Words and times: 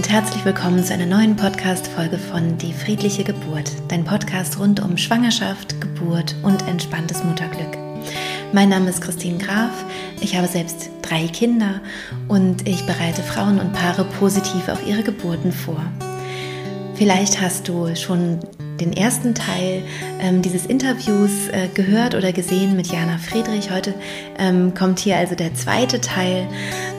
Und 0.00 0.08
herzlich 0.08 0.46
willkommen 0.46 0.82
zu 0.82 0.94
einer 0.94 1.04
neuen 1.04 1.36
Podcast-Folge 1.36 2.16
von 2.16 2.56
Die 2.56 2.72
friedliche 2.72 3.22
Geburt, 3.22 3.70
dein 3.88 4.02
Podcast 4.02 4.58
rund 4.58 4.80
um 4.80 4.96
Schwangerschaft, 4.96 5.78
Geburt 5.78 6.34
und 6.42 6.66
entspanntes 6.66 7.22
Mutterglück. 7.22 7.76
Mein 8.54 8.70
Name 8.70 8.88
ist 8.88 9.02
Christine 9.02 9.36
Graf, 9.36 9.84
ich 10.22 10.34
habe 10.38 10.46
selbst 10.46 10.88
drei 11.02 11.26
Kinder 11.26 11.82
und 12.28 12.66
ich 12.66 12.86
bereite 12.86 13.22
Frauen 13.22 13.60
und 13.60 13.74
Paare 13.74 14.06
positiv 14.18 14.70
auf 14.70 14.86
ihre 14.86 15.02
Geburten 15.02 15.52
vor. 15.52 15.84
Vielleicht 16.94 17.38
hast 17.38 17.68
du 17.68 17.94
schon 17.94 18.40
den 18.80 18.92
ersten 18.92 19.34
Teil 19.34 19.82
ähm, 20.20 20.42
dieses 20.42 20.66
Interviews 20.66 21.48
äh, 21.52 21.68
gehört 21.74 22.14
oder 22.14 22.32
gesehen 22.32 22.76
mit 22.76 22.88
Jana 22.88 23.18
Friedrich. 23.18 23.70
Heute 23.70 23.94
ähm, 24.38 24.74
kommt 24.74 24.98
hier 24.98 25.16
also 25.16 25.34
der 25.34 25.54
zweite 25.54 26.00
Teil. 26.00 26.48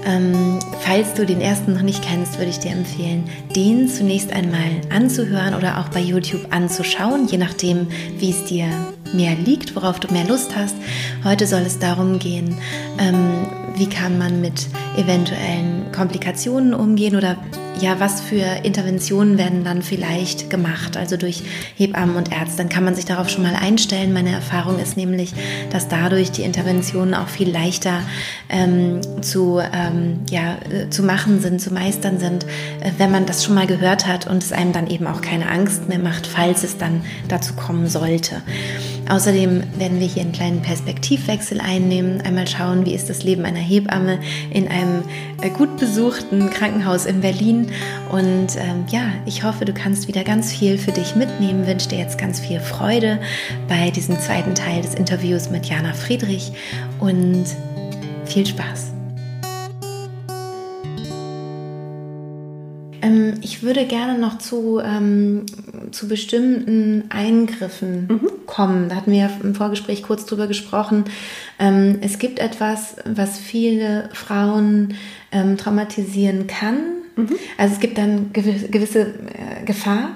Ähm, 0.06 0.60
falls 0.82 1.14
du 1.14 1.26
den 1.26 1.42
ersten 1.42 1.74
noch 1.74 1.82
nicht 1.82 2.04
kennst, 2.04 2.38
würde 2.38 2.50
ich 2.50 2.60
dir 2.60 2.72
empfehlen, 2.72 3.24
den 3.56 3.88
zunächst 3.88 4.32
einmal 4.32 4.82
anzuhören 4.90 5.56
oder 5.56 5.80
auch 5.80 5.90
bei 5.90 6.00
YouTube 6.00 6.48
anzuschauen, 6.52 7.28
je 7.28 7.38
nachdem, 7.38 7.88
wie 8.18 8.32
es 8.32 8.46
dir 8.46 8.68
mehr 9.14 9.36
liegt, 9.36 9.76
worauf 9.76 10.00
du 10.00 10.12
mehr 10.14 10.26
Lust 10.26 10.56
hast. 10.56 10.76
Heute 11.24 11.46
soll 11.48 11.62
es 11.62 11.80
darum 11.80 12.20
gehen, 12.20 12.58
ähm, 12.98 13.48
wie 13.82 13.90
kann 13.90 14.20
man 14.20 14.42
mit 14.42 14.68
eventuellen 14.96 15.92
Komplikationen 15.92 16.76
umgehen 16.76 17.16
oder 17.16 17.36
ja, 17.80 18.00
was 18.00 18.22
für 18.22 18.46
Interventionen 18.62 19.40
werden 19.40 19.64
dann 19.64 19.82
vielleicht 19.82 20.52
gemacht, 20.52 20.98
also 20.98 21.18
durch 21.18 21.42
Hebammen 21.78 22.16
und 22.16 22.32
Ärzte. 22.32 22.58
Dann 22.58 22.70
kann 22.70 22.84
man 22.84 22.94
sich 22.94 23.06
darauf 23.06 23.28
schon 23.28 23.42
mal 23.42 23.56
einstellen. 23.56 24.14
Meine 24.14 24.32
Erfahrung 24.32 24.78
ist 24.78 24.98
nämlich, 24.98 25.34
dass 25.72 25.88
dadurch 25.88 26.30
die 26.30 26.44
Interventionen 26.44 27.16
auch 27.16 27.28
viel 27.28 27.50
leichter 27.50 28.02
ähm, 28.50 29.02
zu, 29.24 29.60
ähm, 29.60 30.20
ja, 30.30 30.58
äh, 30.70 30.92
zu 30.92 31.02
machen 31.02 31.42
sind, 31.42 31.60
zu 31.60 31.74
meistern 31.74 32.20
sind, 32.20 32.44
äh, 32.82 32.92
wenn 33.00 33.10
man 33.10 33.26
das 33.26 33.44
schon 33.44 33.56
mal 33.56 33.66
gehört 33.66 34.06
hat 34.06 34.28
und 34.28 34.44
es 34.44 34.52
einem 34.52 34.74
dann 34.74 34.86
eben 34.86 35.08
auch 35.08 35.22
keine 35.22 35.50
Angst 35.50 35.90
mehr 35.90 35.98
macht, 35.98 36.28
falls 36.28 36.64
es 36.64 36.78
dann 36.78 37.02
dazu 37.30 37.54
kommen 37.56 37.88
sollte. 37.88 38.44
Außerdem 39.10 39.64
werden 39.78 40.00
wir 40.00 40.08
hier 40.08 40.22
einen 40.22 40.32
kleinen 40.32 40.62
Perspektivwechsel 40.62 41.60
einnehmen, 41.60 42.22
einmal 42.22 42.48
schauen, 42.48 42.86
wie 42.86 42.94
ist 42.94 43.10
das 43.10 43.24
Leben 43.24 43.44
einer 43.46 43.60
Hebamme 43.60 44.20
in 44.52 44.68
einem 44.68 45.04
äh, 45.42 45.50
gut 45.50 45.78
besuchten 45.78 46.50
Krankenhaus 46.50 47.06
in 47.06 47.22
Berlin. 47.22 47.68
Und 48.10 48.56
ähm, 48.58 48.86
ja, 48.90 49.12
ich 49.26 49.44
hoffe, 49.44 49.66
du 49.66 49.74
kannst 49.74 50.08
wieder 50.08 50.24
ganz 50.24 50.54
viel 50.54 50.78
für 50.78 50.92
dich 50.92 51.16
mitnehmen. 51.16 51.68
Wünsche 51.68 51.90
dir 51.90 52.00
jetzt 52.00 52.18
ganz 52.18 52.40
viel 52.40 52.60
Freude 52.60 53.20
bei 53.68 53.92
diesem 53.92 54.20
zweiten 54.20 54.56
Teil 54.56 54.82
des 54.82 54.96
Interviews 54.96 55.50
mit 55.50 55.66
Jana 55.66 55.94
Friedrich 55.94 56.52
und 57.00 57.46
viel 58.26 58.46
Spaß. 58.46 58.91
Ähm, 63.02 63.36
ich 63.42 63.64
würde 63.64 63.86
gerne 63.86 64.18
noch 64.20 64.38
zu, 64.38 64.80
ähm, 64.80 65.46
zu 65.92 66.08
bestimmten 66.08 67.06
Eingriffen 67.10 68.08
mhm. 68.08 68.30
kommen. 68.46 68.90
Da 68.90 68.96
hatten 68.96 69.12
wir 69.12 69.30
im 69.44 69.56
Vorgespräch 69.56 70.04
kurz 70.04 70.26
drüber 70.26 70.48
gesprochen. 70.48 71.06
Ähm, 71.60 72.00
es 72.02 72.20
gibt 72.20 72.40
etwas, 72.40 72.96
was 73.06 73.40
viele 73.40 74.10
Frauen 74.14 74.96
ähm, 75.32 75.58
traumatisieren 75.58 76.48
kann. 76.48 76.78
Mhm. 77.16 77.36
Also 77.58 77.76
es 77.76 77.80
gibt 77.80 77.98
dann 77.98 78.32
gewisse, 78.34 78.70
gewisse 78.70 79.02
äh, 79.02 79.66
Gefahr, 79.66 80.10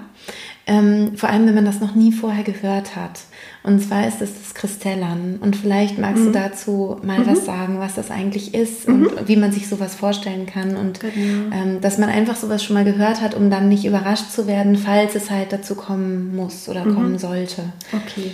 ähm, 0.67 1.15
vor 1.15 1.29
allem 1.29 1.45
wenn 1.47 1.55
man 1.55 1.65
das 1.65 1.79
noch 1.79 1.95
nie 1.95 2.11
vorher 2.11 2.43
gehört 2.43 2.95
hat. 2.95 3.21
Und 3.65 3.81
zwar 3.81 4.07
ist 4.07 4.21
es 4.21 4.29
das 4.39 4.53
Kristellern. 4.53 5.39
Und 5.41 5.55
vielleicht 5.55 5.97
magst 5.97 6.21
mhm. 6.21 6.27
du 6.27 6.31
dazu 6.33 6.97
mal 7.01 7.19
mhm. 7.19 7.27
was 7.27 7.45
sagen, 7.45 7.79
was 7.79 7.95
das 7.95 8.11
eigentlich 8.11 8.53
ist 8.53 8.87
mhm. 8.87 9.07
und 9.07 9.27
wie 9.27 9.37
man 9.37 9.51
sich 9.51 9.67
sowas 9.67 9.95
vorstellen 9.95 10.45
kann. 10.45 10.75
Und 10.75 10.99
genau. 10.99 11.15
ähm, 11.51 11.81
dass 11.81 11.97
man 11.97 12.09
einfach 12.09 12.35
sowas 12.35 12.63
schon 12.63 12.75
mal 12.75 12.85
gehört 12.85 13.21
hat, 13.21 13.33
um 13.33 13.49
dann 13.49 13.67
nicht 13.67 13.83
überrascht 13.83 14.29
zu 14.29 14.45
werden, 14.45 14.77
falls 14.77 15.15
es 15.15 15.31
halt 15.31 15.51
dazu 15.51 15.73
kommen 15.73 16.35
muss 16.35 16.69
oder 16.69 16.83
kommen 16.83 17.13
mhm. 17.13 17.17
sollte. 17.17 17.63
Okay. 17.91 18.31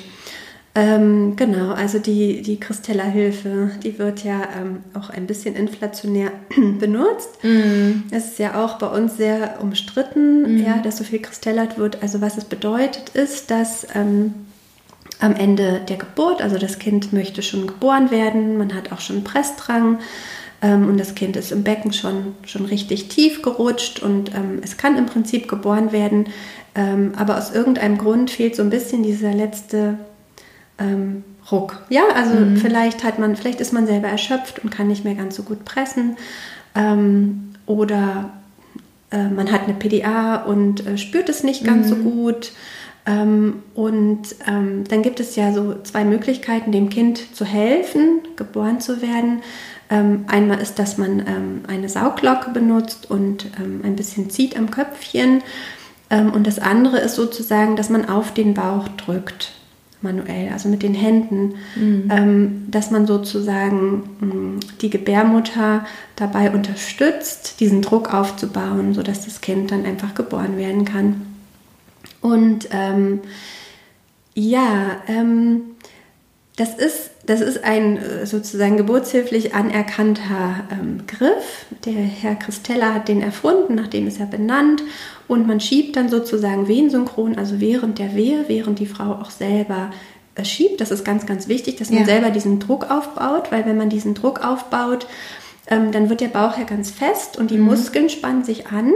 Ähm, 0.74 1.36
genau, 1.36 1.74
also 1.74 2.00
die, 2.00 2.42
die 2.42 2.58
Christella-Hilfe, 2.58 3.72
die 3.84 4.00
wird 4.00 4.24
ja 4.24 4.42
ähm, 4.58 4.84
auch 4.94 5.10
ein 5.10 5.28
bisschen 5.28 5.56
inflationär 5.56 6.32
benutzt. 6.80 7.44
Mm. 7.44 8.04
Es 8.12 8.28
ist 8.28 8.40
ja 8.40 8.64
auch 8.64 8.78
bei 8.78 8.88
uns 8.88 9.18
sehr 9.18 9.58
umstritten, 9.62 10.56
mm. 10.56 10.66
ja, 10.66 10.78
dass 10.78 10.98
so 10.98 11.04
viel 11.04 11.22
kristellert 11.22 11.78
wird. 11.78 12.02
Also 12.02 12.22
was 12.22 12.38
es 12.38 12.46
bedeutet 12.46 13.10
ist, 13.10 13.52
dass 13.52 13.86
ähm, 13.94 14.34
am 15.22 15.36
Ende 15.36 15.82
der 15.88 15.98
Geburt, 15.98 16.42
also 16.42 16.58
das 16.58 16.80
Kind 16.80 17.14
möchte 17.14 17.42
schon 17.42 17.68
geboren 17.68 18.12
werden, 18.12 18.58
man 18.58 18.74
hat 18.74 18.92
auch 18.92 19.00
schon 19.00 19.24
Pressdrang 19.24 20.00
ähm, 20.62 20.90
und 20.90 21.00
das 21.00 21.16
Kind 21.16 21.38
ist 21.38 21.52
im 21.52 21.64
Becken 21.64 21.94
schon, 21.94 22.36
schon 22.44 22.66
richtig 22.66 23.08
tief 23.08 23.42
gerutscht 23.42 24.02
und 24.02 24.34
ähm, 24.36 24.60
es 24.64 24.78
kann 24.78 24.98
im 24.98 25.06
Prinzip 25.06 25.48
geboren 25.48 25.92
werden, 25.92 26.26
ähm, 26.76 27.14
aber 27.16 27.38
aus 27.38 27.54
irgendeinem 27.54 27.98
Grund 27.98 28.32
fehlt 28.32 28.56
so 28.56 28.64
ein 28.64 28.70
bisschen 28.70 29.04
dieser 29.04 29.34
letzte 29.34 29.98
ähm, 30.80 31.24
Ruck. 31.52 31.82
Ja, 31.90 32.04
also 32.16 32.36
mhm. 32.36 32.58
vielleicht 32.58 33.04
hat 33.04 33.20
man, 33.20 33.36
vielleicht 33.36 33.62
ist 33.62 33.74
man 33.74 33.86
selber 33.86 34.08
erschöpft 34.08 34.60
und 34.64 34.70
kann 34.70 34.88
nicht 34.88 35.04
mehr 35.04 35.16
ganz 35.16 35.36
so 35.36 35.44
gut 35.44 35.66
pressen. 35.66 36.18
Ähm, 36.76 37.54
oder 37.66 38.32
äh, 39.12 39.28
man 39.28 39.52
hat 39.52 39.64
eine 39.64 39.74
PDA 39.74 40.38
und 40.38 40.86
äh, 40.86 40.98
spürt 40.98 41.30
es 41.30 41.44
nicht 41.44 41.64
ganz 41.64 41.88
mhm. 41.88 41.90
so 41.90 41.96
gut. 41.98 42.52
Ähm, 43.06 43.64
und 43.74 44.24
ähm, 44.48 44.84
dann 44.88 45.02
gibt 45.02 45.20
es 45.20 45.36
ja 45.36 45.52
so 45.54 45.76
zwei 45.84 46.06
Möglichkeiten, 46.06 46.72
dem 46.72 46.90
Kind 46.90 47.36
zu 47.36 47.46
helfen, 47.46 48.20
geboren 48.36 48.80
zu 48.80 49.02
werden. 49.02 49.42
Ähm, 49.90 50.26
einmal 50.28 50.60
ist, 50.60 50.80
dass 50.80 50.98
man 50.98 51.20
ähm, 51.20 51.62
eine 51.68 51.90
Sauglocke 51.90 52.52
benutzt 52.52 53.10
und 53.10 53.48
ein 53.84 53.96
bisschen 53.96 54.30
zieht 54.30 54.58
am 54.58 54.72
Köpfchen. 54.72 55.42
und 56.10 56.46
das 56.46 56.60
andere 56.60 57.00
ist 57.00 57.16
sozusagen, 57.16 57.76
dass 57.76 57.90
man 57.90 58.08
auf 58.08 58.34
den 58.34 58.54
Bauch 58.54 58.88
drückt 58.90 59.54
manuell, 60.02 60.50
also 60.52 60.68
mit 60.68 60.84
den 60.84 60.94
Händen, 60.94 61.56
mhm. 61.76 62.10
ähm, 62.10 62.66
dass 62.70 62.92
man 62.92 63.06
sozusagen 63.06 64.04
mh, 64.20 64.36
mm, 64.36 64.60
die 64.82 64.90
Gebärmutter 64.90 65.86
dabei 66.16 66.52
unterstützt, 66.52 67.60
diesen 67.60 67.82
Druck 67.82 68.14
aufzubauen, 68.14 68.94
sodass 68.94 69.26
das 69.26 69.42
Kind 69.42 69.72
dann 69.72 69.86
einfach 69.86 70.14
geboren 70.16 70.58
werden 70.58 70.86
kann. 70.86 71.22
Und 72.22 72.70
ähm, 72.72 73.22
ja, 74.34 75.02
ähm, 75.08 75.76
das 76.56 76.76
ist, 76.76 77.12
das 77.26 77.42
ist 77.42 77.64
ein 77.64 77.98
äh, 77.98 78.26
sozusagen 78.26 78.78
geburtshilflich 78.78 79.56
anerkannter 79.56 80.66
ähm, 80.72 81.04
Griff. 81.08 81.66
Der 81.86 81.94
Herr 81.94 82.36
Christella 82.36 82.94
hat 82.94 83.08
den 83.08 83.22
erfunden, 83.22 83.76
nachdem 83.76 84.08
ist 84.08 84.20
er 84.20 84.28
benannt. 84.28 84.84
Und 85.28 85.48
man 85.48 85.60
schiebt 85.60 85.96
dann 85.96 86.10
sozusagen 86.10 86.68
wehensynchron, 86.68 87.38
also 87.38 87.60
während 87.60 88.00
der 88.00 88.16
Wehe, 88.16 88.46
während 88.48 88.80
die 88.80 88.86
Frau 88.86 89.14
auch 89.14 89.32
selber 89.32 89.92
äh, 90.36 90.46
schiebt. 90.46 90.82
Das 90.82 90.92
ist 90.92 91.04
ganz, 91.04 91.26
ganz 91.26 91.48
wichtig, 91.48 91.78
dass 91.78 91.90
man 91.90 92.02
ja. 92.02 92.06
selber 92.06 92.30
diesen 92.30 92.60
Druck 92.60 92.92
aufbaut, 92.92 93.52
weil 93.52 93.66
wenn 93.66 93.78
man 93.78 93.90
diesen 93.90 94.14
Druck 94.14 94.46
aufbaut, 94.46 95.08
ähm, 95.68 95.92
dann 95.92 96.10
wird 96.10 96.22
der 96.22 96.28
Bauch 96.28 96.58
ja 96.58 96.64
ganz 96.66 96.92
fest 96.92 97.38
und 97.38 97.50
die 97.50 97.58
mhm. 97.58 97.66
Muskeln 97.66 98.10
spannen 98.10 98.44
sich 98.44 98.68
an. 98.68 98.94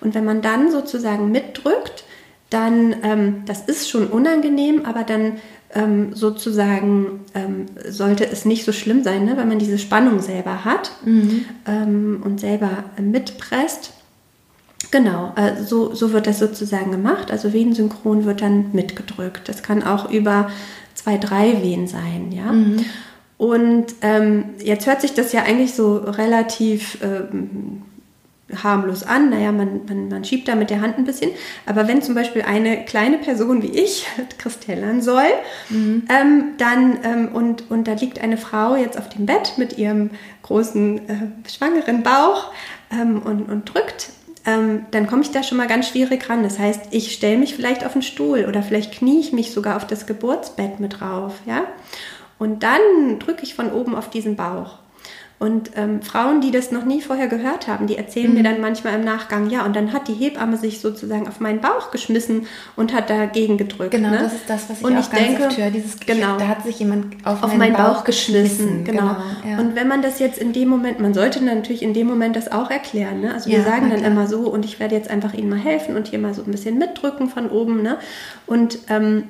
Und 0.00 0.14
wenn 0.14 0.24
man 0.24 0.42
dann 0.42 0.70
sozusagen 0.70 1.30
mitdrückt, 1.30 2.04
dann, 2.50 2.96
ähm, 3.02 3.42
das 3.46 3.62
ist 3.62 3.90
schon 3.90 4.06
unangenehm, 4.06 4.84
aber 4.84 5.04
dann 5.04 5.34
ähm, 5.74 6.14
sozusagen 6.14 7.20
ähm, 7.34 7.66
sollte 7.88 8.26
es 8.26 8.44
nicht 8.44 8.64
so 8.64 8.72
schlimm 8.72 9.02
sein, 9.02 9.24
ne, 9.24 9.36
weil 9.36 9.46
man 9.46 9.58
diese 9.58 9.78
Spannung 9.78 10.20
selber 10.20 10.64
hat 10.64 10.92
mhm. 11.04 11.44
ähm, 11.66 12.22
und 12.24 12.40
selber 12.40 12.84
mitpresst. 13.00 13.92
Genau, 14.90 15.34
äh, 15.36 15.62
so, 15.62 15.94
so 15.94 16.12
wird 16.12 16.26
das 16.26 16.38
sozusagen 16.38 16.90
gemacht. 16.90 17.30
Also 17.30 17.52
Venensynchron 17.52 18.24
wird 18.24 18.40
dann 18.40 18.72
mitgedrückt. 18.72 19.48
Das 19.48 19.62
kann 19.62 19.82
auch 19.82 20.10
über 20.10 20.50
zwei, 20.94 21.18
drei 21.18 21.62
Wehen 21.62 21.86
sein, 21.86 22.32
ja. 22.32 22.52
Mhm. 22.52 22.84
Und 23.36 23.86
ähm, 24.00 24.44
jetzt 24.64 24.86
hört 24.86 25.00
sich 25.00 25.14
das 25.14 25.32
ja 25.32 25.42
eigentlich 25.44 25.74
so 25.74 25.98
relativ 25.98 26.98
ähm, 27.02 27.82
harmlos 28.62 29.02
an. 29.02 29.30
Naja, 29.30 29.52
man, 29.52 29.80
man, 29.86 30.08
man 30.08 30.24
schiebt 30.24 30.48
da 30.48 30.54
mit 30.54 30.70
der 30.70 30.80
Hand 30.80 30.98
ein 30.98 31.04
bisschen. 31.04 31.30
Aber 31.66 31.88
wenn 31.88 32.02
zum 32.02 32.14
Beispiel 32.14 32.42
eine 32.42 32.84
kleine 32.84 33.18
Person 33.18 33.62
wie 33.62 33.70
ich 33.78 34.06
kristellern 34.38 35.02
soll, 35.02 35.28
mhm. 35.68 36.04
ähm, 36.08 36.44
dann 36.58 36.98
ähm, 37.02 37.28
und, 37.32 37.70
und 37.70 37.88
da 37.88 37.92
liegt 37.92 38.20
eine 38.20 38.36
Frau 38.36 38.76
jetzt 38.76 38.98
auf 38.98 39.08
dem 39.08 39.26
Bett 39.26 39.54
mit 39.56 39.78
ihrem 39.78 40.10
großen 40.42 41.08
äh, 41.08 41.50
schwangeren 41.50 42.02
Bauch 42.02 42.52
ähm, 42.90 43.20
und, 43.22 43.48
und 43.48 43.74
drückt, 43.74 44.10
ähm, 44.46 44.86
dann 44.92 45.06
komme 45.06 45.22
ich 45.22 45.30
da 45.30 45.42
schon 45.42 45.58
mal 45.58 45.66
ganz 45.66 45.88
schwierig 45.88 46.28
ran. 46.30 46.42
Das 46.42 46.58
heißt, 46.58 46.86
ich 46.90 47.12
stelle 47.12 47.36
mich 47.36 47.54
vielleicht 47.54 47.84
auf 47.84 47.92
den 47.92 48.02
Stuhl 48.02 48.46
oder 48.48 48.62
vielleicht 48.62 48.92
knie 48.92 49.20
ich 49.20 49.32
mich 49.32 49.52
sogar 49.52 49.76
auf 49.76 49.86
das 49.86 50.06
Geburtsbett 50.06 50.80
mit 50.80 51.00
drauf, 51.00 51.34
ja. 51.46 51.64
Und 52.38 52.62
dann 52.62 53.18
drücke 53.18 53.42
ich 53.42 53.54
von 53.54 53.72
oben 53.72 53.96
auf 53.96 54.10
diesen 54.10 54.36
Bauch. 54.36 54.78
Und 55.38 55.70
ähm, 55.76 56.02
Frauen, 56.02 56.40
die 56.40 56.50
das 56.50 56.72
noch 56.72 56.84
nie 56.84 57.00
vorher 57.00 57.28
gehört 57.28 57.68
haben, 57.68 57.86
die 57.86 57.96
erzählen 57.96 58.30
mhm. 58.30 58.38
mir 58.38 58.42
dann 58.42 58.60
manchmal 58.60 58.94
im 58.94 59.04
Nachgang, 59.04 59.48
ja, 59.50 59.64
und 59.64 59.76
dann 59.76 59.92
hat 59.92 60.08
die 60.08 60.14
Hebamme 60.14 60.56
sich 60.56 60.80
sozusagen 60.80 61.28
auf 61.28 61.38
meinen 61.38 61.60
Bauch 61.60 61.92
geschmissen 61.92 62.46
und 62.74 62.92
hat 62.92 63.08
dagegen 63.08 63.56
gedrückt. 63.56 63.92
Genau, 63.92 64.10
ne? 64.10 64.18
das 64.18 64.32
ist 64.32 64.50
das, 64.50 64.68
was 64.68 64.80
ich 64.80 64.84
und 64.84 64.96
auch 64.96 65.00
ich 65.00 65.10
ganz 65.10 65.22
denke, 65.22 65.44
oft 65.44 65.56
höre. 65.58 65.70
Dieses 65.70 66.00
genau, 66.00 66.38
da 66.38 66.48
hat 66.48 66.64
sich 66.64 66.80
jemand 66.80 67.24
auf, 67.24 67.44
auf 67.44 67.50
meinen, 67.50 67.58
meinen 67.58 67.76
Bauch, 67.76 67.98
Bauch 67.98 68.04
geschmissen. 68.04 68.82
Genau. 68.82 69.02
genau 69.02 69.16
ja. 69.48 69.58
Und 69.60 69.76
wenn 69.76 69.86
man 69.86 70.02
das 70.02 70.18
jetzt 70.18 70.38
in 70.38 70.52
dem 70.52 70.68
Moment, 70.68 70.98
man 70.98 71.14
sollte 71.14 71.42
natürlich 71.44 71.82
in 71.82 71.94
dem 71.94 72.08
Moment 72.08 72.34
das 72.34 72.50
auch 72.50 72.70
erklären. 72.70 73.20
Ne? 73.20 73.32
Also 73.32 73.48
wir 73.48 73.58
Ja, 73.58 73.64
sagen 73.64 73.90
dann 73.90 74.00
klar. 74.00 74.10
immer 74.10 74.26
so, 74.26 74.40
und 74.40 74.64
ich 74.64 74.80
werde 74.80 74.96
jetzt 74.96 75.08
einfach 75.08 75.34
Ihnen 75.34 75.50
mal 75.50 75.58
helfen 75.58 75.96
und 75.96 76.08
hier 76.08 76.18
mal 76.18 76.34
so 76.34 76.42
ein 76.42 76.50
bisschen 76.50 76.78
mitdrücken 76.78 77.28
von 77.28 77.48
oben. 77.48 77.82
Ne? 77.82 77.98
Und 78.46 78.80
ähm, 78.88 79.24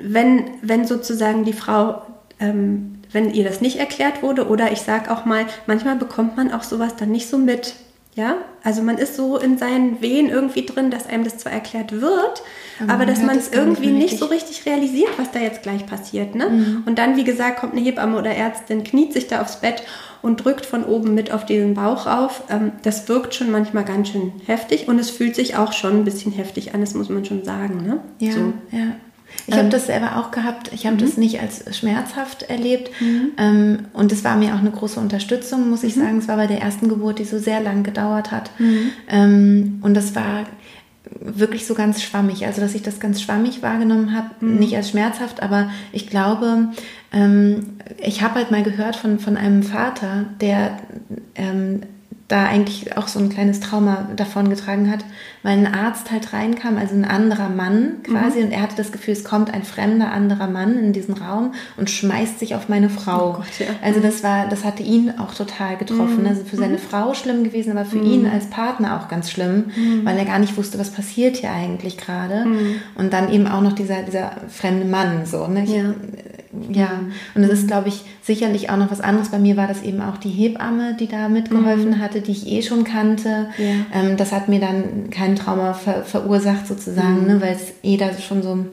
wenn, 0.00 0.44
wenn 0.60 0.86
sozusagen 0.86 1.44
die 1.44 1.52
Frau, 1.52 2.02
ähm, 2.40 2.98
wenn 3.12 3.32
ihr 3.32 3.44
das 3.44 3.60
nicht 3.60 3.76
erklärt 3.76 4.22
wurde, 4.22 4.48
oder 4.48 4.72
ich 4.72 4.80
sage 4.82 5.10
auch 5.10 5.24
mal, 5.24 5.46
manchmal 5.66 5.96
bekommt 5.96 6.36
man 6.36 6.52
auch 6.52 6.62
sowas 6.62 6.96
dann 6.96 7.10
nicht 7.10 7.28
so 7.28 7.38
mit. 7.38 7.74
Ja, 8.14 8.36
also 8.62 8.82
man 8.82 8.98
ist 8.98 9.16
so 9.16 9.38
in 9.38 9.56
seinen 9.56 10.02
Wehen 10.02 10.28
irgendwie 10.28 10.66
drin, 10.66 10.90
dass 10.90 11.06
einem 11.06 11.24
das 11.24 11.38
zwar 11.38 11.52
erklärt 11.52 11.92
wird, 11.92 12.42
Aber 12.78 12.92
aber, 12.92 13.06
dass 13.06 13.22
man 13.22 13.38
es 13.38 13.50
irgendwie 13.50 13.90
nicht 13.90 14.18
so 14.18 14.26
richtig 14.26 14.66
realisiert, 14.66 15.08
was 15.16 15.30
da 15.30 15.38
jetzt 15.40 15.62
gleich 15.62 15.86
passiert. 15.86 16.34
Ne? 16.34 16.50
Mhm. 16.50 16.82
Und 16.84 16.98
dann, 16.98 17.16
wie 17.16 17.24
gesagt, 17.24 17.60
kommt 17.60 17.72
eine 17.72 17.80
Hebamme 17.80 18.18
oder 18.18 18.30
Ärztin, 18.30 18.84
kniet 18.84 19.14
sich 19.14 19.28
da 19.28 19.40
aufs 19.40 19.62
Bett 19.62 19.82
und 20.20 20.44
drückt 20.44 20.66
von 20.66 20.84
oben 20.84 21.14
mit 21.14 21.32
auf 21.32 21.46
diesen 21.46 21.72
Bauch 21.72 22.06
auf. 22.06 22.42
Ähm, 22.50 22.72
das 22.82 23.08
wirkt 23.08 23.34
schon 23.34 23.50
manchmal 23.50 23.86
ganz 23.86 24.10
schön 24.10 24.32
heftig 24.44 24.88
und 24.88 24.98
es 24.98 25.08
fühlt 25.08 25.34
sich 25.34 25.56
auch 25.56 25.72
schon 25.72 26.00
ein 26.00 26.04
bisschen 26.04 26.32
heftig 26.32 26.74
an, 26.74 26.82
das 26.82 26.92
muss 26.92 27.08
man 27.08 27.24
schon 27.24 27.44
sagen. 27.44 27.82
Ne? 27.86 28.00
Ja, 28.18 28.32
So. 28.32 28.52
ja. 28.72 28.88
Ich 29.46 29.54
Ähm, 29.54 29.58
habe 29.60 29.68
das 29.70 29.86
selber 29.86 30.16
auch 30.18 30.30
gehabt. 30.30 30.70
Ich 30.72 30.86
habe 30.86 30.96
das 30.96 31.16
nicht 31.16 31.40
als 31.40 31.76
schmerzhaft 31.76 32.44
erlebt. 32.44 32.90
Mhm. 33.00 33.30
Ähm, 33.38 33.78
und 33.92 34.12
es 34.12 34.22
war 34.24 34.36
mir 34.36 34.54
auch 34.54 34.60
eine 34.60 34.70
große 34.70 35.00
Unterstützung, 35.00 35.68
muss 35.70 35.82
ich 35.82 35.94
sagen. 35.94 36.18
Es 36.18 36.28
war 36.28 36.36
bei 36.36 36.46
der 36.46 36.60
ersten 36.60 36.88
Geburt, 36.88 37.18
die 37.18 37.24
so 37.24 37.38
sehr 37.38 37.60
lang 37.60 37.82
gedauert 37.82 38.30
hat. 38.30 38.50
Mhm. 38.58 38.90
Ähm, 39.08 39.78
und 39.82 39.94
das 39.94 40.14
war 40.14 40.44
wirklich 41.20 41.66
so 41.66 41.74
ganz 41.74 42.02
schwammig. 42.02 42.46
Also, 42.46 42.60
dass 42.60 42.74
ich 42.74 42.82
das 42.82 43.00
ganz 43.00 43.20
schwammig 43.20 43.62
wahrgenommen 43.62 44.16
habe, 44.16 44.28
Mhm. 44.40 44.58
nicht 44.58 44.76
als 44.76 44.90
schmerzhaft, 44.90 45.42
aber 45.42 45.70
ich 45.92 46.08
glaube, 46.08 46.68
ähm, 47.12 47.70
ich 47.98 48.22
habe 48.22 48.36
halt 48.36 48.50
mal 48.50 48.62
gehört 48.62 48.96
von, 48.96 49.18
von 49.18 49.36
einem 49.36 49.62
Vater, 49.62 50.24
der 50.40 50.78
ähm, 51.34 51.82
da 52.28 52.44
eigentlich 52.46 52.96
auch 52.96 53.08
so 53.08 53.18
ein 53.18 53.28
kleines 53.28 53.60
Trauma 53.60 54.08
davon 54.16 54.48
getragen 54.48 54.90
hat, 54.90 55.04
weil 55.42 55.58
ein 55.58 55.66
Arzt 55.66 56.10
halt 56.10 56.32
reinkam, 56.32 56.78
also 56.78 56.94
ein 56.94 57.04
anderer 57.04 57.50
Mann 57.50 57.96
quasi, 58.04 58.38
Mhm. 58.38 58.44
und 58.46 58.52
er 58.52 58.62
hatte 58.62 58.76
das 58.76 58.90
Gefühl, 58.92 59.12
es 59.12 59.24
kommt 59.24 59.52
ein 59.52 59.64
fremder 59.64 60.12
anderer 60.12 60.46
Mann 60.46 60.78
in 60.78 60.92
diesen 60.94 61.14
Raum 61.14 61.52
und 61.76 61.90
schmeißt 61.90 62.38
sich 62.38 62.54
auf 62.54 62.68
meine 62.70 62.88
Frau. 62.88 63.30
Oh 63.30 63.32
Gott, 63.38 63.58
ja. 63.58 63.66
Also 63.82 64.00
das 64.00 64.22
war, 64.22 64.48
das 64.48 64.64
hatte 64.64 64.82
ihn 64.82 65.12
auch 65.18 65.34
total 65.34 65.76
getroffen. 65.76 66.20
Mhm. 66.22 66.26
Also 66.26 66.44
für 66.44 66.56
seine 66.56 66.78
Frau 66.78 67.12
schlimm 67.12 67.44
gewesen, 67.44 67.72
aber 67.76 67.84
für 67.84 67.98
ihn 67.98 68.26
als 68.26 68.46
Partner 68.46 68.98
auch 69.00 69.08
ganz 69.08 69.30
schlimm, 69.30 69.64
Mhm. 69.76 70.04
weil 70.04 70.16
er 70.16 70.24
gar 70.24 70.38
nicht 70.38 70.56
wusste, 70.56 70.78
was 70.78 70.90
passiert 70.90 71.36
hier 71.36 71.50
eigentlich 71.52 71.98
gerade. 71.98 72.46
Und 72.94 73.12
dann 73.12 73.30
eben 73.30 73.46
auch 73.46 73.60
noch 73.60 73.72
dieser, 73.74 74.02
dieser 74.04 74.30
fremde 74.48 74.86
Mann, 74.86 75.26
so, 75.26 75.46
ne? 75.48 75.64
Ich, 75.64 75.70
Ja. 75.70 75.92
Ja, 76.70 77.00
und 77.34 77.42
es 77.42 77.50
ist, 77.50 77.66
glaube 77.66 77.88
ich, 77.88 78.04
sicherlich 78.20 78.68
auch 78.68 78.76
noch 78.76 78.90
was 78.90 79.00
anderes. 79.00 79.30
Bei 79.30 79.38
mir 79.38 79.56
war 79.56 79.66
das 79.66 79.82
eben 79.82 80.02
auch 80.02 80.18
die 80.18 80.30
Hebamme, 80.30 80.94
die 80.98 81.06
da 81.06 81.28
mitgeholfen 81.28 81.98
hatte, 81.98 82.20
die 82.20 82.32
ich 82.32 82.46
eh 82.46 82.62
schon 82.62 82.84
kannte. 82.84 83.48
Ja. 83.56 84.00
Ähm, 84.00 84.16
das 84.16 84.32
hat 84.32 84.48
mir 84.48 84.60
dann 84.60 85.10
kein 85.10 85.36
Trauma 85.36 85.72
ver 85.72 86.04
verursacht 86.04 86.66
sozusagen, 86.66 87.26
ne, 87.26 87.40
weil 87.40 87.54
es 87.54 87.72
eh 87.82 87.96
da 87.96 88.12
schon 88.12 88.42
so 88.42 88.66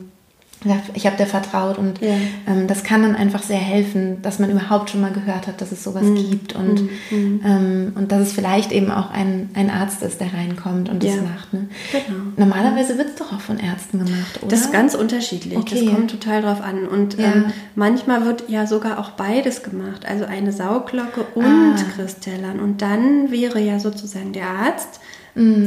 ich 0.93 1.05
habe 1.05 1.15
der 1.15 1.25
vertraut 1.25 1.77
und 1.77 2.01
Ja. 2.01 2.15
ähm, 2.47 2.67
das 2.67 2.83
kann 2.83 3.01
dann 3.01 3.15
einfach 3.15 3.41
sehr 3.43 3.57
helfen, 3.57 4.21
dass 4.21 4.39
man 4.39 4.49
überhaupt 4.49 4.89
schon 4.89 4.99
mal 4.99 5.11
gehört 5.13 5.47
hat, 5.47 5.61
dass 5.61 5.71
es 5.71 5.83
sowas 5.85 6.03
gibt 6.03 6.53
und, 6.53 6.89
ähm, 7.11 7.93
und 7.95 8.11
dass 8.11 8.21
es 8.23 8.33
vielleicht 8.33 8.73
eben 8.73 8.91
auch 8.91 9.09
ein, 9.09 9.49
ein 9.53 9.69
Arzt 9.69 10.03
ist, 10.03 10.19
der 10.19 10.33
reinkommt 10.33 10.89
und 10.89 11.01
das 11.01 11.15
Ja. 11.15 11.21
macht. 11.21 11.53
Ne? 11.53 11.69
Genau. 11.93 12.19
Normalerweise 12.35 12.97
wird 12.97 13.09
es 13.09 13.15
doch 13.15 13.31
auch 13.31 13.39
von 13.39 13.57
Ärzten 13.57 13.99
gemacht, 13.99 14.39
oder? 14.41 14.49
Das 14.49 14.61
ist 14.61 14.73
ganz 14.73 14.95
unterschiedlich. 14.95 15.57
Okay. 15.57 15.85
Das 15.85 15.93
kommt 15.95 16.11
total 16.11 16.41
drauf 16.41 16.61
an. 16.61 16.87
Und 16.87 17.17
Ja. 17.17 17.27
ähm, 17.27 17.45
manchmal 17.75 18.25
wird 18.25 18.49
ja 18.49 18.67
sogar 18.67 18.99
auch 18.99 19.11
beides 19.11 19.63
gemacht. 19.63 20.05
Also 20.05 20.25
eine 20.25 20.51
Sauglocke 20.51 21.21
und 21.35 21.45
Ah. 21.45 21.75
Kristellern. 21.95 22.59
Und 22.59 22.81
dann 22.81 23.31
wäre 23.31 23.61
ja 23.61 23.79
sozusagen 23.79 24.33
der 24.33 24.47
Arzt 24.47 24.99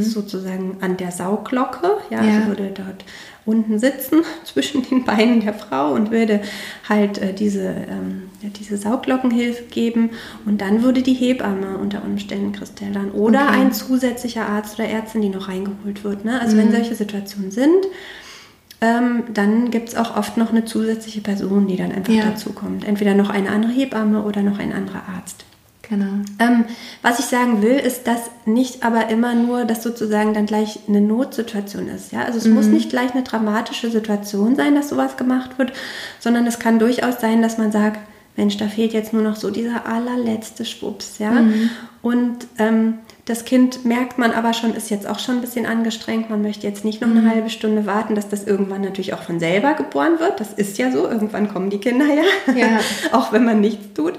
sozusagen 0.01 0.77
an 0.81 0.97
der 0.97 1.11
Sauglocke. 1.11 1.97
Ja, 2.09 2.21
Mhm. 2.21 2.27
Ja. 2.29 2.35
Also 2.35 2.47
würde 2.47 2.71
dort 2.75 3.05
unten 3.45 3.77
sitzen 3.79 4.21
zwischen 4.45 4.83
den 4.83 5.03
Beinen 5.03 5.41
der 5.41 5.53
Frau 5.53 5.93
und 5.93 6.11
würde 6.11 6.41
halt 6.87 7.17
äh, 7.17 7.33
diese, 7.33 7.67
ähm, 7.67 8.23
ja, 8.41 8.49
diese 8.49 8.77
Sauglockenhilfe 8.77 9.63
geben. 9.63 10.11
Und 10.45 10.61
dann 10.61 10.83
würde 10.83 11.01
die 11.01 11.13
Hebamme 11.13 11.77
unter 11.77 12.03
Umständen 12.03 12.51
Kristellern 12.53 13.11
oder 13.11 13.47
Okay. 13.49 13.59
ein 13.61 13.71
zusätzlicher 13.73 14.47
Arzt 14.47 14.79
oder 14.79 14.87
Ärztin, 14.87 15.21
die 15.21 15.29
noch 15.29 15.47
reingeholt 15.49 16.03
wird. 16.03 16.25
Ne? 16.25 16.39
Also 16.39 16.57
wenn 16.57 16.67
Mhm. 16.67 16.71
solche 16.73 16.95
Situationen 16.95 17.51
sind, 17.51 17.85
ähm, 18.81 19.23
dann 19.33 19.71
gibt 19.71 19.89
es 19.89 19.95
auch 19.95 20.17
oft 20.17 20.35
noch 20.37 20.51
eine 20.51 20.65
zusätzliche 20.65 21.21
Person, 21.21 21.67
die 21.67 21.77
dann 21.77 21.91
einfach 21.91 22.13
Ja. 22.13 22.25
dazukommt. 22.25 22.85
Entweder 22.85 23.13
noch 23.13 23.29
eine 23.29 23.49
andere 23.49 23.71
Hebamme 23.71 24.23
oder 24.23 24.41
noch 24.43 24.59
ein 24.59 24.73
anderer 24.73 25.03
Arzt. 25.15 25.45
Genau. 25.89 26.23
Ähm, 26.39 26.63
was 27.01 27.19
ich 27.19 27.25
sagen 27.25 27.61
will, 27.61 27.75
ist, 27.75 28.07
dass 28.07 28.31
nicht 28.45 28.83
aber 28.83 29.09
immer 29.09 29.35
nur 29.35 29.65
das 29.65 29.83
sozusagen 29.83 30.33
dann 30.33 30.45
gleich 30.45 30.79
eine 30.87 31.01
Notsituation 31.01 31.89
ist. 31.89 32.13
Ja? 32.13 32.23
Also 32.23 32.37
es 32.37 32.47
muss 32.47 32.67
nicht 32.67 32.89
gleich 32.89 33.11
eine 33.11 33.23
dramatische 33.23 33.91
Situation 33.91 34.55
sein, 34.55 34.75
dass 34.75 34.89
sowas 34.89 35.17
gemacht 35.17 35.59
wird, 35.59 35.73
sondern 36.19 36.47
es 36.47 36.59
kann 36.59 36.79
durchaus 36.79 37.19
sein, 37.19 37.41
dass 37.41 37.57
man 37.57 37.71
sagt, 37.71 37.99
Mensch, 38.37 38.57
da 38.57 38.67
fehlt 38.67 38.93
jetzt 38.93 39.13
nur 39.13 39.21
noch 39.21 39.35
so 39.35 39.51
dieser 39.51 39.85
allerletzte 39.85 40.63
Schwupps. 40.65 41.19
Ja? 41.19 41.43
Und 42.01 42.47
ähm, 42.57 42.99
das 43.25 43.43
Kind 43.43 43.83
merkt 43.85 44.17
man 44.17 44.31
aber 44.31 44.53
schon, 44.53 44.73
ist 44.73 44.89
jetzt 44.89 45.05
auch 45.05 45.19
schon 45.19 45.35
ein 45.35 45.41
bisschen 45.41 45.65
angestrengt. 45.65 46.29
Man 46.29 46.41
möchte 46.41 46.65
jetzt 46.65 46.85
nicht 46.85 47.01
noch 47.01 47.09
eine 47.09 47.29
halbe 47.29 47.49
Stunde 47.49 47.85
warten, 47.85 48.15
dass 48.15 48.29
das 48.29 48.45
irgendwann 48.45 48.81
natürlich 48.81 49.13
auch 49.13 49.21
von 49.21 49.39
selber 49.39 49.73
geboren 49.73 50.19
wird. 50.19 50.39
Das 50.39 50.53
ist 50.53 50.77
ja 50.77 50.91
so, 50.91 51.07
irgendwann 51.07 51.53
kommen 51.53 51.69
die 51.69 51.79
Kinder 51.79 52.05
ja, 52.05 52.53
Ja. 52.55 52.79
auch 53.11 53.33
wenn 53.33 53.43
man 53.43 53.59
nichts 53.59 53.93
tut 53.93 54.13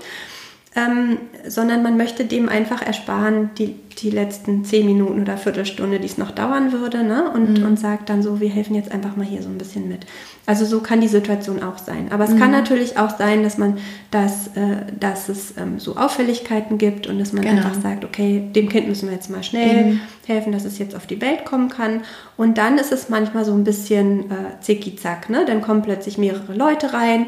ähm, 0.76 1.18
sondern 1.46 1.82
man 1.84 1.96
möchte 1.96 2.24
dem 2.24 2.48
einfach 2.48 2.82
ersparen, 2.82 3.50
die, 3.58 3.76
die 3.98 4.10
letzten 4.10 4.64
zehn 4.64 4.86
Minuten 4.86 5.22
oder 5.22 5.36
Viertelstunde, 5.36 6.00
die 6.00 6.06
es 6.06 6.18
noch 6.18 6.32
dauern 6.32 6.72
würde, 6.72 7.04
ne? 7.04 7.30
und, 7.32 7.62
und 7.62 7.78
sagt 7.78 8.08
dann 8.08 8.24
so, 8.24 8.40
wir 8.40 8.48
helfen 8.48 8.74
jetzt 8.74 8.90
einfach 8.90 9.14
mal 9.14 9.24
hier 9.24 9.40
so 9.40 9.48
ein 9.48 9.56
bisschen 9.56 9.88
mit. 9.88 10.04
Also 10.46 10.64
so 10.64 10.80
kann 10.80 11.00
die 11.00 11.06
Situation 11.08 11.62
auch 11.62 11.78
sein. 11.78 12.08
Aber 12.10 12.24
es 12.24 12.36
kann 12.36 12.50
natürlich 12.50 12.98
auch 12.98 13.16
sein, 13.16 13.44
dass 13.44 13.56
man, 13.56 13.78
dass, 14.10 14.48
äh, 14.56 14.82
dass 14.98 15.28
es 15.28 15.54
ähm, 15.56 15.78
so 15.78 15.96
Auffälligkeiten 15.96 16.76
gibt 16.76 17.06
und 17.06 17.20
dass 17.20 17.32
man 17.32 17.44
Genau. 17.44 17.62
einfach 17.62 17.80
sagt, 17.80 18.04
okay, 18.04 18.42
dem 18.54 18.68
Kind 18.68 18.88
müssen 18.88 19.08
wir 19.08 19.14
jetzt 19.14 19.30
mal 19.30 19.44
schnell 19.44 19.84
Mhm. 19.84 20.00
helfen, 20.26 20.52
dass 20.52 20.64
es 20.64 20.78
jetzt 20.78 20.96
auf 20.96 21.06
die 21.06 21.20
Welt 21.20 21.44
kommen 21.44 21.68
kann. 21.68 22.00
Und 22.36 22.58
dann 22.58 22.78
ist 22.78 22.90
es 22.92 23.08
manchmal 23.08 23.44
so 23.44 23.52
ein 23.54 23.62
bisschen 23.62 24.30
äh, 24.30 24.60
zicki-zack, 24.60 25.30
ne? 25.30 25.44
Dann 25.46 25.62
kommen 25.62 25.82
plötzlich 25.82 26.18
mehrere 26.18 26.52
Leute 26.54 26.92
rein 26.92 27.26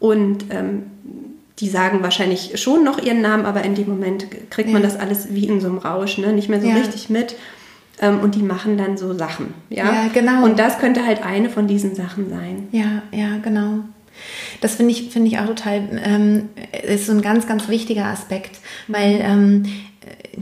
und 0.00 0.46
ähm, 0.50 0.82
die 1.60 1.68
sagen 1.68 2.02
wahrscheinlich 2.02 2.60
schon 2.60 2.84
noch 2.84 3.02
ihren 3.02 3.20
Namen, 3.20 3.44
aber 3.46 3.62
in 3.64 3.74
dem 3.74 3.88
Moment 3.88 4.26
kriegt 4.50 4.70
man 4.70 4.82
Ja. 4.82 4.88
das 4.88 4.98
alles 4.98 5.34
wie 5.34 5.46
in 5.46 5.60
so 5.60 5.68
einem 5.68 5.78
Rausch, 5.78 6.18
ne? 6.18 6.32
nicht 6.32 6.48
mehr 6.48 6.60
so 6.60 6.68
Ja. 6.68 6.76
richtig 6.76 7.10
mit. 7.10 7.34
Ähm, 8.00 8.20
und 8.20 8.36
die 8.36 8.42
machen 8.42 8.78
dann 8.78 8.96
so 8.96 9.12
Sachen. 9.12 9.54
Ja? 9.70 9.84
Ja, 9.86 10.08
genau. 10.14 10.44
Und 10.44 10.58
das 10.60 10.78
könnte 10.78 11.04
halt 11.04 11.24
eine 11.24 11.50
von 11.50 11.66
diesen 11.66 11.96
Sachen 11.96 12.30
sein. 12.30 12.68
Ja, 12.70 13.02
ja, 13.10 13.38
genau. 13.42 13.80
Das 14.60 14.76
finde 14.76 14.92
ich, 14.92 15.10
finde 15.10 15.28
ich 15.28 15.38
auch 15.38 15.46
total, 15.46 15.82
ähm, 16.04 16.48
ist 16.86 17.06
so 17.06 17.12
ein 17.12 17.22
ganz, 17.22 17.46
ganz 17.48 17.68
wichtiger 17.68 18.04
Aspekt, 18.06 18.58
weil 18.86 19.20
ähm, 19.20 19.64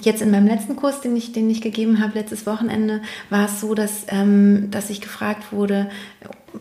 jetzt 0.03 0.21
in 0.23 0.31
meinem 0.31 0.47
letzten 0.47 0.77
Kurs, 0.77 1.01
den 1.01 1.17
ich, 1.17 1.33
den 1.33 1.49
ich 1.51 1.61
gegeben 1.63 2.01
habe, 2.03 2.13
letztes 2.19 2.47
Wochenende, 2.47 3.01
war 3.31 3.47
es 3.47 3.61
so, 3.61 3.75
dass, 3.75 4.05
ähm, 4.09 4.69
dass 4.71 4.91
ich 4.91 5.01
gefragt 5.01 5.53
wurde 5.53 5.89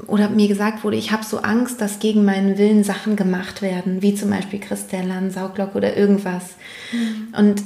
oder 0.08 0.30
mir 0.30 0.48
gesagt 0.48 0.84
wurde, 0.84 0.98
ich 0.98 1.12
habe 1.12 1.24
so 1.26 1.40
Angst, 1.40 1.82
dass 1.82 2.00
gegen 2.00 2.26
meinen 2.26 2.58
Willen 2.58 2.84
Sachen 2.84 3.16
gemacht 3.16 3.62
werden, 3.62 4.02
wie 4.02 4.16
zum 4.16 4.30
Beispiel 4.30 4.60
Kristellern, 4.60 5.32
Sauglocke 5.32 5.78
oder 5.78 5.96
irgendwas. 5.98 6.56
Und 7.38 7.62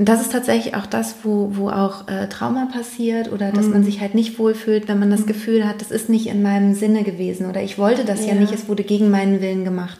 das 0.00 0.20
ist 0.20 0.30
tatsächlich 0.32 0.76
auch 0.76 0.86
das, 0.86 1.16
wo, 1.24 1.50
wo 1.56 1.70
auch 1.70 2.06
äh, 2.06 2.28
Trauma 2.28 2.68
passiert 2.72 3.32
oder 3.32 3.50
dass 3.50 3.66
Mhm. 3.66 3.72
man 3.72 3.84
sich 3.84 4.00
halt 4.00 4.14
nicht 4.14 4.38
wohlfühlt, 4.38 4.86
wenn 4.86 5.00
man 5.00 5.10
das 5.10 5.26
Gefühl 5.26 5.66
hat, 5.66 5.80
das 5.80 5.90
ist 5.90 6.08
nicht 6.08 6.28
in 6.28 6.40
meinem 6.42 6.74
Sinne 6.74 7.02
gewesen 7.02 7.46
oder 7.46 7.62
ich 7.62 7.78
wollte 7.78 8.04
das 8.04 8.24
ja, 8.24 8.34
Ja. 8.34 8.40
nicht, 8.40 8.52
es 8.52 8.68
wurde 8.68 8.84
gegen 8.84 9.10
meinen 9.10 9.40
Willen 9.40 9.64
gemacht. 9.64 9.98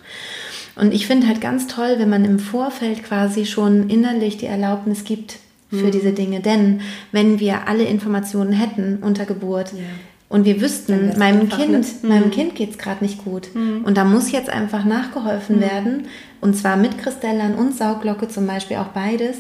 Und 0.77 0.95
ich 0.95 1.09
finde 1.09 1.27
halt 1.27 1.41
ganz 1.41 1.67
toll, 1.67 1.97
wenn 1.99 2.09
man 2.09 2.25
im 2.25 2.39
Vorfeld 2.39 3.03
quasi 3.03 3.45
schon 3.47 3.91
innerlich 3.91 4.37
die 4.37 4.47
Erlaubnis 4.47 5.03
gibt 5.03 5.39
für 5.71 5.87
Mhm. 5.87 5.91
diese 5.91 6.13
Dinge. 6.13 6.39
Denn 6.41 6.81
wenn 7.11 7.41
wir 7.41 7.67
alle 7.67 7.83
Informationen 7.83 8.53
hätten 8.53 8.99
unter 9.03 9.25
Geburt, 9.27 9.73
Ja. 9.73 9.81
Und 10.29 10.45
wir 10.45 10.61
wüssten, 10.61 11.19
meinem 11.19 11.41
einfach, 11.43 11.59
Kind, 11.59 12.03
ne? 12.03 12.09
meinem 12.09 12.27
Mhm. 12.27 12.31
Kind 12.33 12.55
geht 12.55 12.71
es 12.73 12.79
gerade 12.79 13.03
nicht 13.05 13.25
gut. 13.25 13.49
Und 13.55 13.97
da 13.97 14.05
muss 14.05 14.31
jetzt 14.31 14.51
einfach 14.51 14.85
nachgeholfen 14.85 15.61
werden. 15.61 16.05
Und 16.41 16.55
zwar 16.57 16.77
mit 16.77 16.99
Kristellern 16.99 17.55
und 17.55 17.75
Sauglocke 17.77 18.29
zum 18.29 18.47
Beispiel 18.47 18.77
auch 18.77 18.89
beides. 18.89 19.37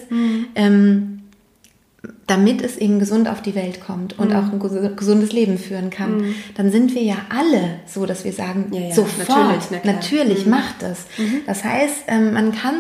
Ähm, 0.54 1.14
damit 2.28 2.62
es 2.62 2.76
eben 2.76 3.00
gesund 3.00 3.28
auf 3.28 3.42
die 3.42 3.54
Welt 3.56 3.80
kommt 3.80 4.18
und 4.18 4.32
auch 4.32 4.52
ein 4.52 4.60
ges- 4.60 4.94
gesundes 4.94 5.32
Leben 5.32 5.58
führen 5.58 5.90
kann, 5.90 6.34
dann 6.56 6.70
sind 6.70 6.94
wir 6.94 7.02
ja 7.02 7.16
alle 7.28 7.80
so, 7.86 8.06
dass 8.06 8.24
wir 8.24 8.32
sagen, 8.32 8.66
Ja, 8.70 8.80
ja, 8.82 8.94
sofort, 8.94 9.28
natürlich, 9.72 9.84
natürlich 9.84 10.46
macht 10.46 10.82
es. 10.84 11.06
Das 11.46 11.64
heißt, 11.64 12.04
ähm, 12.06 12.34
man 12.34 12.52
kann 12.52 12.74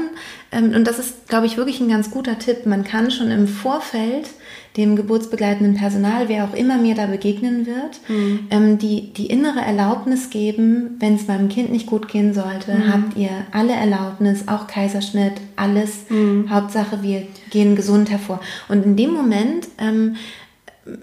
ähm, 0.52 0.72
und 0.74 0.84
das 0.86 0.98
ist, 1.00 1.28
glaube 1.28 1.46
ich, 1.46 1.56
wirklich 1.56 1.80
ein 1.80 1.88
ganz 1.88 2.10
guter 2.12 2.38
Tipp, 2.38 2.64
man 2.64 2.84
kann 2.84 3.10
schon 3.10 3.30
im 3.32 3.48
Vorfeld 3.48 4.28
dem 4.76 4.96
geburtsbegleitenden 4.96 5.74
Personal, 5.74 6.28
wer 6.28 6.44
auch 6.44 6.54
immer 6.54 6.78
mir 6.78 6.94
da 6.94 7.06
begegnen 7.06 7.66
wird, 7.66 8.00
mhm. 8.08 8.46
ähm, 8.50 8.78
die, 8.78 9.12
die 9.12 9.26
innere 9.26 9.60
Erlaubnis 9.60 10.30
geben, 10.30 10.96
wenn 11.00 11.14
es 11.14 11.26
meinem 11.26 11.48
Kind 11.48 11.72
nicht 11.72 11.86
gut 11.86 12.08
gehen 12.08 12.34
sollte, 12.34 12.74
mhm. 12.74 12.92
habt 12.92 13.16
ihr 13.16 13.30
alle 13.50 13.72
Erlaubnis, 13.72 14.46
auch 14.46 14.66
Kaiserschnitt, 14.66 15.34
alles. 15.56 16.08
Mhm. 16.10 16.50
Hauptsache, 16.50 17.02
wir 17.02 17.26
gehen 17.50 17.76
gesund 17.76 18.10
hervor. 18.10 18.40
Und 18.68 18.84
in 18.84 18.96
dem 18.96 19.12
Moment 19.12 19.66
ähm, 19.78 20.16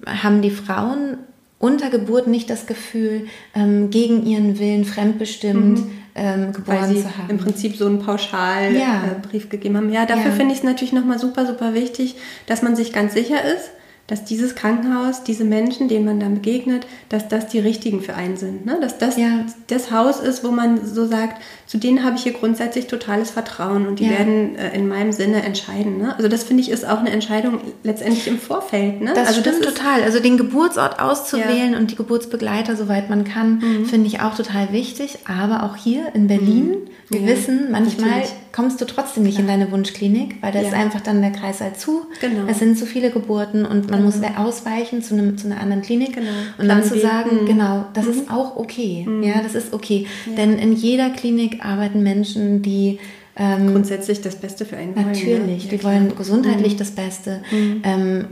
haben 0.06 0.42
die 0.42 0.52
Frauen 0.52 1.18
unter 1.60 1.90
Geburt 1.90 2.28
nicht 2.28 2.50
das 2.50 2.68
Gefühl, 2.68 3.28
ähm, 3.56 3.90
gegen 3.90 4.26
ihren 4.26 4.60
Willen 4.60 4.86
fremdbestimmt 4.86 5.80
mhm. 5.80 5.92
Ähm, 6.16 6.54
geboren 6.54 6.82
Weil 6.82 6.88
sie 6.88 7.02
zu 7.02 7.18
haben. 7.18 7.30
Im 7.30 7.38
Prinzip 7.38 7.76
so 7.76 7.86
einen 7.86 8.00
Pauschalbrief 8.00 8.80
ja. 8.80 9.04
äh, 9.34 9.48
gegeben 9.48 9.78
haben. 9.78 9.92
Ja, 9.92 10.06
dafür 10.06 10.32
ja. 10.32 10.36
finde 10.36 10.54
ich 10.54 10.60
es 10.60 10.64
natürlich 10.64 10.94
nochmal 10.94 11.20
super, 11.20 11.46
super 11.46 11.74
wichtig, 11.74 12.16
dass 12.48 12.62
man 12.62 12.76
sich 12.76 12.94
ganz 12.94 13.14
sicher 13.14 13.44
ist, 13.44 13.72
dass 14.08 14.24
dieses 14.24 14.54
Krankenhaus, 14.54 15.24
diese 15.24 15.44
Menschen, 15.44 15.88
denen 15.88 16.06
man 16.06 16.20
dann 16.20 16.36
begegnet, 16.36 16.86
dass 17.10 17.28
das 17.28 17.48
die 17.48 17.58
richtigen 17.58 18.02
für 18.02 18.14
einen 18.14 18.38
sind. 18.38 18.66
Ne? 18.66 18.78
Dass 18.80 19.00
das 19.00 19.18
ja. 19.18 19.46
das 19.68 19.90
Haus 19.90 20.20
ist, 20.20 20.44
wo 20.44 20.52
man 20.52 20.86
so 20.86 21.08
sagt, 21.08 21.42
zu 21.66 21.80
denen 21.80 22.04
habe 22.04 22.16
ich 22.16 22.24
hier 22.24 22.34
grundsätzlich 22.34 22.86
totales 22.86 23.32
Vertrauen 23.32 23.88
und 23.88 24.00
die 24.00 24.06
ja. 24.06 24.12
werden 24.12 24.56
äh, 24.58 24.76
in 24.76 24.88
meinem 24.88 25.12
Sinne 25.12 25.42
entscheiden. 25.42 25.98
Ne? 25.98 26.16
Also 26.16 26.30
das 26.30 26.44
finde 26.44 26.62
ich 26.62 26.70
ist 26.70 26.88
auch 26.88 27.00
eine 27.00 27.10
Entscheidung 27.10 27.60
letztendlich 27.82 28.28
im 28.28 28.38
Vorfeld. 28.38 29.02
Ne? 29.02 29.14
Das 29.16 29.30
also 29.30 29.42
stimmt 29.42 29.66
das 29.66 29.74
total. 29.74 30.04
Also 30.04 30.20
den 30.20 30.38
Geburtsort 30.38 31.00
auszuwählen 31.00 31.74
ja. 31.74 31.80
und 31.80 31.90
die 31.90 31.96
Geburtsbegleiter, 31.96 32.76
soweit 32.76 33.10
man 33.10 33.24
kann, 33.24 33.58
mhm. 33.58 33.86
finde 33.86 34.06
ich 34.06 34.20
auch 34.20 34.36
total 34.36 34.72
wichtig. 34.72 35.18
Aber 35.26 35.64
auch 35.64 35.76
hier 35.76 36.14
in 36.14 36.28
Berlin, 36.28 36.68
mhm. 36.70 36.88
wir 37.10 37.26
wissen, 37.26 37.72
manchmal 37.72 38.10
Natürlich. 38.10 38.34
kommst 38.52 38.80
du 38.82 38.86
trotzdem 38.86 39.24
nicht 39.24 39.40
in 39.40 39.48
deine 39.48 39.72
Wunschklinik, 39.72 40.36
weil 40.42 40.52
da 40.52 40.60
ist 40.60 40.74
einfach 40.74 41.02
dann 41.02 41.24
der 41.24 41.32
Kreis 41.32 41.60
halt 41.60 41.80
zu. 41.80 42.06
Genau. 42.22 42.44
Es 42.48 42.60
sind 42.60 42.78
zu 42.78 42.86
viele 42.86 43.10
Geburten 43.10 43.66
und 43.66 43.95
man 43.96 44.06
man 44.06 44.22
muss 44.22 44.38
ausweichen 44.38 45.02
zu, 45.02 45.14
einem, 45.16 45.38
zu 45.38 45.48
einer 45.48 45.60
anderen 45.60 45.82
Klinik. 45.82 46.14
Genau. 46.14 46.30
Und 46.58 46.68
dann 46.68 46.84
zu 46.84 47.00
sagen, 47.00 47.42
mhm. 47.42 47.46
genau, 47.46 47.86
das 47.94 48.06
mhm. 48.06 48.12
ist 48.12 48.32
auch 48.32 48.56
okay. 48.56 49.06
Mhm. 49.08 49.24
Ja, 49.24 49.42
das 49.42 49.56
ist 49.56 49.74
okay. 49.74 50.08
Ja. 50.26 50.36
Denn 50.36 50.60
in 50.60 50.74
jeder 50.74 51.10
Klinik 51.10 51.64
arbeiten 51.66 52.04
Menschen, 52.04 52.62
die 52.62 53.00
ähm, 53.36 53.72
grundsätzlich 53.72 54.22
das 54.22 54.36
Beste 54.36 54.66
für 54.66 54.78
einen 54.78 54.96
wollen. 54.96 55.08
Natürlich, 55.08 55.66
ja, 55.66 55.72
die 55.72 55.84
wollen 55.84 56.16
gesundheitlich 56.16 56.74
mhm. 56.74 56.78
das 56.78 56.92
Beste. 56.92 57.42
Mhm. 57.52 57.82
Ähm, 57.84 58.26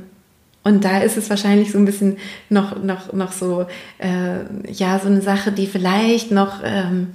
und 0.63 0.85
da 0.85 0.99
ist 1.01 1.17
es 1.17 1.29
wahrscheinlich 1.29 1.71
so 1.71 1.77
ein 1.77 1.85
bisschen 1.85 2.17
noch, 2.49 2.81
noch, 2.81 3.11
noch 3.11 3.33
so, 3.33 3.65
äh, 3.97 4.71
ja, 4.71 4.97
so 4.97 5.09
eine 5.09 5.21
Sache, 5.21 5.51
die 5.51 5.67
vielleicht 5.67 6.31
noch 6.31 6.61
ähm, 6.63 7.09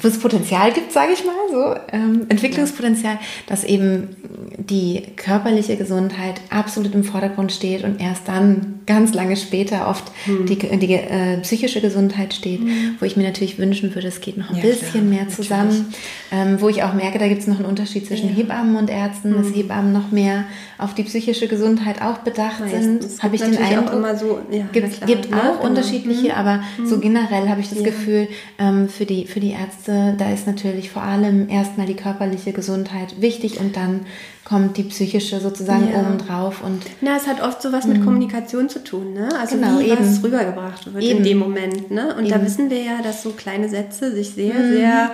wo 0.00 0.08
es 0.08 0.18
Potenzial 0.18 0.72
gibt, 0.72 0.90
sage 0.90 1.12
ich 1.12 1.24
mal, 1.24 1.34
so 1.50 1.74
ähm, 1.92 2.26
Entwicklungspotenzial, 2.30 3.18
dass 3.46 3.62
eben 3.64 4.08
die 4.56 5.02
körperliche 5.16 5.76
Gesundheit 5.76 6.40
absolut 6.48 6.94
im 6.94 7.04
Vordergrund 7.04 7.52
steht 7.52 7.84
und 7.84 8.00
erst 8.00 8.26
dann 8.26 8.80
ganz 8.86 9.12
lange 9.12 9.36
später 9.36 9.88
oft 9.88 10.10
hm. 10.24 10.46
die, 10.46 10.56
die 10.56 10.94
äh, 10.94 11.38
psychische 11.42 11.80
Gesundheit 11.80 12.32
steht, 12.32 12.60
hm. 12.60 12.96
wo 12.98 13.04
ich 13.04 13.16
mir 13.16 13.24
natürlich 13.24 13.58
wünschen 13.58 13.94
würde, 13.94 14.08
es 14.08 14.20
geht 14.20 14.38
noch 14.38 14.50
ein 14.50 14.56
ja, 14.56 14.62
bisschen 14.62 14.90
klar, 14.90 15.02
mehr 15.04 15.28
zusammen, 15.28 15.92
ähm, 16.32 16.60
wo 16.60 16.68
ich 16.68 16.82
auch 16.82 16.94
merke, 16.94 17.18
da 17.18 17.28
gibt 17.28 17.42
es 17.42 17.46
noch 17.46 17.56
einen 17.56 17.66
Unterschied 17.66 18.06
zwischen 18.06 18.30
ja. 18.30 18.36
Hebammen 18.36 18.76
und 18.76 18.88
Ärzten, 18.88 19.34
hm. 19.34 19.42
dass 19.42 19.54
Hebammen 19.54 19.92
noch 19.92 20.10
mehr 20.10 20.44
auf 20.78 20.94
die 20.94 21.02
psychische 21.02 21.48
Gesundheit 21.48 22.00
auch 22.00 22.18
bedacht 22.18 22.60
Meistens. 22.60 23.02
sind, 23.02 23.22
habe 23.22 23.36
ich 23.36 23.42
den 23.42 23.58
Eindruck. 23.58 23.88
Auch 23.88 23.96
immer 23.96 24.16
so, 24.16 24.40
ja, 24.50 24.64
gibt, 24.72 25.06
gibt 25.06 25.26
auch 25.34 25.58
genau. 25.58 25.66
unterschiedliche, 25.66 26.30
hm. 26.30 26.38
aber 26.38 26.62
so 26.84 26.94
hm. 26.94 27.02
generell 27.02 27.48
habe 27.48 27.60
ich 27.60 27.68
das 27.68 27.82
Gefühl, 27.82 28.28
ähm, 28.58 28.88
für 28.88 29.04
die 29.04 29.26
für 29.26 29.40
die 29.40 29.49
die 29.50 29.56
Ärzte, 29.56 30.14
da 30.16 30.32
ist 30.32 30.46
natürlich 30.46 30.90
vor 30.90 31.02
allem 31.02 31.48
erstmal 31.48 31.86
die 31.86 31.96
körperliche 31.96 32.52
Gesundheit 32.52 33.20
wichtig 33.20 33.58
und 33.58 33.76
dann 33.76 34.06
kommt 34.44 34.76
die 34.76 34.84
psychische 34.84 35.40
sozusagen 35.40 35.90
ja. 35.92 36.00
obendrauf. 36.00 36.62
Und 36.62 36.82
Na, 37.00 37.16
es 37.16 37.26
hat 37.26 37.42
oft 37.42 37.60
so 37.60 37.72
was 37.72 37.86
mit 37.86 37.98
mhm. 37.98 38.04
Kommunikation 38.04 38.68
zu 38.68 38.82
tun, 38.82 39.12
ne? 39.12 39.28
Also 39.40 39.56
genau, 39.56 39.78
wie 39.78 39.88
eben. 39.88 39.98
was 39.98 40.22
rübergebracht 40.22 40.92
wird 40.92 41.04
eben. 41.04 41.18
in 41.18 41.24
dem 41.24 41.38
Moment, 41.38 41.90
ne? 41.90 42.14
Und 42.14 42.26
eben. 42.26 42.30
da 42.30 42.42
wissen 42.44 42.70
wir 42.70 42.82
ja, 42.82 43.02
dass 43.02 43.22
so 43.22 43.30
kleine 43.30 43.68
Sätze 43.68 44.12
sich 44.14 44.30
sehr, 44.30 44.54
mhm. 44.54 44.72
sehr 44.72 45.10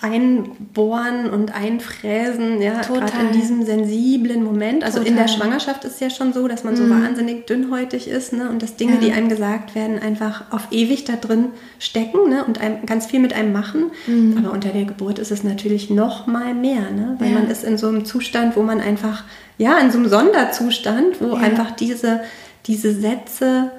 einbohren 0.00 1.30
und 1.30 1.54
einfräsen, 1.54 2.60
ja, 2.60 2.80
gerade 2.80 3.12
in 3.20 3.32
diesem 3.32 3.64
sensiblen 3.64 4.42
Moment. 4.42 4.84
Also 4.84 4.98
Total. 4.98 5.12
in 5.12 5.16
der 5.18 5.28
Schwangerschaft 5.28 5.84
ist 5.84 5.94
es 5.94 6.00
ja 6.00 6.10
schon 6.10 6.32
so, 6.32 6.48
dass 6.48 6.64
man 6.64 6.76
so 6.76 6.84
mhm. 6.84 7.02
wahnsinnig 7.02 7.46
dünnhäutig 7.46 8.08
ist 8.08 8.32
ne, 8.32 8.48
und 8.48 8.62
dass 8.62 8.76
Dinge, 8.76 8.94
ja. 8.94 9.00
die 9.00 9.12
einem 9.12 9.28
gesagt 9.28 9.74
werden, 9.74 9.98
einfach 9.98 10.44
auf 10.50 10.68
ewig 10.70 11.04
da 11.04 11.14
drin 11.16 11.48
stecken 11.78 12.28
ne, 12.28 12.44
und 12.44 12.60
einem, 12.60 12.86
ganz 12.86 13.06
viel 13.06 13.20
mit 13.20 13.32
einem 13.32 13.52
machen. 13.52 13.90
Mhm. 14.06 14.36
Aber 14.38 14.52
unter 14.52 14.70
der 14.70 14.84
Geburt 14.84 15.18
ist 15.18 15.30
es 15.30 15.44
natürlich 15.44 15.90
noch 15.90 16.26
mal 16.26 16.54
mehr, 16.54 16.90
ne, 16.90 17.16
weil 17.18 17.30
ja. 17.30 17.38
man 17.38 17.50
ist 17.50 17.64
in 17.64 17.78
so 17.78 17.88
einem 17.88 18.04
Zustand, 18.04 18.56
wo 18.56 18.62
man 18.62 18.80
einfach, 18.80 19.24
ja, 19.58 19.78
in 19.78 19.90
so 19.90 19.98
einem 19.98 20.08
Sonderzustand, 20.08 21.20
wo 21.20 21.34
ja. 21.34 21.42
einfach 21.42 21.72
diese, 21.72 22.20
diese 22.66 22.92
Sätze 22.92 23.70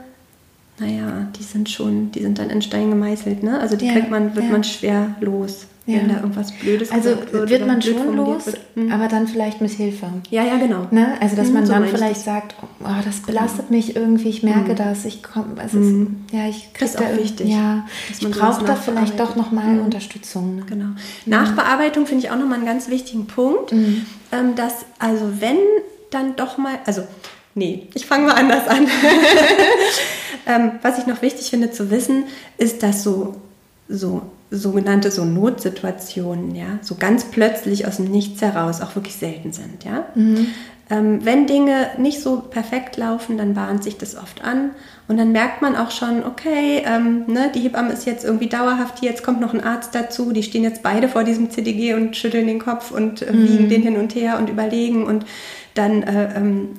naja, 0.78 1.30
die 1.40 1.44
sind 1.44 1.70
schon, 1.70 2.12
die 2.12 2.22
sind 2.22 2.38
dann 2.38 2.50
in 2.50 2.62
Stein 2.62 2.90
gemeißelt, 2.90 3.44
ne? 3.44 3.62
Also 3.62 3.78
die 3.78 3.88
kriegt 3.88 4.12
man, 4.12 4.36
wird 4.36 4.52
man 4.52 4.66
schwer 4.66 5.16
los 5.22 5.68
ja. 5.86 5.98
wenn 5.98 6.10
da 6.10 6.15
irgendwas 6.15 6.51
Blödes 6.51 6.92
Also 6.92 7.10
wird, 7.32 7.50
wird 7.50 7.68
man 7.68 7.82
schon 7.82 8.15
los. 8.15 8.46
Mhm. 8.75 8.92
aber 8.92 9.08
dann 9.08 9.27
vielleicht 9.27 9.62
mit 9.62 9.72
Hilfe. 9.72 10.08
Ja, 10.30 10.44
ja, 10.44 10.58
genau. 10.58 10.88
Ne? 10.92 11.15
Also 11.22 11.36
dass 11.36 11.48
mhm, 11.48 11.54
man 11.54 11.65
so 11.65 11.74
dann 11.74 11.88
vielleicht 11.88 12.22
sagt, 12.22 12.56
oh, 12.84 12.88
das 13.04 13.22
belastet 13.22 13.68
genau. 13.68 13.77
mich 13.77 13.96
irgendwie, 13.96 14.30
ich 14.30 14.44
merke 14.44 14.72
mhm. 14.72 14.75
das, 14.75 15.06
ich 15.06 15.22
komme, 15.22 15.56
also 15.58 15.77
mhm. 15.77 16.25
ja, 16.32 16.48
ich 16.48 16.74
kriege 16.74 16.92
da 16.92 17.06
auch 17.06 17.18
wichtig. 17.18 17.50
Ja, 17.50 17.86
ich 18.12 18.30
brauche 18.30 18.65
da 18.65 18.75
vielleicht 18.75 19.20
doch 19.20 19.36
nochmal 19.36 19.75
mhm. 19.75 19.82
Unterstützung. 19.82 20.56
Ne? 20.56 20.63
Genau. 20.68 20.89
Nachbearbeitung 21.25 22.08
finde 22.08 22.25
ich 22.25 22.32
auch 22.32 22.38
nochmal 22.38 22.58
einen 22.58 22.68
ganz 22.68 22.89
wichtigen 22.89 23.27
Punkt, 23.27 23.72
mhm. 23.72 24.06
ähm, 24.32 24.56
dass 24.56 24.86
also 24.98 25.25
wenn 25.39 25.58
dann 26.10 26.36
doch 26.36 26.58
mal, 26.58 26.80
also 26.86 27.04
nee, 27.54 27.88
ich 27.94 28.06
fange 28.06 28.27
mal 28.27 28.36
anders 28.36 28.68
an. 28.68 28.88
ähm, 30.48 30.72
was 30.82 30.98
ich 30.98 31.06
noch 31.06 31.22
wichtig 31.22 31.50
finde 31.50 31.72
zu 31.72 31.92
wissen, 31.92 32.25
ist, 32.58 32.82
dass 32.82 33.04
so 33.04 33.36
so 33.88 34.24
sogenannte 34.52 35.12
so 35.12 35.25
Notsituationen, 35.25 36.56
ja, 36.56 36.80
so 36.82 36.96
ganz 36.96 37.25
plötzlich 37.25 37.88
aus 37.88 37.98
dem 37.98 38.06
Nichts 38.06 38.42
heraus 38.42 38.82
auch 38.82 38.96
wirklich 38.96 39.16
selten 39.16 39.54
sind, 39.54 39.84
ja. 39.84 40.06
Mhm. 40.16 40.48
Ähm, 40.88 41.25
wenn 41.25 41.48
Dinge 41.48 41.88
nicht 41.98 42.22
so 42.22 42.42
perfekt 42.42 42.96
laufen, 42.96 43.40
dann 43.40 43.56
bahnt 43.56 43.84
sich 43.84 43.98
das 43.98 44.16
oft 44.16 44.44
an 44.44 44.70
und 45.08 45.18
dann 45.18 45.32
merkt 45.32 45.64
man 45.64 45.75
auch 45.75 45.90
schon, 45.90 46.24
okay, 46.24 46.84
ähm, 46.86 47.24
ne, 47.25 47.52
die 47.56 47.62
Hebamme 47.62 47.92
ist 47.92 48.06
jetzt 48.06 48.24
irgendwie 48.24 48.50
dauerhaft 48.50 49.00
hier, 49.00 49.10
jetzt 49.10 49.24
kommt 49.24 49.42
noch 49.42 49.56
ein 49.56 49.64
Arzt 49.64 49.96
dazu, 49.96 50.32
die 50.32 50.44
stehen 50.44 50.64
jetzt 50.64 50.84
beide 50.84 51.08
vor 51.10 51.24
diesem 51.24 51.50
CDG 51.50 51.96
und 51.96 52.16
schütteln 52.16 52.46
den 52.46 52.60
Kopf 52.60 52.92
und 52.92 53.24
äh, 53.24 53.34
mhm. 53.34 53.48
wiegen 53.48 53.70
den 53.70 53.82
hin 53.82 53.98
und 53.98 54.14
her 54.14 54.38
und 54.38 54.48
überlegen 54.48 55.06
und 55.06 55.25
dann 55.75 56.03
äh, 56.03 56.36
ähm, 56.36 56.70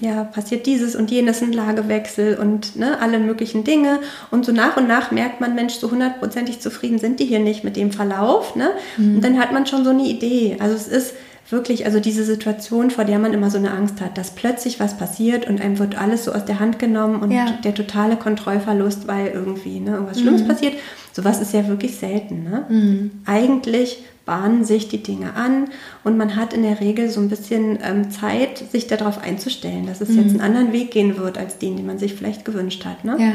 ja, 0.00 0.24
passiert 0.24 0.66
dieses 0.66 0.94
und 0.96 1.10
jenes, 1.10 1.42
ein 1.42 1.52
Lagewechsel 1.52 2.36
und 2.36 2.76
ne, 2.76 3.00
alle 3.00 3.18
möglichen 3.18 3.64
Dinge. 3.64 3.98
Und 4.30 4.46
so 4.46 4.52
nach 4.52 4.76
und 4.76 4.88
nach 4.88 5.10
merkt 5.10 5.40
man, 5.40 5.54
Mensch, 5.54 5.74
so 5.74 5.90
hundertprozentig 5.90 6.60
zufrieden 6.60 6.98
sind 6.98 7.20
die 7.20 7.26
hier 7.26 7.40
nicht 7.40 7.64
mit 7.64 7.76
dem 7.76 7.90
Verlauf. 7.90 8.56
Ne? 8.56 8.70
Mhm. 8.96 9.16
Und 9.16 9.24
dann 9.24 9.38
hat 9.38 9.52
man 9.52 9.66
schon 9.66 9.84
so 9.84 9.90
eine 9.90 10.04
Idee. 10.04 10.56
Also 10.60 10.76
es 10.76 10.88
ist 10.88 11.14
wirklich, 11.50 11.86
also 11.86 11.98
diese 11.98 12.24
Situation, 12.24 12.90
vor 12.90 13.04
der 13.04 13.18
man 13.18 13.32
immer 13.32 13.50
so 13.50 13.58
eine 13.58 13.72
Angst 13.72 14.00
hat, 14.00 14.18
dass 14.18 14.34
plötzlich 14.34 14.78
was 14.80 14.96
passiert 14.96 15.48
und 15.48 15.60
einem 15.60 15.78
wird 15.78 15.96
alles 15.96 16.24
so 16.24 16.32
aus 16.32 16.44
der 16.44 16.60
Hand 16.60 16.78
genommen 16.78 17.20
und 17.20 17.30
ja. 17.30 17.46
der 17.64 17.74
totale 17.74 18.16
Kontrollverlust, 18.16 19.08
weil 19.08 19.28
irgendwie 19.28 19.80
ne, 19.80 19.92
irgendwas 19.92 20.20
Schlimmes 20.20 20.42
mhm. 20.42 20.48
passiert. 20.48 20.74
Sowas 21.12 21.40
ist 21.40 21.54
ja 21.54 21.66
wirklich 21.66 21.96
selten. 21.96 22.44
Ne? 22.44 22.66
Mhm. 22.68 23.10
Eigentlich 23.24 24.04
bahnen 24.28 24.62
sich 24.62 24.88
die 24.88 25.02
Dinge 25.02 25.34
an 25.36 25.70
und 26.04 26.18
man 26.18 26.36
hat 26.36 26.52
in 26.52 26.62
der 26.62 26.80
Regel 26.80 27.08
so 27.08 27.18
ein 27.18 27.30
bisschen 27.30 27.78
ähm, 27.82 28.10
Zeit, 28.10 28.58
sich 28.70 28.86
darauf 28.86 29.22
einzustellen, 29.22 29.86
dass 29.86 30.02
es 30.02 30.10
mhm. 30.10 30.18
jetzt 30.18 30.30
einen 30.32 30.42
anderen 30.42 30.72
Weg 30.74 30.90
gehen 30.90 31.16
wird 31.16 31.38
als 31.38 31.56
den, 31.56 31.78
den 31.78 31.86
man 31.86 31.98
sich 31.98 32.12
vielleicht 32.12 32.44
gewünscht 32.44 32.84
hat. 32.84 33.06
Ne? 33.06 33.16
Ja. 33.18 33.32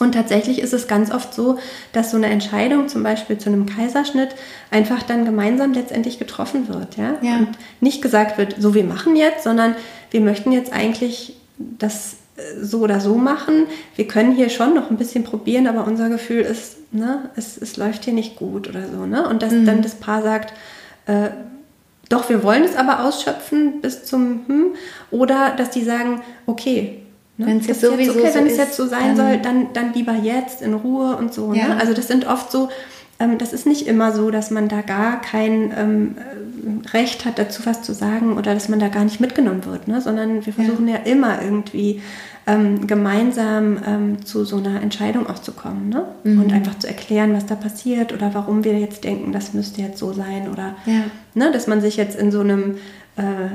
Und 0.00 0.12
tatsächlich 0.12 0.58
ist 0.58 0.74
es 0.74 0.88
ganz 0.88 1.12
oft 1.12 1.32
so, 1.32 1.58
dass 1.92 2.10
so 2.10 2.16
eine 2.16 2.26
Entscheidung 2.26 2.88
zum 2.88 3.04
Beispiel 3.04 3.38
zu 3.38 3.48
einem 3.48 3.66
Kaiserschnitt 3.66 4.30
einfach 4.72 5.04
dann 5.04 5.24
gemeinsam 5.24 5.72
letztendlich 5.72 6.18
getroffen 6.18 6.66
wird. 6.68 6.96
Ja? 6.96 7.14
ja. 7.22 7.38
Und 7.38 7.50
nicht 7.80 8.02
gesagt 8.02 8.38
wird, 8.38 8.56
so 8.58 8.74
wir 8.74 8.84
machen 8.84 9.14
jetzt, 9.14 9.44
sondern 9.44 9.76
wir 10.10 10.20
möchten 10.20 10.50
jetzt 10.50 10.72
eigentlich 10.72 11.36
das 11.58 12.16
so 12.60 12.80
oder 12.80 13.00
so 13.00 13.16
machen. 13.16 13.66
Wir 13.96 14.06
können 14.06 14.32
hier 14.32 14.48
schon 14.48 14.74
noch 14.74 14.90
ein 14.90 14.96
bisschen 14.96 15.24
probieren, 15.24 15.66
aber 15.66 15.86
unser 15.86 16.08
Gefühl 16.08 16.42
ist, 16.42 16.76
ne, 16.92 17.30
es, 17.36 17.56
es 17.56 17.76
läuft 17.76 18.04
hier 18.04 18.12
nicht 18.12 18.36
gut 18.36 18.68
oder 18.68 18.88
so. 18.88 19.06
Ne? 19.06 19.28
Und 19.28 19.42
dass 19.42 19.52
mhm. 19.52 19.66
dann 19.66 19.82
das 19.82 19.96
Paar 19.96 20.22
sagt, 20.22 20.52
äh, 21.06 21.30
doch, 22.08 22.28
wir 22.28 22.42
wollen 22.42 22.64
es 22.64 22.76
aber 22.76 23.04
ausschöpfen 23.04 23.80
bis 23.80 24.04
zum 24.04 24.46
hm, 24.46 24.66
oder 25.10 25.54
dass 25.56 25.70
die 25.70 25.84
sagen, 25.84 26.22
okay, 26.46 27.02
ne, 27.36 27.46
wenn 27.46 27.58
es 27.58 27.66
jetzt 27.66 27.80
sowieso 27.82 28.12
okay, 28.12 28.28
so 28.28 28.34
wenn 28.34 28.46
es 28.46 28.56
jetzt 28.56 28.76
so 28.76 28.86
sein 28.86 29.16
dann 29.16 29.16
soll, 29.16 29.38
dann, 29.38 29.72
dann 29.74 29.92
lieber 29.92 30.14
jetzt 30.14 30.62
in 30.62 30.74
Ruhe 30.74 31.16
und 31.16 31.34
so. 31.34 31.52
Ne? 31.52 31.58
Ja. 31.58 31.68
Ne? 31.68 31.80
Also 31.80 31.92
das 31.92 32.08
sind 32.08 32.26
oft 32.26 32.50
so, 32.50 32.68
das 33.18 33.52
ist 33.52 33.66
nicht 33.66 33.86
immer 33.86 34.12
so, 34.12 34.30
dass 34.30 34.50
man 34.50 34.68
da 34.68 34.80
gar 34.80 35.20
kein 35.20 35.72
ähm, 35.76 36.14
Recht 36.92 37.24
hat, 37.24 37.38
dazu 37.38 37.66
was 37.66 37.82
zu 37.82 37.92
sagen 37.92 38.36
oder 38.36 38.54
dass 38.54 38.68
man 38.68 38.78
da 38.78 38.88
gar 38.88 39.02
nicht 39.02 39.20
mitgenommen 39.20 39.64
wird, 39.64 39.88
ne? 39.88 40.00
sondern 40.00 40.46
wir 40.46 40.52
versuchen 40.52 40.86
ja, 40.86 40.98
ja 40.98 41.02
immer 41.02 41.42
irgendwie 41.42 42.00
ähm, 42.46 42.86
gemeinsam 42.86 43.78
ähm, 43.84 44.24
zu 44.24 44.44
so 44.44 44.58
einer 44.58 44.80
Entscheidung 44.82 45.26
auch 45.26 45.40
zu 45.40 45.52
kommen 45.52 45.88
ne? 45.88 46.04
Mhm. 46.22 46.40
und 46.40 46.52
einfach 46.52 46.78
zu 46.78 46.86
erklären, 46.86 47.34
was 47.34 47.46
da 47.46 47.56
passiert 47.56 48.12
oder 48.12 48.34
warum 48.34 48.62
wir 48.62 48.78
jetzt 48.78 49.02
denken, 49.02 49.32
das 49.32 49.52
müsste 49.52 49.82
jetzt 49.82 49.98
so 49.98 50.12
sein 50.12 50.48
oder 50.50 50.76
ja. 50.86 51.02
ne, 51.34 51.50
dass 51.50 51.66
man 51.66 51.80
sich 51.80 51.96
jetzt 51.96 52.16
in 52.16 52.30
so 52.30 52.40
einem 52.40 52.76
äh, 53.16 53.48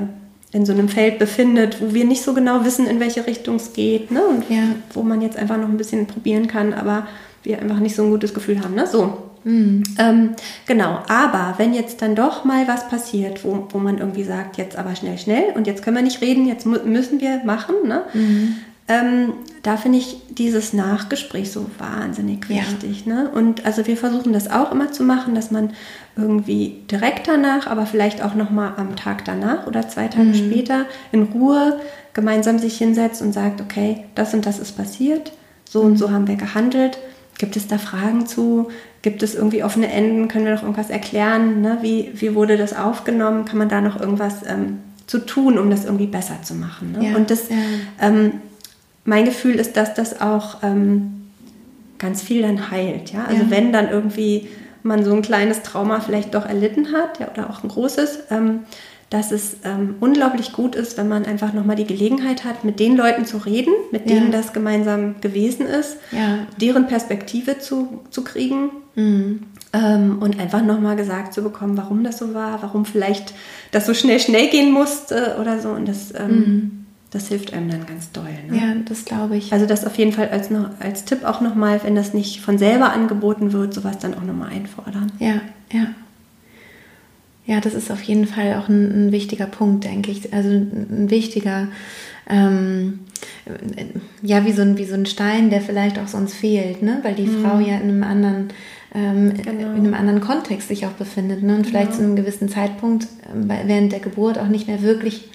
in 0.52 0.64
so 0.64 0.72
einem 0.72 0.88
Feld 0.88 1.18
befindet, 1.18 1.78
wo 1.80 1.94
wir 1.94 2.04
nicht 2.04 2.22
so 2.22 2.32
genau 2.32 2.64
wissen, 2.64 2.86
in 2.86 3.00
welche 3.00 3.26
Richtung 3.26 3.56
es 3.56 3.72
geht 3.72 4.12
ne? 4.12 4.22
und 4.24 4.48
ja. 4.48 4.62
wo 4.92 5.02
man 5.02 5.20
jetzt 5.20 5.36
einfach 5.36 5.56
noch 5.56 5.68
ein 5.68 5.76
bisschen 5.76 6.06
probieren 6.06 6.46
kann, 6.46 6.72
aber 6.72 7.08
wir 7.42 7.60
einfach 7.60 7.80
nicht 7.80 7.96
so 7.96 8.04
ein 8.04 8.10
gutes 8.10 8.34
Gefühl 8.34 8.60
haben. 8.60 8.74
Ne? 8.74 8.86
So. 8.86 9.18
Mhm. 9.44 9.82
Ähm, 9.98 10.30
genau, 10.66 11.02
aber 11.08 11.54
wenn 11.58 11.74
jetzt 11.74 12.02
dann 12.02 12.14
doch 12.14 12.44
mal 12.44 12.66
was 12.66 12.88
passiert, 12.88 13.44
wo, 13.44 13.66
wo 13.70 13.78
man 13.78 13.98
irgendwie 13.98 14.24
sagt, 14.24 14.56
jetzt 14.56 14.76
aber 14.76 14.96
schnell, 14.96 15.18
schnell 15.18 15.52
und 15.54 15.66
jetzt 15.66 15.82
können 15.82 15.96
wir 15.96 16.02
nicht 16.02 16.20
reden, 16.20 16.46
jetzt 16.46 16.66
müssen 16.66 17.20
wir 17.20 17.44
machen, 17.44 17.74
ne? 17.86 18.02
Mhm. 18.12 18.56
Ähm, 18.86 19.32
da 19.62 19.78
finde 19.78 19.96
ich 19.96 20.18
dieses 20.28 20.74
Nachgespräch 20.74 21.50
so 21.50 21.70
wahnsinnig 21.78 22.50
wichtig. 22.50 23.06
Ja. 23.06 23.14
Ne? 23.14 23.30
Und 23.30 23.64
also 23.64 23.86
wir 23.86 23.96
versuchen 23.96 24.34
das 24.34 24.50
auch 24.50 24.72
immer 24.72 24.92
zu 24.92 25.04
machen, 25.04 25.34
dass 25.34 25.50
man 25.50 25.70
irgendwie 26.16 26.82
direkt 26.90 27.26
danach, 27.26 27.66
aber 27.66 27.86
vielleicht 27.86 28.22
auch 28.22 28.34
nochmal 28.34 28.74
am 28.76 28.94
Tag 28.94 29.24
danach 29.24 29.66
oder 29.66 29.88
zwei 29.88 30.08
Tage 30.08 30.26
mhm. 30.26 30.34
später 30.34 30.84
in 31.12 31.22
Ruhe 31.22 31.80
gemeinsam 32.12 32.58
sich 32.58 32.76
hinsetzt 32.76 33.22
und 33.22 33.32
sagt, 33.32 33.62
okay, 33.62 34.04
das 34.14 34.34
und 34.34 34.44
das 34.44 34.58
ist 34.58 34.76
passiert, 34.76 35.32
so 35.64 35.80
und 35.80 35.96
so 35.96 36.10
haben 36.10 36.28
wir 36.28 36.36
gehandelt. 36.36 36.98
Gibt 37.38 37.56
es 37.56 37.66
da 37.66 37.78
Fragen 37.78 38.26
zu? 38.26 38.68
Gibt 39.04 39.22
es 39.22 39.34
irgendwie 39.34 39.62
offene 39.62 39.92
Enden? 39.92 40.28
Können 40.28 40.46
wir 40.46 40.54
noch 40.54 40.62
irgendwas 40.62 40.88
erklären? 40.88 41.60
Ne? 41.60 41.76
Wie, 41.82 42.10
wie 42.14 42.34
wurde 42.34 42.56
das 42.56 42.74
aufgenommen? 42.74 43.44
Kann 43.44 43.58
man 43.58 43.68
da 43.68 43.82
noch 43.82 44.00
irgendwas 44.00 44.36
ähm, 44.46 44.78
zu 45.06 45.18
tun, 45.18 45.58
um 45.58 45.68
das 45.68 45.84
irgendwie 45.84 46.06
besser 46.06 46.40
zu 46.42 46.54
machen? 46.54 46.92
Ne? 46.92 47.10
Ja, 47.10 47.16
und 47.16 47.30
das 47.30 47.50
ja. 47.50 47.56
ähm, 48.00 48.40
mein 49.04 49.26
Gefühl 49.26 49.56
ist, 49.56 49.76
dass 49.76 49.92
das 49.92 50.22
auch 50.22 50.62
ähm, 50.62 51.26
ganz 51.98 52.22
viel 52.22 52.40
dann 52.40 52.70
heilt. 52.70 53.12
Ja? 53.12 53.26
Also 53.26 53.42
ja. 53.42 53.50
wenn 53.50 53.74
dann 53.74 53.90
irgendwie 53.90 54.48
man 54.82 55.04
so 55.04 55.12
ein 55.12 55.20
kleines 55.20 55.60
Trauma 55.60 56.00
vielleicht 56.00 56.34
doch 56.34 56.46
erlitten 56.46 56.92
hat 56.92 57.20
ja, 57.20 57.28
oder 57.30 57.50
auch 57.50 57.62
ein 57.62 57.68
großes, 57.68 58.20
ähm, 58.30 58.60
dass 59.10 59.32
es 59.32 59.58
ähm, 59.64 59.96
unglaublich 60.00 60.54
gut 60.54 60.74
ist, 60.74 60.96
wenn 60.96 61.08
man 61.08 61.26
einfach 61.26 61.52
nochmal 61.52 61.76
die 61.76 61.84
Gelegenheit 61.84 62.44
hat, 62.44 62.64
mit 62.64 62.80
den 62.80 62.96
Leuten 62.96 63.26
zu 63.26 63.36
reden, 63.36 63.74
mit 63.92 64.08
ja. 64.08 64.16
denen 64.16 64.32
das 64.32 64.54
gemeinsam 64.54 65.20
gewesen 65.20 65.66
ist, 65.66 65.98
ja. 66.10 66.46
deren 66.58 66.86
Perspektive 66.86 67.58
zu, 67.58 68.00
zu 68.08 68.24
kriegen. 68.24 68.70
Mhm. 68.94 69.42
Ähm, 69.72 70.18
und 70.20 70.38
einfach 70.38 70.62
nochmal 70.62 70.96
gesagt 70.96 71.34
zu 71.34 71.42
bekommen, 71.42 71.76
warum 71.76 72.04
das 72.04 72.18
so 72.18 72.32
war, 72.32 72.62
warum 72.62 72.84
vielleicht 72.84 73.34
das 73.72 73.86
so 73.86 73.94
schnell, 73.94 74.20
schnell 74.20 74.48
gehen 74.48 74.72
musste 74.72 75.36
oder 75.40 75.60
so. 75.60 75.70
Und 75.70 75.88
das 75.88 76.12
ähm, 76.14 76.30
mhm 76.30 76.84
das 77.14 77.28
hilft 77.28 77.52
einem 77.52 77.70
dann 77.70 77.86
ganz 77.86 78.10
doll. 78.10 78.24
Ne? 78.50 78.56
Ja, 78.56 78.74
das 78.88 79.04
glaube 79.04 79.36
ich. 79.36 79.52
Also 79.52 79.66
das 79.66 79.86
auf 79.86 79.96
jeden 79.96 80.10
Fall 80.10 80.30
als, 80.30 80.50
noch, 80.50 80.68
als 80.80 81.04
Tipp 81.04 81.22
auch 81.22 81.40
nochmal, 81.40 81.80
wenn 81.84 81.94
das 81.94 82.12
nicht 82.12 82.40
von 82.40 82.58
selber 82.58 82.92
angeboten 82.92 83.52
wird, 83.52 83.72
sowas 83.72 83.98
dann 84.00 84.14
auch 84.14 84.24
nochmal 84.24 84.50
einfordern. 84.50 85.12
Ja, 85.20 85.40
ja. 85.72 85.86
Ja, 87.46 87.60
das 87.60 87.74
ist 87.74 87.92
auf 87.92 88.02
jeden 88.02 88.26
Fall 88.26 88.54
auch 88.54 88.68
ein, 88.68 89.08
ein 89.08 89.12
wichtiger 89.12 89.46
Punkt, 89.46 89.84
denke 89.84 90.10
ich. 90.10 90.32
Also 90.32 90.48
ein 90.48 91.08
wichtiger, 91.08 91.68
ähm, 92.28 93.00
ja, 94.22 94.44
wie 94.44 94.52
so, 94.52 94.62
ein, 94.62 94.76
wie 94.76 94.86
so 94.86 94.94
ein 94.94 95.06
Stein, 95.06 95.50
der 95.50 95.60
vielleicht 95.60 96.00
auch 96.00 96.08
sonst 96.08 96.34
fehlt, 96.34 96.82
ne? 96.82 96.98
weil 97.02 97.14
die 97.14 97.26
mhm. 97.26 97.44
Frau 97.44 97.60
ja 97.60 97.76
in 97.76 97.90
einem 97.90 98.02
anderen 98.02 98.48
ähm, 98.94 99.34
genau. 99.34 99.72
in 99.72 99.78
einem 99.78 99.94
anderen 99.94 100.20
Kontext 100.20 100.68
sich 100.68 100.86
auch 100.86 100.92
befindet 100.92 101.42
ne? 101.42 101.56
und 101.56 101.66
vielleicht 101.66 101.90
genau. 101.90 101.98
zu 101.98 102.04
einem 102.04 102.16
gewissen 102.16 102.48
Zeitpunkt 102.48 103.08
ähm, 103.32 103.48
während 103.48 103.92
der 103.92 104.00
Geburt 104.00 104.38
auch 104.38 104.48
nicht 104.48 104.68
mehr 104.68 104.82
wirklich 104.82 105.30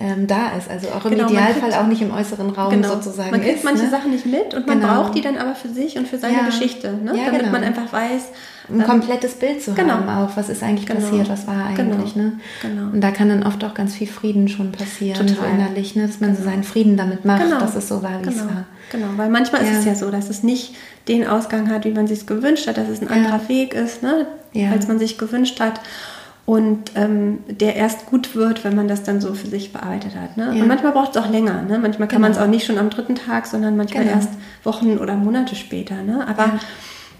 ähm, 0.00 0.26
da 0.26 0.52
ist. 0.56 0.70
Also 0.70 0.88
auch 0.88 1.04
im 1.04 1.12
genau, 1.12 1.28
Idealfall 1.28 1.70
kriegt, 1.70 1.76
auch 1.76 1.86
nicht 1.86 2.02
im 2.02 2.12
äußeren 2.12 2.50
Raum 2.50 2.70
genau. 2.70 2.88
sozusagen. 2.88 3.30
Man 3.30 3.42
kriegt 3.42 3.56
ist, 3.56 3.64
manche 3.64 3.84
ne? 3.84 3.90
Sachen 3.90 4.10
nicht 4.10 4.24
mit 4.24 4.54
und 4.54 4.66
man 4.66 4.80
genau. 4.80 4.94
braucht 4.94 5.14
die 5.14 5.20
dann 5.20 5.36
aber 5.36 5.54
für 5.54 5.68
sich 5.68 5.98
und 5.98 6.08
für 6.08 6.18
seine 6.18 6.38
ja. 6.38 6.46
Geschichte, 6.46 6.92
ne? 6.92 7.16
ja, 7.16 7.26
damit 7.26 7.40
genau. 7.40 7.52
man 7.52 7.62
einfach 7.62 7.92
weiß. 7.92 8.22
Ein 8.68 8.80
ähm, 8.80 8.86
komplettes 8.86 9.34
Bild 9.34 9.60
zu 9.60 9.74
genau. 9.74 9.94
haben 9.94 10.08
auch, 10.08 10.36
was 10.36 10.48
ist 10.48 10.62
eigentlich 10.62 10.86
genau. 10.86 11.00
passiert, 11.00 11.28
was 11.28 11.46
war 11.46 11.66
eigentlich. 11.66 12.16
Ne? 12.16 12.38
Und 12.62 13.00
da 13.00 13.10
kann 13.10 13.28
dann 13.28 13.42
oft 13.42 13.62
auch 13.64 13.74
ganz 13.74 13.94
viel 13.94 14.06
Frieden 14.06 14.48
schon 14.48 14.72
passieren, 14.72 15.26
Total. 15.26 15.36
so 15.36 15.42
innerlich, 15.44 15.94
ne? 15.94 16.06
dass 16.06 16.20
man 16.20 16.36
so 16.36 16.42
seinen 16.42 16.62
Frieden 16.62 16.96
damit 16.96 17.24
macht, 17.24 17.50
dass 17.50 17.74
es 17.74 17.88
so 17.88 18.02
war, 18.02 18.24
wie 18.24 18.28
es 18.28 18.38
war. 18.38 18.64
Genau, 18.92 19.08
weil 19.16 19.30
manchmal 19.30 19.64
ja. 19.64 19.70
ist 19.70 19.78
es 19.80 19.84
ja 19.84 19.94
so, 19.94 20.10
dass 20.10 20.30
es 20.30 20.42
nicht 20.42 20.74
den 21.08 21.26
Ausgang 21.26 21.70
hat, 21.70 21.84
wie 21.84 21.90
man 21.90 22.06
sich 22.06 22.26
gewünscht 22.26 22.66
hat, 22.66 22.76
dass 22.76 22.88
es 22.88 23.02
ein 23.02 23.08
anderer 23.08 23.48
Weg 23.48 23.74
ist, 23.74 24.02
ne? 24.02 24.26
als 24.70 24.86
man 24.86 24.98
sich 24.98 25.18
gewünscht 25.18 25.60
hat 25.60 25.80
und 26.44 26.92
ähm, 26.96 27.38
der 27.48 27.76
erst 27.76 28.06
gut 28.06 28.34
wird, 28.34 28.64
wenn 28.64 28.74
man 28.74 28.88
das 28.88 29.04
dann 29.04 29.20
so 29.20 29.32
für 29.34 29.46
sich 29.46 29.72
bearbeitet 29.72 30.16
hat. 30.16 30.36
Ne? 30.36 30.52
Ja. 30.54 30.62
Und 30.62 30.68
manchmal 30.68 30.92
braucht 30.92 31.14
es 31.14 31.22
auch 31.22 31.30
länger. 31.30 31.62
Ne? 31.62 31.78
Manchmal 31.78 32.08
kann 32.08 32.20
genau. 32.20 32.20
man 32.20 32.32
es 32.32 32.38
auch 32.38 32.48
nicht 32.48 32.66
schon 32.66 32.78
am 32.78 32.90
dritten 32.90 33.14
Tag, 33.14 33.46
sondern 33.46 33.76
manchmal 33.76 34.04
genau. 34.04 34.16
erst 34.16 34.30
Wochen 34.64 34.98
oder 34.98 35.14
Monate 35.14 35.54
später. 35.54 36.02
Ne? 36.02 36.26
Aber 36.26 36.44
ja. 36.46 36.60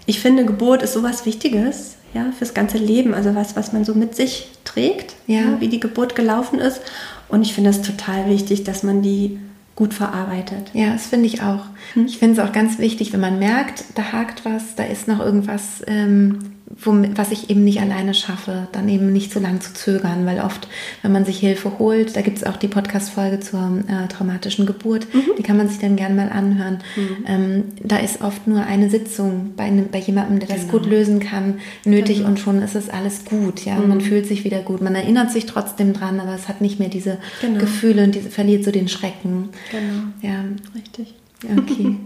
ich 0.05 0.19
finde, 0.19 0.45
Geburt 0.45 0.83
ist 0.83 0.93
sowas 0.93 1.25
Wichtiges 1.25 1.95
ja, 2.13 2.31
fürs 2.37 2.53
ganze 2.53 2.77
Leben. 2.77 3.13
Also 3.13 3.33
was, 3.33 3.55
was 3.55 3.71
man 3.71 3.85
so 3.85 3.95
mit 3.95 4.13
sich 4.15 4.49
trägt, 4.65 5.15
ja. 5.27 5.39
ja 5.39 5.61
wie 5.61 5.69
die 5.69 5.79
Geburt 5.79 6.15
gelaufen 6.15 6.59
ist. 6.59 6.81
Und 7.29 7.43
ich 7.43 7.53
finde 7.53 7.69
es 7.69 7.81
total 7.81 8.29
wichtig, 8.29 8.65
dass 8.65 8.83
man 8.83 9.01
die 9.01 9.39
gut 9.75 9.93
verarbeitet. 9.93 10.69
Ja, 10.73 10.93
das 10.93 11.07
finde 11.07 11.25
ich 11.25 11.41
auch. 11.41 11.65
Hm? 11.93 12.05
Ich 12.05 12.17
finde 12.17 12.39
es 12.39 12.47
auch 12.47 12.51
ganz 12.51 12.77
wichtig, 12.77 13.13
wenn 13.13 13.21
man 13.21 13.39
merkt, 13.39 13.85
da 13.95 14.11
hakt 14.11 14.45
was, 14.45 14.75
da 14.75 14.83
ist 14.83 15.07
noch 15.07 15.19
irgendwas 15.19 15.81
ähm, 15.87 16.52
was 16.75 17.31
ich 17.31 17.49
eben 17.49 17.63
nicht 17.63 17.81
alleine 17.81 18.13
schaffe, 18.13 18.67
dann 18.71 18.89
eben 18.89 19.11
nicht 19.13 19.31
so 19.31 19.39
lang 19.39 19.61
zu 19.61 19.73
zögern, 19.73 20.25
weil 20.25 20.39
oft, 20.39 20.67
wenn 21.01 21.11
man 21.11 21.25
sich 21.25 21.39
Hilfe 21.39 21.77
holt, 21.77 22.15
da 22.15 22.21
gibt 22.21 22.37
es 22.37 22.43
auch 22.43 22.57
die 22.57 22.67
Podcast-Folge 22.67 23.39
zur 23.39 23.83
äh, 23.87 24.07
traumatischen 24.07 24.65
Geburt, 24.65 25.07
mhm. 25.13 25.31
die 25.37 25.43
kann 25.43 25.57
man 25.57 25.67
sich 25.67 25.79
dann 25.79 25.95
gerne 25.95 26.15
mal 26.15 26.29
anhören. 26.29 26.79
Mhm. 26.95 27.25
Ähm, 27.27 27.63
da 27.83 27.97
ist 27.97 28.21
oft 28.21 28.47
nur 28.47 28.63
eine 28.63 28.89
Sitzung 28.89 29.53
bei, 29.55 29.65
einem, 29.65 29.89
bei 29.89 29.99
jemandem, 29.99 30.39
der 30.39 30.49
das 30.49 30.61
genau. 30.61 30.71
gut 30.71 30.85
lösen 30.87 31.19
kann, 31.19 31.59
nötig 31.85 32.17
genau. 32.17 32.29
und 32.29 32.39
schon 32.39 32.61
ist 32.61 32.75
es 32.75 32.89
alles 32.89 33.25
gut. 33.25 33.65
Ja? 33.65 33.75
Mhm. 33.75 33.89
Man 33.89 34.01
fühlt 34.01 34.25
sich 34.25 34.43
wieder 34.43 34.61
gut. 34.61 34.81
Man 34.81 34.95
erinnert 34.95 35.31
sich 35.31 35.45
trotzdem 35.45 35.93
dran, 35.93 36.19
aber 36.19 36.33
es 36.33 36.47
hat 36.47 36.61
nicht 36.61 36.79
mehr 36.79 36.89
diese 36.89 37.17
genau. 37.41 37.59
Gefühle 37.59 38.03
und 38.03 38.15
diese, 38.15 38.29
verliert 38.29 38.63
so 38.63 38.71
den 38.71 38.87
Schrecken. 38.87 39.49
Genau. 39.71 40.33
Ja, 40.33 40.43
richtig. 40.75 41.13
Okay. 41.43 41.97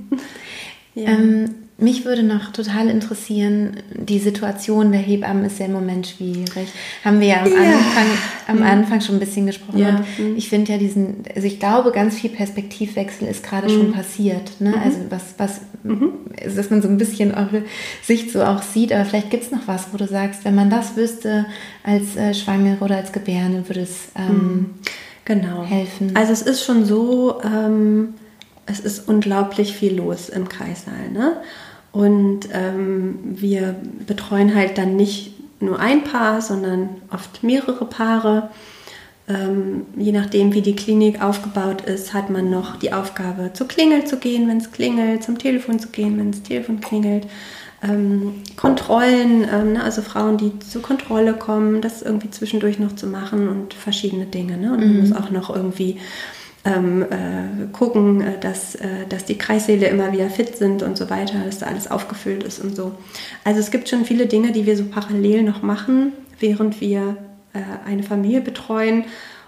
ja. 0.95 1.09
Ähm, 1.09 1.49
mich 1.79 2.05
würde 2.05 2.23
noch 2.23 2.51
total 2.51 2.89
interessieren, 2.89 3.77
die 3.93 4.17
Situation 4.17 4.91
der 4.91 5.01
Hebammen 5.01 5.45
ist 5.45 5.59
ja 5.59 5.67
im 5.67 5.73
Moment 5.73 6.07
schwierig. 6.07 6.67
Haben 7.05 7.19
wir 7.19 7.27
ja 7.27 7.41
am, 7.43 7.51
ja. 7.51 7.57
Anfang, 7.57 8.07
am 8.47 8.63
Anfang 8.63 9.01
schon 9.01 9.17
ein 9.17 9.19
bisschen 9.19 9.45
gesprochen. 9.45 9.77
Ja. 9.77 10.03
Und 10.17 10.37
ich 10.37 10.49
finde 10.49 10.71
ja 10.71 10.79
diesen, 10.79 11.23
also 11.35 11.45
ich 11.45 11.59
glaube, 11.59 11.91
ganz 11.91 12.15
viel 12.15 12.31
Perspektivwechsel 12.31 13.27
ist 13.27 13.43
gerade 13.43 13.67
mhm. 13.67 13.77
schon 13.77 13.91
passiert. 13.91 14.59
Ne? 14.59 14.71
Mhm. 14.71 14.81
Also 14.83 14.97
was, 15.11 15.23
was, 15.37 15.61
mhm. 15.83 16.13
dass 16.55 16.71
man 16.71 16.81
so 16.81 16.87
ein 16.87 16.97
bisschen 16.97 17.35
eure 17.35 17.61
Sicht 18.01 18.31
so 18.31 18.43
auch 18.43 18.63
sieht, 18.63 18.91
aber 18.91 19.05
vielleicht 19.05 19.29
gibt 19.29 19.43
es 19.43 19.51
noch 19.51 19.67
was, 19.67 19.93
wo 19.93 19.97
du 19.97 20.07
sagst, 20.07 20.45
wenn 20.45 20.55
man 20.55 20.71
das 20.71 20.95
wüsste 20.97 21.45
als 21.83 22.15
äh, 22.15 22.33
Schwangere 22.33 22.83
oder 22.83 22.97
als 22.97 23.11
Gebärende, 23.11 23.69
würde 23.69 23.81
es 23.81 24.07
ähm, 24.17 24.35
mhm. 24.35 24.69
genau. 25.25 25.63
helfen. 25.63 26.15
Also 26.15 26.33
es 26.33 26.41
ist 26.41 26.63
schon 26.63 26.85
so, 26.85 27.39
ähm, 27.43 28.15
es 28.65 28.79
ist 28.79 29.07
unglaublich 29.07 29.73
viel 29.73 29.95
los 29.95 30.29
im 30.29 30.49
Kreissaal. 30.49 31.11
Ne? 31.13 31.33
Und 31.97 32.41
ähm, 32.53 33.17
wir 33.23 33.75
betreuen 34.05 34.53
halt 34.53 34.77
dann 34.77 34.95
nicht 34.95 35.31
nur 35.59 35.79
ein 35.79 36.03
Paar, 36.03 36.41
sondern 36.41 36.89
oft 37.11 37.41
mehrere 37.41 37.85
Paare. 37.85 38.51
Ähm, 39.27 39.87
je 39.95 40.11
nachdem, 40.11 40.53
wie 40.53 40.61
die 40.61 40.75
Klinik 40.75 41.23
aufgebaut 41.23 41.81
ist, 41.81 42.13
hat 42.13 42.29
man 42.29 42.51
noch 42.51 42.75
die 42.75 42.93
Aufgabe, 42.93 43.49
zur 43.53 43.67
Klingel 43.67 44.05
zu 44.05 44.17
gehen, 44.17 44.47
wenn 44.47 44.57
es 44.57 44.71
klingelt, 44.71 45.23
zum 45.23 45.39
Telefon 45.39 45.79
zu 45.79 45.87
gehen, 45.87 46.19
wenn 46.19 46.31
das 46.31 46.43
Telefon 46.43 46.81
klingelt. 46.81 47.25
Ähm, 47.81 48.43
Kontrollen, 48.57 49.47
ähm, 49.51 49.73
ne, 49.73 49.83
also 49.83 50.03
Frauen, 50.03 50.37
die 50.37 50.59
zur 50.59 50.83
Kontrolle 50.83 51.33
kommen, 51.33 51.81
das 51.81 52.03
irgendwie 52.03 52.29
zwischendurch 52.29 52.77
noch 52.77 52.95
zu 52.95 53.07
machen 53.07 53.49
und 53.49 53.73
verschiedene 53.73 54.27
Dinge. 54.27 54.55
Ne? 54.57 54.71
Und 54.71 54.81
man 54.81 54.93
mhm. 54.93 54.99
muss 54.99 55.13
auch 55.13 55.31
noch 55.31 55.55
irgendwie 55.55 55.97
ähm, 56.67 57.03
äh, 57.03 57.67
gucken, 57.71 58.21
äh, 58.21 58.39
dass, 58.39 58.75
äh, 58.75 59.05
dass 59.07 59.25
die 59.25 59.37
Kreissäle 59.37 59.87
immer 59.87 60.11
wieder 60.11 60.29
fit 60.29 60.57
sind 60.57 60.83
und 60.83 60.97
so 60.97 61.09
weiter, 61.09 61.39
dass 61.45 61.59
da 61.59 61.67
alles 61.67 61.89
aufgefüllt 61.89 62.43
ist 62.43 62.59
und 62.59 62.75
so. 62.75 62.93
Also 63.43 63.59
es 63.59 63.71
gibt 63.71 63.87
schon 63.89 64.05
viele 64.05 64.27
Dinge, 64.27 64.51
die 64.51 64.65
wir 64.65 64.75
so 64.75 64.85
parallel 64.85 65.43
noch 65.43 65.61
machen, 65.61 66.11
während 66.39 66.81
wir 66.81 67.17
äh, 67.53 67.59
eine 67.89 68.03
Familie 68.03 68.41
betreuen 68.41 69.05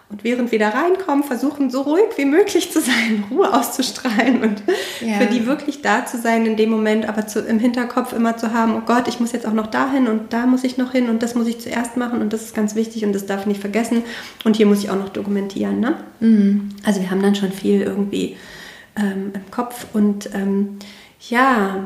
und 0.09 0.23
während 0.23 0.51
wir 0.51 0.57
da 0.57 0.69
reinkommen, 0.69 1.23
versuchen 1.23 1.69
so 1.69 1.81
ruhig 1.81 2.17
wie 2.17 2.25
möglich 2.25 2.71
zu 2.71 2.81
sein, 2.81 3.25
Ruhe 3.31 3.53
auszustrahlen 3.53 4.41
und 4.41 4.63
ja. 5.01 5.19
für 5.19 5.27
die 5.27 5.45
wirklich 5.45 5.83
da 5.83 6.05
zu 6.05 6.17
sein 6.17 6.47
in 6.47 6.57
dem 6.57 6.71
Moment, 6.71 7.07
aber 7.07 7.27
zu, 7.27 7.41
im 7.41 7.59
Hinterkopf 7.59 8.13
immer 8.13 8.35
zu 8.35 8.51
haben, 8.51 8.75
oh 8.75 8.81
Gott, 8.85 9.07
ich 9.07 9.19
muss 9.19 9.33
jetzt 9.33 9.45
auch 9.45 9.53
noch 9.53 9.67
dahin 9.67 10.07
und 10.07 10.33
da 10.33 10.47
muss 10.47 10.63
ich 10.63 10.77
noch 10.77 10.93
hin 10.93 11.09
und 11.09 11.21
das 11.21 11.35
muss 11.35 11.47
ich 11.47 11.59
zuerst 11.59 11.95
machen 11.95 12.21
und 12.21 12.33
das 12.33 12.41
ist 12.41 12.55
ganz 12.55 12.73
wichtig 12.73 13.05
und 13.05 13.13
das 13.13 13.27
darf 13.27 13.41
ich 13.41 13.47
nicht 13.47 13.61
vergessen 13.61 14.03
und 14.45 14.55
hier 14.55 14.65
muss 14.65 14.79
ich 14.83 14.89
auch 14.89 14.97
noch 14.97 15.09
dokumentieren. 15.09 15.79
Ne? 15.79 15.95
Mhm. 16.19 16.69
Also 16.83 17.01
wir 17.01 17.11
haben 17.11 17.21
dann 17.21 17.35
schon 17.35 17.51
viel 17.51 17.81
irgendwie 17.81 18.35
ähm, 18.95 19.31
im 19.35 19.51
Kopf 19.51 19.85
und 19.93 20.33
ähm, 20.33 20.79
ja, 21.29 21.83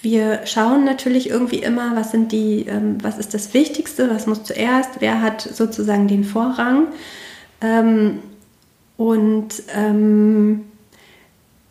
wir 0.00 0.46
schauen 0.46 0.84
natürlich 0.84 1.28
irgendwie 1.28 1.58
immer, 1.58 1.96
was 1.96 2.12
sind 2.12 2.32
die, 2.32 2.66
ähm, 2.66 2.96
was 3.02 3.18
ist 3.18 3.34
das 3.34 3.52
Wichtigste, 3.52 4.08
was 4.08 4.26
muss 4.26 4.44
zuerst, 4.44 5.00
wer 5.00 5.20
hat 5.20 5.42
sozusagen 5.42 6.08
den 6.08 6.24
Vorrang. 6.24 6.86
Ähm, 7.60 8.18
und 8.96 9.62
ähm, 9.74 10.64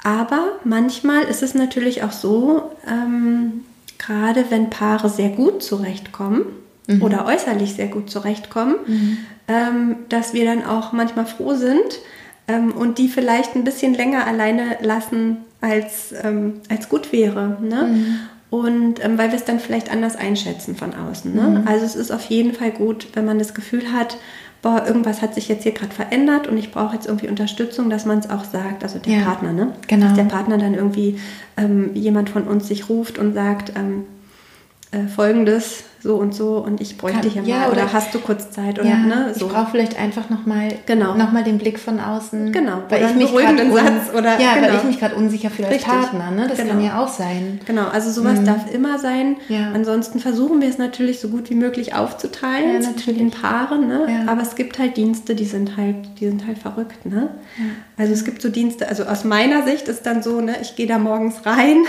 aber 0.04 0.54
manchmal 0.64 1.24
ist 1.24 1.44
es 1.44 1.54
natürlich 1.54 2.04
auch 2.04 2.14
so, 2.14 2.72
ähm, 2.88 3.66
gerade 3.98 4.46
wenn 4.50 4.70
Paare 4.70 5.10
sehr 5.10 5.30
gut 5.30 5.62
zurechtkommen 5.62 6.46
mhm. 6.88 7.02
oder 7.02 7.26
äußerlich 7.26 7.74
sehr 7.74 7.88
gut 7.88 8.10
zurechtkommen, 8.10 8.76
mhm. 8.86 9.18
ähm, 9.48 9.96
dass 10.10 10.34
wir 10.34 10.46
dann 10.46 10.64
auch 10.64 10.94
manchmal 10.94 11.26
froh 11.26 11.56
sind 11.56 12.00
ähm, 12.48 12.72
und 12.72 12.98
die 12.98 13.10
vielleicht 13.10 13.56
ein 13.56 13.64
bisschen 13.64 13.94
länger 13.94 14.26
alleine 14.26 14.78
lassen, 14.82 15.38
als, 15.62 16.14
ähm, 16.24 16.62
als 16.70 16.90
gut 16.90 17.12
wäre. 17.12 17.58
Ne? 17.62 17.88
Mhm. 17.88 18.20
Und 18.50 19.04
ähm, 19.04 19.18
weil 19.18 19.32
wir 19.32 19.38
es 19.38 19.44
dann 19.44 19.60
vielleicht 19.60 19.92
anders 19.92 20.16
einschätzen 20.16 20.78
von 20.78 20.94
außen. 20.94 21.36
Ne? 21.36 21.42
Mhm. 21.42 21.68
Also 21.68 21.86
es 21.86 21.96
ist 21.96 22.12
auf 22.12 22.26
jeden 22.26 22.54
Fall 22.54 22.72
gut, 22.72 23.08
wenn 23.14 23.26
man 23.26 23.40
das 23.40 23.54
Gefühl 23.54 23.92
hat, 23.92 24.18
boah, 24.62 24.84
irgendwas 24.86 25.22
hat 25.22 25.36
sich 25.36 25.48
jetzt 25.48 25.64
hier 25.64 25.72
gerade 25.72 25.94
verändert 25.94 26.48
und 26.48 26.58
ich 26.58 26.72
brauche 26.72 26.96
jetzt 26.96 27.08
irgendwie 27.08 27.28
Unterstützung, 27.28 27.90
dass 27.90 28.06
man 28.06 28.20
es 28.20 28.30
auch 28.30 28.44
sagt, 28.44 28.84
also 28.84 29.00
der 29.00 29.20
ja, 29.20 29.24
Partner, 29.24 29.54
ne? 29.54 29.74
Genau. 29.88 30.06
Dass 30.08 30.16
der 30.16 30.24
Partner 30.24 30.58
dann 30.58 30.74
irgendwie 30.74 31.20
ähm, 31.58 31.92
jemand 31.94 32.30
von 32.30 32.44
uns 32.44 32.68
sich 32.68 32.90
ruft 32.90 33.18
und 33.18 33.34
sagt, 33.34 33.74
ähm, 33.76 34.06
äh, 34.92 35.08
folgendes, 35.08 35.84
so 36.02 36.16
und 36.16 36.34
so 36.34 36.58
und 36.58 36.80
ich 36.80 36.98
bräuchte 36.98 37.28
hier 37.28 37.42
mal 37.42 37.48
ja, 37.48 37.64
oder, 37.66 37.84
oder, 37.84 37.94
hast 37.94 38.14
du 38.14 38.20
kurz 38.20 38.52
Zeit 38.52 38.80
oder 38.80 38.88
ja, 38.88 38.98
ne 38.98 39.34
so. 39.34 39.48
Ich 39.48 39.52
brauche 39.52 39.72
vielleicht 39.72 40.00
einfach 40.00 40.30
nochmal 40.30 40.70
genau. 40.86 41.16
noch 41.16 41.34
den 41.44 41.58
Blick 41.58 41.80
von 41.80 42.00
außen. 42.00 42.52
Genau. 42.52 42.84
Weil 42.90 43.06
ich 43.06 43.16
mich 43.16 43.32
gerade 43.32 43.72
Satz 43.72 44.14
oder 44.18 44.40
ja, 44.40 44.56
genau. 44.56 44.68
weil 44.68 44.76
ich 44.78 44.84
mich 44.84 45.00
gerade 45.00 45.16
unsicher 45.16 45.50
fühle 45.50 45.68
als 45.68 45.84
Partner, 45.84 46.32
ne? 46.32 46.48
Das 46.48 46.58
genau. 46.58 46.72
kann 46.72 46.84
ja 46.84 47.04
auch 47.04 47.08
sein. 47.08 47.60
Genau, 47.66 47.88
also 47.88 48.12
sowas 48.12 48.40
mhm. 48.40 48.46
darf 48.46 48.72
immer 48.74 49.00
sein. 49.00 49.38
Ja. 49.50 49.72
Ansonsten 49.74 50.20
versuchen 50.20 50.62
wir 50.62 50.70
es 50.70 50.78
natürlich 50.78 51.20
so 51.20 51.30
gut 51.30 51.50
wie 51.50 51.56
möglich 51.56 51.94
aufzuteilen 51.96 52.82
ja, 52.82 52.94
zwischen 52.94 53.18
den 53.18 53.32
Paaren, 53.32 53.88
ne? 53.88 54.08
Ja. 54.08 54.32
Aber 54.32 54.42
es 54.42 54.56
gibt 54.56 54.80
halt 54.80 54.98
Dienste, 54.98 55.36
die 55.36 55.46
sind 55.46 55.78
halt 55.78 55.96
die 56.20 56.28
sind 56.28 56.48
halt 56.48 56.60
verrückt, 56.60 57.06
ne? 57.06 57.30
Also 57.98 58.14
es 58.14 58.24
gibt 58.24 58.42
so 58.42 58.50
Dienste, 58.50 58.88
also 58.88 59.04
aus 59.04 59.24
meiner 59.24 59.64
Sicht 59.64 59.88
ist 59.88 60.06
dann 60.06 60.22
so, 60.22 60.40
ne, 60.40 60.56
ich 60.62 60.76
gehe 60.76 60.88
da 60.88 61.00
morgens 61.00 61.46
rein 61.46 61.84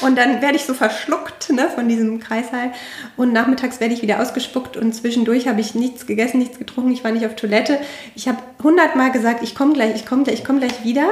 Und 0.00 0.16
dann 0.16 0.40
werde 0.40 0.56
ich 0.56 0.64
so 0.64 0.74
verschluckt 0.74 1.50
ne, 1.50 1.68
von 1.68 1.88
diesem 1.88 2.20
Kreißsaal. 2.20 2.72
Und 3.16 3.32
nachmittags 3.32 3.80
werde 3.80 3.94
ich 3.94 4.02
wieder 4.02 4.20
ausgespuckt 4.20 4.76
und 4.76 4.94
zwischendurch 4.94 5.48
habe 5.48 5.60
ich 5.60 5.74
nichts 5.74 6.06
gegessen, 6.06 6.38
nichts 6.38 6.58
getrunken, 6.58 6.92
ich 6.92 7.04
war 7.04 7.12
nicht 7.12 7.26
auf 7.26 7.36
Toilette. 7.36 7.78
Ich 8.14 8.28
habe 8.28 8.38
hundertmal 8.62 9.12
gesagt, 9.12 9.42
ich 9.42 9.54
komme 9.54 9.74
gleich, 9.74 9.94
ich 9.94 10.06
komme 10.06 10.24
ich 10.30 10.44
komm 10.44 10.58
gleich 10.58 10.84
wieder. 10.84 11.10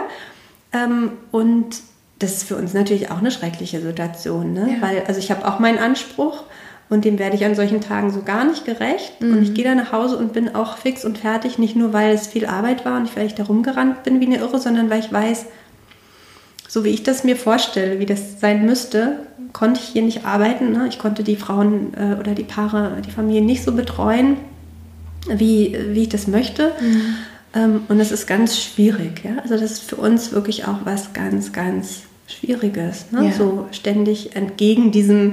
Ähm, 0.73 1.13
und 1.31 1.77
das 2.19 2.33
ist 2.33 2.43
für 2.45 2.57
uns 2.57 2.75
natürlich 2.75 3.11
auch 3.11 3.19
eine 3.19 3.31
schreckliche 3.31 3.81
Situation, 3.81 4.53
ne? 4.53 4.75
Ja. 4.75 4.83
weil 4.87 5.03
also 5.07 5.19
ich 5.19 5.31
habe 5.31 5.47
auch 5.47 5.59
meinen 5.59 5.79
Anspruch 5.79 6.45
und 6.91 7.05
dem 7.05 7.19
werde 7.19 7.37
ich 7.37 7.45
an 7.45 7.55
solchen 7.55 7.81
Tagen 7.81 8.11
so 8.11 8.23
gar 8.23 8.45
nicht 8.45 8.65
gerecht. 8.65 9.21
Mhm. 9.21 9.33
Und 9.33 9.43
ich 9.43 9.55
gehe 9.55 9.65
da 9.65 9.75
nach 9.75 9.93
Hause 9.93 10.17
und 10.19 10.33
bin 10.33 10.55
auch 10.55 10.77
fix 10.77 11.05
und 11.05 11.19
fertig, 11.19 11.59
nicht 11.59 11.77
nur 11.77 11.93
weil 11.93 12.13
es 12.13 12.27
viel 12.27 12.47
Arbeit 12.47 12.85
war 12.85 12.99
und 12.99 13.05
ich 13.05 13.13
vielleicht 13.13 13.39
da 13.39 13.45
rumgerannt 13.45 14.03
bin 14.03 14.21
wie 14.21 14.27
eine 14.27 14.39
Irre, 14.39 14.59
sondern 14.59 14.91
weil 14.91 15.01
ich 15.01 15.13
weiß, 15.13 15.47
so 16.71 16.85
wie 16.85 16.91
ich 16.91 17.03
das 17.03 17.25
mir 17.25 17.35
vorstelle, 17.35 17.99
wie 17.99 18.07
das 18.07 18.39
sein 18.41 18.65
müsste, 18.65 19.27
konnte 19.53 19.81
ich 19.83 19.89
hier 19.89 20.03
nicht 20.03 20.25
arbeiten. 20.25 20.71
Ne? 20.71 20.87
Ich 20.89 21.01
konnte 21.01 21.25
die 21.25 21.35
Frauen 21.35 21.93
äh, 21.95 22.15
oder 22.15 22.33
die 22.37 22.45
Paare, 22.45 23.03
die 23.05 23.11
Familien 23.11 23.45
nicht 23.45 23.65
so 23.65 23.73
betreuen, 23.73 24.37
wie, 25.27 25.77
wie 25.89 26.03
ich 26.03 26.09
das 26.09 26.29
möchte. 26.29 26.71
Mhm. 26.81 27.03
Ähm, 27.55 27.81
und 27.89 27.99
es 27.99 28.13
ist 28.13 28.29
ganz 28.29 28.57
schwierig. 28.57 29.25
Ja? 29.25 29.43
Also 29.43 29.55
das 29.55 29.73
ist 29.73 29.83
für 29.83 29.97
uns 29.97 30.31
wirklich 30.31 30.69
auch 30.69 30.79
was 30.85 31.13
ganz, 31.13 31.53
ganz 31.53 32.03
Schwieriges. 32.29 33.11
Ne? 33.11 33.27
Ja. 33.27 33.33
So 33.33 33.67
ständig 33.73 34.37
entgegen 34.37 34.93
diesem 34.93 35.33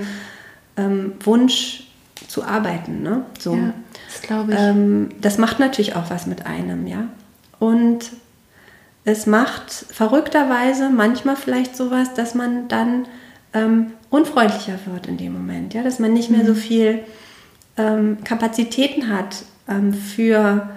ähm, 0.75 1.13
Wunsch 1.19 1.83
zu 2.27 2.43
arbeiten. 2.45 3.03
Ne? 3.03 3.25
So. 3.37 3.53
Ja, 3.53 3.73
das 4.11 4.21
glaube 4.23 4.53
ich. 4.53 4.59
Ähm, 4.59 5.09
das 5.21 5.37
macht 5.37 5.59
natürlich 5.59 5.95
auch 5.95 6.09
was 6.09 6.25
mit 6.25 6.47
einem, 6.47 6.87
ja. 6.87 7.09
Und 7.59 8.09
es 9.07 9.25
macht 9.25 9.71
verrückterweise 9.71 10.89
manchmal 10.89 11.37
vielleicht 11.37 11.77
sowas, 11.77 12.13
dass 12.13 12.35
man 12.35 12.67
dann 12.67 13.07
ähm, 13.53 13.93
unfreundlicher 14.09 14.77
wird 14.85 15.07
in 15.07 15.15
dem 15.15 15.31
Moment, 15.31 15.73
ja, 15.73 15.81
dass 15.81 15.99
man 15.99 16.11
nicht 16.11 16.29
mehr 16.29 16.45
so 16.45 16.51
mhm. 16.51 16.57
viel 16.57 16.99
ähm, 17.77 18.17
Kapazitäten 18.25 19.07
hat 19.07 19.45
ähm, 19.69 19.93
für 19.93 20.67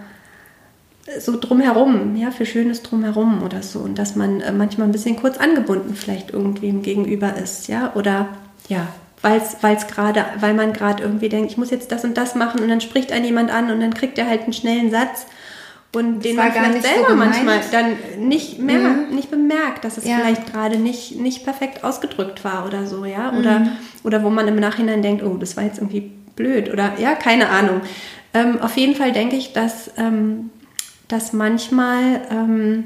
so 1.19 1.41
drumherum, 1.41 2.15
ja, 2.15 2.31
für 2.31 2.47
schönes 2.47 2.85
drumherum 2.85 3.43
oder 3.43 3.65
so. 3.65 3.81
Und 3.81 3.99
dass 3.99 4.15
man 4.15 4.41
äh, 4.43 4.53
manchmal 4.53 4.87
ein 4.87 4.93
bisschen 4.93 5.17
kurz 5.17 5.37
angebunden 5.37 5.97
vielleicht 5.97 6.31
irgendwem 6.31 6.83
gegenüber 6.83 7.37
ist, 7.37 7.67
ja, 7.67 7.93
oder 7.97 8.29
ja, 8.69 8.87
weil's, 9.23 9.57
weil's 9.63 9.89
gerade, 9.89 10.25
weil 10.39 10.55
man 10.55 10.73
gerade 10.73 11.03
irgendwie 11.03 11.31
denkt, 11.31 11.51
ich 11.51 11.59
muss 11.59 11.71
jetzt 11.71 11.91
das 11.91 12.05
und 12.05 12.17
das 12.17 12.37
machen 12.37 12.61
und 12.61 12.69
dann 12.69 12.81
spricht 12.81 13.11
einen 13.11 13.25
jemand 13.25 13.51
an 13.51 13.73
und 13.73 13.81
dann 13.81 13.93
kriegt 13.93 14.19
er 14.19 14.29
halt 14.29 14.43
einen 14.43 14.53
schnellen 14.53 14.93
Satz 14.93 15.27
und 15.93 16.25
den 16.25 16.37
man 16.37 16.53
vielleicht 16.53 16.83
selber 16.83 17.11
so 17.11 17.17
manchmal 17.17 17.61
dann 17.73 18.29
nicht 18.29 18.61
mehr 18.61 18.79
mhm. 18.79 19.15
nicht 19.15 19.31
bemerkt, 19.31 19.85
dass 19.85 19.99
es 19.99 20.05
ja. 20.05 20.19
vielleicht 20.19 20.53
gerade 20.53 20.77
nicht, 20.77 21.17
nicht 21.17 21.45
perfekt 21.45 21.83
ausgedrückt 21.83 22.45
war 22.45 22.65
oder 22.67 22.87
so, 22.87 23.05
ja. 23.05 23.33
Oder, 23.37 23.61
mhm. 23.61 23.69
oder 24.05 24.23
wo 24.23 24.31
man 24.31 24.47
im 24.47 24.57
Nachhinein 24.57 25.03
denkt, 25.03 25.25
oh, 25.25 25.37
das 25.37 25.57
war 25.57 25.65
jetzt 25.65 25.79
irgendwie 25.79 26.13
blöd 26.37 26.73
oder 26.73 26.93
ja, 26.99 27.15
keine 27.15 27.49
Ahnung. 27.49 27.81
Ähm, 28.35 28.61
auf 28.61 28.77
jeden 28.77 28.95
Fall 28.95 29.11
denke 29.11 29.35
ich, 29.35 29.53
dass, 29.53 29.91
ähm, 29.97 30.51
dass 31.09 31.33
manchmal 31.33 32.21
ähm, 32.31 32.85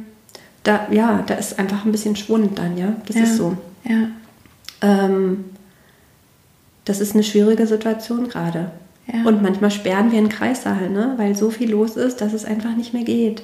da, 0.62 0.88
ja, 0.90 1.22
da 1.26 1.34
ist 1.34 1.58
einfach 1.58 1.84
ein 1.84 1.92
bisschen 1.92 2.16
Schwund 2.16 2.58
dann, 2.58 2.78
ja. 2.78 2.94
Das 3.06 3.16
ja. 3.16 3.22
ist 3.24 3.36
so. 3.36 3.56
Ja. 3.84 4.08
Ähm, 4.80 5.44
das 6.86 7.00
ist 7.00 7.14
eine 7.14 7.22
schwierige 7.22 7.66
Situation 7.66 8.28
gerade. 8.28 8.70
Ja. 9.12 9.24
Und 9.24 9.42
manchmal 9.42 9.70
sperren 9.70 10.12
wir 10.12 10.18
einen 10.18 10.28
Kreissaal, 10.28 10.88
ne? 10.88 11.14
weil 11.16 11.36
so 11.36 11.50
viel 11.50 11.70
los 11.70 11.96
ist, 11.96 12.20
dass 12.20 12.32
es 12.32 12.44
einfach 12.44 12.74
nicht 12.74 12.94
mehr 12.94 13.04
geht. 13.04 13.42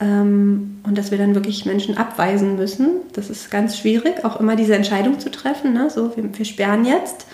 Ähm, 0.00 0.80
und 0.84 0.96
dass 0.96 1.10
wir 1.10 1.18
dann 1.18 1.34
wirklich 1.34 1.66
Menschen 1.66 1.96
abweisen 1.96 2.56
müssen. 2.56 2.90
Das 3.12 3.30
ist 3.30 3.50
ganz 3.50 3.76
schwierig, 3.76 4.24
auch 4.24 4.38
immer 4.38 4.54
diese 4.54 4.76
Entscheidung 4.76 5.18
zu 5.18 5.30
treffen. 5.30 5.72
Ne? 5.72 5.90
So, 5.90 6.16
wir, 6.16 6.38
wir 6.38 6.44
sperren 6.44 6.84
jetzt. 6.84 7.26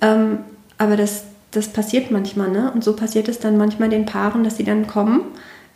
Ähm, 0.00 0.38
aber 0.78 0.96
das, 0.96 1.24
das 1.52 1.68
passiert 1.68 2.10
manchmal. 2.10 2.50
Ne? 2.50 2.72
Und 2.72 2.82
so 2.82 2.96
passiert 2.96 3.28
es 3.28 3.38
dann 3.38 3.56
manchmal 3.56 3.90
den 3.90 4.06
Paaren, 4.06 4.42
dass 4.42 4.56
sie 4.56 4.64
dann 4.64 4.88
kommen 4.88 5.20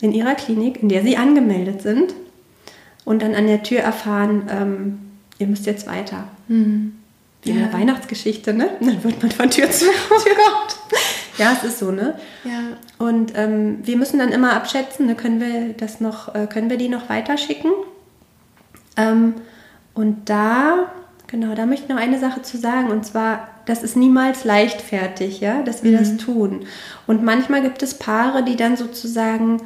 in 0.01 0.11
ihrer 0.11 0.35
Klinik, 0.35 0.83
in 0.83 0.89
der 0.89 1.03
sie 1.03 1.15
angemeldet 1.15 1.81
sind 1.81 2.13
und 3.05 3.21
dann 3.21 3.35
an 3.35 3.47
der 3.47 3.63
Tür 3.63 3.79
erfahren, 3.79 4.49
ähm, 4.49 4.99
ihr 5.39 5.47
müsst 5.47 5.65
jetzt 5.65 5.87
weiter. 5.87 6.25
Mhm 6.49 6.93
wie 7.43 7.49
ja. 7.49 7.55
in 7.55 7.61
der 7.63 7.73
Weihnachtsgeschichte, 7.73 8.53
ne? 8.53 8.69
Dann 8.79 9.03
wird 9.03 9.21
man 9.21 9.31
von 9.31 9.49
Tür 9.49 9.69
zu 9.69 9.85
Tür. 9.85 9.91
Oh 10.09 10.97
ja, 11.37 11.53
es 11.53 11.63
ist 11.63 11.79
so, 11.79 11.91
ne? 11.91 12.15
Ja. 12.43 12.59
Und 12.99 13.33
ähm, 13.35 13.79
wir 13.83 13.97
müssen 13.97 14.19
dann 14.19 14.31
immer 14.31 14.53
abschätzen, 14.53 15.07
ne, 15.07 15.15
können 15.15 15.39
wir 15.39 15.73
das 15.73 15.99
noch, 15.99 16.35
äh, 16.35 16.47
können 16.47 16.69
wir 16.69 16.77
die 16.77 16.89
noch 16.89 17.09
weiterschicken? 17.09 17.71
Ähm, 18.97 19.33
und 19.95 20.29
da, 20.29 20.91
genau, 21.27 21.55
da 21.55 21.65
möchte 21.65 21.85
ich 21.85 21.89
noch 21.89 21.97
eine 21.97 22.19
Sache 22.19 22.43
zu 22.43 22.57
sagen, 22.57 22.91
und 22.91 23.05
zwar, 23.05 23.47
das 23.65 23.81
ist 23.81 23.95
niemals 23.95 24.43
leichtfertig, 24.43 25.39
ja, 25.39 25.63
dass 25.63 25.83
wir 25.83 25.93
mhm. 25.93 25.97
das 25.97 26.17
tun. 26.17 26.65
Und 27.07 27.23
manchmal 27.23 27.61
gibt 27.61 27.81
es 27.81 27.95
Paare, 27.95 28.43
die 28.43 28.55
dann 28.55 28.77
sozusagen 28.77 29.61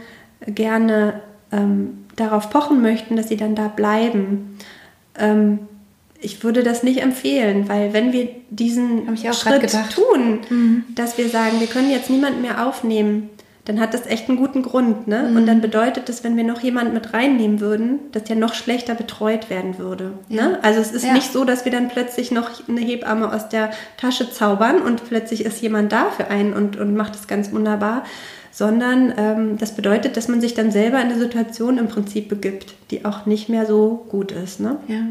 gerne 0.45 1.21
ähm, 1.51 2.05
darauf 2.15 2.49
pochen 2.49 2.81
möchten, 2.81 3.15
dass 3.15 3.27
sie 3.27 3.37
dann 3.37 3.55
da 3.55 3.67
bleiben. 3.67 4.57
Ähm, 5.17 5.59
ich 6.19 6.43
würde 6.43 6.63
das 6.63 6.83
nicht 6.83 7.01
empfehlen, 7.01 7.69
weil 7.69 7.93
wenn 7.93 8.11
wir 8.11 8.29
diesen 8.49 9.17
Schritt 9.17 9.71
tun, 9.93 10.39
mhm. 10.49 10.83
dass 10.95 11.17
wir 11.17 11.29
sagen, 11.29 11.59
wir 11.59 11.67
können 11.67 11.91
jetzt 11.91 12.09
niemanden 12.09 12.41
mehr 12.41 12.65
aufnehmen, 12.65 13.29
dann 13.67 13.81
hat 13.81 13.93
das 13.93 14.05
echt 14.07 14.29
einen 14.29 14.37
guten 14.37 14.63
Grund. 14.63 15.07
Ne? 15.07 15.27
Mhm. 15.29 15.37
Und 15.37 15.45
dann 15.45 15.61
bedeutet 15.61 16.07
das, 16.07 16.23
wenn 16.23 16.37
wir 16.37 16.45
noch 16.45 16.61
jemanden 16.61 16.93
mit 16.93 17.13
reinnehmen 17.13 17.59
würden, 17.59 17.99
dass 18.13 18.23
der 18.23 18.37
noch 18.37 18.53
schlechter 18.53 18.95
betreut 18.95 19.49
werden 19.49 19.77
würde. 19.77 20.13
Ja. 20.29 20.47
Ne? 20.47 20.59
Also 20.61 20.79
es 20.79 20.91
ist 20.91 21.05
ja. 21.05 21.13
nicht 21.13 21.33
so, 21.33 21.43
dass 21.43 21.65
wir 21.65 21.71
dann 21.71 21.89
plötzlich 21.89 22.31
noch 22.31 22.49
eine 22.67 22.79
Hebamme 22.79 23.31
aus 23.33 23.49
der 23.49 23.71
Tasche 23.97 24.31
zaubern 24.31 24.81
und 24.81 25.05
plötzlich 25.07 25.43
ist 25.43 25.61
jemand 25.61 25.91
da 25.91 26.09
für 26.11 26.27
einen 26.27 26.53
und, 26.53 26.77
und 26.77 26.95
macht 26.95 27.15
es 27.15 27.27
ganz 27.27 27.51
wunderbar, 27.51 28.05
sondern 28.51 29.13
ähm, 29.17 29.57
das 29.57 29.75
bedeutet, 29.75 30.15
dass 30.15 30.29
man 30.29 30.39
sich 30.39 30.53
dann 30.53 30.71
selber 30.71 31.01
in 31.01 31.09
eine 31.09 31.19
Situation 31.19 31.77
im 31.77 31.89
Prinzip 31.89 32.29
begibt, 32.29 32.73
die 32.89 33.03
auch 33.03 33.25
nicht 33.25 33.49
mehr 33.49 33.65
so 33.65 34.05
gut 34.09 34.31
ist. 34.31 34.61
Ne? 34.61 34.77
Ja. 34.87 35.01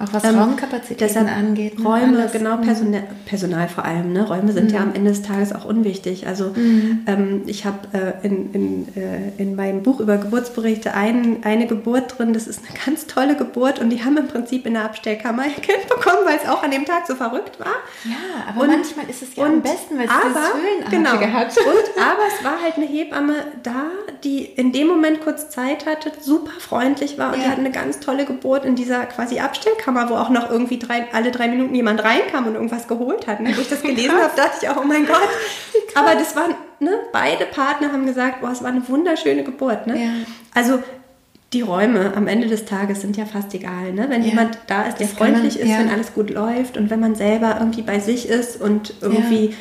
Auch 0.00 0.12
was 0.12 0.24
ähm, 0.24 0.36
Raumkapazitäten 0.36 1.28
angeht. 1.28 1.78
Ne? 1.78 1.84
Räume, 1.86 2.18
Alles. 2.18 2.32
genau, 2.32 2.56
Personal, 2.56 3.04
Personal 3.26 3.68
vor 3.68 3.84
allem. 3.84 4.12
Ne? 4.12 4.26
Räume 4.26 4.52
sind 4.52 4.70
mhm. 4.70 4.74
ja 4.74 4.82
am 4.82 4.92
Ende 4.92 5.10
des 5.10 5.22
Tages 5.22 5.52
auch 5.52 5.64
unwichtig. 5.64 6.26
Also 6.26 6.46
mhm. 6.46 7.04
ähm, 7.06 7.42
ich 7.46 7.64
habe 7.64 7.78
äh, 7.92 8.26
in, 8.26 8.52
in, 8.52 8.88
äh, 8.96 9.30
in 9.40 9.54
meinem 9.54 9.84
Buch 9.84 10.00
über 10.00 10.16
Geburtsberichte 10.16 10.94
ein, 10.94 11.44
eine 11.44 11.68
Geburt 11.68 12.18
drin, 12.18 12.32
das 12.32 12.48
ist 12.48 12.62
eine 12.68 12.76
ganz 12.84 13.06
tolle 13.06 13.36
Geburt 13.36 13.78
und 13.78 13.90
die 13.90 14.04
haben 14.04 14.16
im 14.16 14.26
Prinzip 14.26 14.66
in 14.66 14.74
der 14.74 14.84
Abstellkammer 14.84 15.46
ihr 15.46 15.62
Kind 15.62 15.88
bekommen, 15.88 16.24
weil 16.24 16.38
es 16.42 16.48
auch 16.48 16.64
an 16.64 16.72
dem 16.72 16.84
Tag 16.84 17.06
so 17.06 17.14
verrückt 17.14 17.60
war. 17.60 17.76
Ja, 18.04 18.48
aber 18.48 18.62
und, 18.62 18.70
manchmal 18.70 19.08
ist 19.08 19.22
es 19.22 19.36
ja 19.36 19.44
und, 19.44 19.52
am 19.52 19.62
besten, 19.62 19.96
weil 19.96 20.06
es 20.06 20.10
das 20.10 20.90
genau, 20.90 21.10
hat. 21.10 21.56
Und, 21.64 22.02
aber 22.02 22.22
es 22.36 22.44
war 22.44 22.60
halt 22.60 22.76
eine 22.76 22.86
Hebamme 22.86 23.34
da, 23.62 23.84
die 24.24 24.44
in 24.44 24.72
dem 24.72 24.88
Moment 24.88 25.20
kurz 25.20 25.50
Zeit 25.50 25.86
hatte, 25.86 26.10
super 26.20 26.52
freundlich 26.58 27.16
war 27.16 27.32
und 27.32 27.38
ja. 27.38 27.44
die 27.44 27.50
hat 27.50 27.58
eine 27.58 27.70
ganz 27.70 28.00
tolle 28.00 28.24
Geburt 28.24 28.64
in 28.64 28.74
dieser 28.74 29.06
quasi 29.06 29.38
Abstellkammer 29.38 29.83
Geburtkammer, 29.84 30.08
wo 30.10 30.14
auch 30.14 30.30
noch 30.30 30.50
irgendwie 30.50 30.78
drei, 30.78 31.06
alle 31.12 31.30
drei 31.30 31.48
Minuten 31.48 31.74
jemand 31.74 32.02
reinkam 32.02 32.46
und 32.46 32.54
irgendwas 32.54 32.88
geholt 32.88 33.26
hat. 33.26 33.40
Ne? 33.40 33.56
Wo 33.56 33.60
ich 33.60 33.68
das 33.68 33.82
gelesen 33.82 34.12
habe, 34.12 34.32
dachte 34.36 34.58
ich 34.62 34.68
auch, 34.68 34.76
oh 34.76 34.84
mein 34.84 35.06
Gott. 35.06 35.28
Aber 35.94 36.14
das 36.14 36.34
waren, 36.36 36.54
ne, 36.80 36.90
beide 37.12 37.46
Partner 37.46 37.92
haben 37.92 38.06
gesagt, 38.06 38.40
boah, 38.40 38.50
es 38.50 38.62
war 38.62 38.70
eine 38.70 38.86
wunderschöne 38.88 39.44
Geburt. 39.44 39.86
Ne? 39.86 40.02
Ja. 40.02 40.10
Also 40.54 40.82
die 41.52 41.60
Räume 41.60 42.12
am 42.16 42.26
Ende 42.26 42.48
des 42.48 42.64
Tages 42.64 43.00
sind 43.00 43.16
ja 43.16 43.26
fast 43.26 43.54
egal. 43.54 43.92
Ne? 43.92 44.06
Wenn 44.08 44.22
ja. 44.22 44.30
jemand 44.30 44.58
da 44.66 44.82
ist, 44.84 44.98
der 44.98 45.06
freundlich 45.06 45.54
man, 45.54 45.62
ist, 45.62 45.70
ja. 45.70 45.78
wenn 45.78 45.90
alles 45.90 46.14
gut 46.14 46.30
läuft 46.30 46.76
und 46.76 46.90
wenn 46.90 47.00
man 47.00 47.14
selber 47.14 47.56
irgendwie 47.58 47.82
bei 47.82 48.00
sich 48.00 48.28
ist 48.28 48.60
und 48.60 48.94
irgendwie 49.00 49.54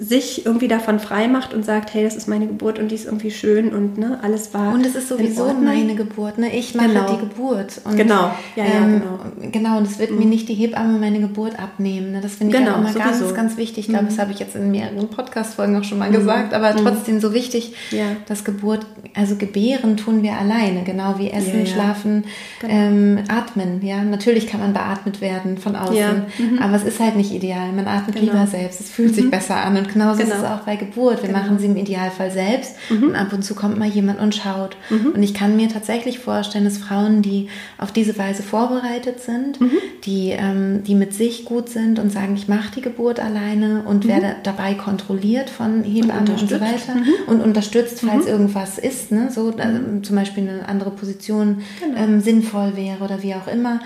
sich 0.00 0.44
irgendwie 0.44 0.66
davon 0.66 0.98
frei 0.98 1.28
macht 1.28 1.54
und 1.54 1.64
sagt, 1.64 1.94
hey, 1.94 2.02
das 2.02 2.16
ist 2.16 2.26
meine 2.26 2.48
Geburt 2.48 2.80
und 2.80 2.88
die 2.88 2.96
ist 2.96 3.04
irgendwie 3.04 3.30
schön 3.30 3.72
und 3.72 3.96
ne, 3.96 4.18
alles 4.20 4.52
war. 4.54 4.74
Und 4.74 4.84
es 4.84 4.96
ist 4.96 5.08
sowieso 5.08 5.54
meine 5.54 5.94
Geburt, 5.94 6.38
ne? 6.38 6.52
Ich 6.52 6.74
mache 6.74 6.88
genau. 6.88 7.12
die 7.12 7.20
Geburt. 7.20 7.80
Und, 7.84 7.96
genau, 7.96 8.32
ja, 8.56 8.64
ja, 8.64 8.64
ähm, 8.64 9.00
genau. 9.00 9.50
Genau, 9.52 9.78
und 9.78 9.86
es 9.86 10.00
wird 10.00 10.10
mhm. 10.10 10.18
mir 10.18 10.26
nicht 10.26 10.48
die 10.48 10.54
Hebamme 10.54 10.98
meine 10.98 11.20
Geburt 11.20 11.60
abnehmen. 11.60 12.10
Ne? 12.10 12.20
Das 12.20 12.34
finde 12.34 12.56
ich 12.56 12.60
genau, 12.60 12.74
auch 12.74 12.78
immer 12.80 12.92
sowieso. 12.92 13.26
ganz, 13.26 13.34
ganz 13.34 13.56
wichtig. 13.56 13.78
Ich 13.84 13.88
glaube, 13.88 14.04
mhm. 14.04 14.08
das 14.08 14.18
habe 14.18 14.32
ich 14.32 14.40
jetzt 14.40 14.56
in 14.56 14.72
mehreren 14.72 15.08
Podcast-Folgen 15.08 15.76
auch 15.76 15.84
schon 15.84 15.98
mal 15.98 16.10
mhm. 16.10 16.14
gesagt, 16.14 16.54
aber 16.54 16.72
mhm. 16.72 16.78
trotzdem 16.78 17.20
so 17.20 17.32
wichtig, 17.32 17.74
ja. 17.92 18.16
dass 18.26 18.44
Geburt, 18.44 18.84
also 19.14 19.36
gebären 19.36 19.96
tun 19.96 20.24
wir 20.24 20.38
alleine, 20.38 20.82
genau 20.82 21.18
wie 21.18 21.30
Essen, 21.30 21.60
ja, 21.60 21.66
Schlafen, 21.66 22.24
genau. 22.60 22.74
ähm, 22.74 23.18
Atmen. 23.28 23.80
Ja, 23.82 24.02
natürlich 24.02 24.48
kann 24.48 24.58
man 24.58 24.72
beatmet 24.72 25.20
werden 25.20 25.58
von 25.58 25.76
außen, 25.76 26.24
mhm. 26.38 26.58
aber 26.58 26.74
es 26.74 26.82
ist 26.82 26.98
halt 26.98 27.14
nicht 27.14 27.32
ideal. 27.32 27.70
Man 27.72 27.86
atmet 27.86 28.16
genau. 28.16 28.32
lieber 28.32 28.46
selbst. 28.48 28.80
Es 28.80 28.90
fühlt 28.90 29.14
sich 29.14 29.26
mhm. 29.26 29.30
besser 29.30 29.51
besser 29.52 29.64
an. 29.64 29.76
Und 29.76 29.92
genauso 29.92 30.22
genau. 30.22 30.34
ist 30.34 30.42
es 30.42 30.44
auch 30.44 30.60
bei 30.60 30.76
Geburt. 30.76 31.22
Wir 31.22 31.28
genau. 31.28 31.40
machen 31.40 31.58
sie 31.58 31.66
im 31.66 31.76
Idealfall 31.76 32.30
selbst 32.30 32.76
mhm. 32.90 33.08
und 33.08 33.16
ab 33.16 33.32
und 33.32 33.42
zu 33.42 33.54
kommt 33.54 33.78
mal 33.78 33.88
jemand 33.88 34.20
und 34.20 34.34
schaut. 34.34 34.76
Mhm. 34.90 35.12
Und 35.14 35.22
ich 35.22 35.34
kann 35.34 35.56
mir 35.56 35.68
tatsächlich 35.68 36.18
vorstellen, 36.18 36.64
dass 36.64 36.78
Frauen, 36.78 37.22
die 37.22 37.48
auf 37.78 37.92
diese 37.92 38.16
Weise 38.18 38.42
vorbereitet 38.42 39.20
sind, 39.20 39.60
mhm. 39.60 39.70
die, 40.04 40.30
ähm, 40.30 40.82
die 40.84 40.94
mit 40.94 41.14
sich 41.14 41.44
gut 41.44 41.68
sind 41.68 41.98
und 41.98 42.10
sagen, 42.12 42.34
ich 42.36 42.48
mache 42.48 42.72
die 42.76 42.82
Geburt 42.82 43.20
alleine 43.20 43.82
und 43.86 44.04
mhm. 44.04 44.08
werde 44.08 44.36
dabei 44.42 44.74
kontrolliert 44.74 45.50
von 45.50 45.82
Hebammen 45.84 46.28
und, 46.28 46.42
und 46.42 46.50
so 46.50 46.60
weiter 46.60 46.94
mhm. 46.94 47.12
und 47.26 47.40
unterstützt, 47.40 48.00
falls 48.00 48.24
mhm. 48.24 48.30
irgendwas 48.30 48.78
ist, 48.78 49.12
ne? 49.12 49.28
so 49.30 49.50
äh, 49.50 50.02
zum 50.02 50.16
Beispiel 50.16 50.48
eine 50.48 50.68
andere 50.68 50.90
Position 50.90 51.62
genau. 51.80 51.98
ähm, 51.98 52.20
sinnvoll 52.20 52.76
wäre 52.76 53.02
oder 53.02 53.22
wie 53.22 53.34
auch 53.34 53.46
immer, 53.46 53.80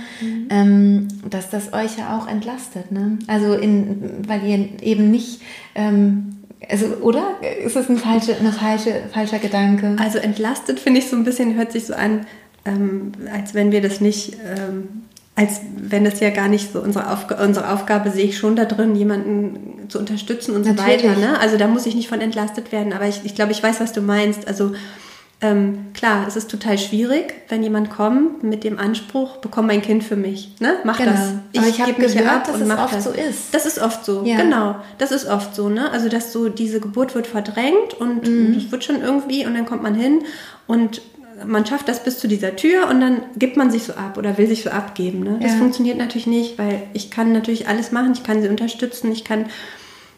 ähm, 0.50 1.08
dass 1.28 1.50
das 1.50 1.72
euch 1.72 1.98
ja 1.98 2.16
auch 2.16 2.28
entlastet. 2.28 2.92
Ne? 2.92 3.18
Also 3.26 3.54
in, 3.54 4.22
weil 4.26 4.44
ihr 4.44 4.68
eben 4.82 5.10
nicht 5.10 5.40
ähm, 5.74 6.36
also, 6.68 6.86
oder? 7.02 7.36
Ist 7.62 7.76
das 7.76 7.88
ein, 7.88 7.98
falsche, 7.98 8.36
ein 8.36 8.52
falsche, 8.52 9.02
falscher 9.12 9.38
Gedanke? 9.38 9.96
Also 9.98 10.18
entlastet 10.18 10.80
finde 10.80 11.00
ich 11.00 11.08
so 11.08 11.16
ein 11.16 11.24
bisschen, 11.24 11.54
hört 11.56 11.72
sich 11.72 11.86
so 11.86 11.94
an, 11.94 12.26
ähm, 12.64 13.12
als 13.32 13.54
wenn 13.54 13.72
wir 13.72 13.80
das 13.80 14.00
nicht, 14.00 14.36
ähm, 14.44 15.04
als 15.34 15.60
wenn 15.76 16.04
das 16.04 16.20
ja 16.20 16.30
gar 16.30 16.48
nicht 16.48 16.72
so 16.72 16.80
unsere, 16.80 17.12
Aufg 17.12 17.34
unsere 17.40 17.72
Aufgabe 17.72 18.10
sehe 18.10 18.24
ich 18.24 18.38
schon 18.38 18.56
da 18.56 18.64
drin, 18.64 18.96
jemanden 18.96 19.88
zu 19.88 19.98
unterstützen 19.98 20.56
und 20.56 20.66
Natürlich. 20.66 21.02
so 21.02 21.08
weiter. 21.08 21.20
Ne? 21.20 21.38
Also 21.38 21.58
da 21.58 21.68
muss 21.68 21.86
ich 21.86 21.94
nicht 21.94 22.08
von 22.08 22.20
entlastet 22.20 22.72
werden, 22.72 22.92
aber 22.92 23.06
ich, 23.06 23.20
ich 23.24 23.34
glaube, 23.34 23.52
ich 23.52 23.62
weiß, 23.62 23.80
was 23.80 23.92
du 23.92 24.00
meinst. 24.00 24.48
Also 24.48 24.72
ähm, 25.42 25.88
klar, 25.92 26.24
es 26.26 26.34
ist 26.34 26.50
total 26.50 26.78
schwierig, 26.78 27.34
wenn 27.48 27.62
jemand 27.62 27.90
kommt 27.90 28.42
mit 28.42 28.64
dem 28.64 28.78
Anspruch, 28.78 29.36
bekomm 29.36 29.66
mein 29.66 29.82
Kind 29.82 30.02
für 30.02 30.16
mich, 30.16 30.54
ne? 30.60 30.76
Mach 30.84 30.96
genau. 30.96 31.10
das. 31.10 31.34
Ich, 31.52 31.60
Aber 31.60 31.68
ich 31.68 31.80
habe 31.80 31.92
gehört, 31.92 32.26
ab 32.26 32.46
dass 32.46 32.60
es 32.60 32.70
oft 32.70 32.94
das. 32.94 33.04
so 33.04 33.10
ist. 33.10 33.54
Das 33.54 33.66
ist 33.66 33.78
oft 33.78 34.04
so, 34.04 34.24
ja. 34.24 34.36
genau. 34.38 34.76
Das 34.96 35.12
ist 35.12 35.26
oft 35.26 35.54
so, 35.54 35.68
ne? 35.68 35.90
Also 35.90 36.08
dass 36.08 36.32
so 36.32 36.48
diese 36.48 36.80
Geburt 36.80 37.14
wird 37.14 37.26
verdrängt 37.26 37.92
und 37.98 38.26
mhm. 38.26 38.54
das 38.54 38.72
wird 38.72 38.84
schon 38.84 39.02
irgendwie 39.02 39.44
und 39.44 39.52
dann 39.52 39.66
kommt 39.66 39.82
man 39.82 39.94
hin 39.94 40.22
und 40.66 41.02
man 41.44 41.66
schafft 41.66 41.86
das 41.88 42.02
bis 42.02 42.18
zu 42.18 42.28
dieser 42.28 42.56
Tür 42.56 42.88
und 42.88 43.02
dann 43.02 43.20
gibt 43.36 43.58
man 43.58 43.70
sich 43.70 43.82
so 43.82 43.92
ab 43.92 44.16
oder 44.16 44.38
will 44.38 44.46
sich 44.46 44.62
so 44.62 44.70
abgeben. 44.70 45.20
Ne? 45.20 45.38
Das 45.42 45.52
ja. 45.52 45.58
funktioniert 45.58 45.98
natürlich 45.98 46.26
nicht, 46.26 46.58
weil 46.58 46.84
ich 46.94 47.10
kann 47.10 47.32
natürlich 47.32 47.68
alles 47.68 47.92
machen, 47.92 48.12
ich 48.14 48.22
kann 48.22 48.40
sie 48.40 48.48
unterstützen, 48.48 49.12
ich 49.12 49.22
kann 49.22 49.44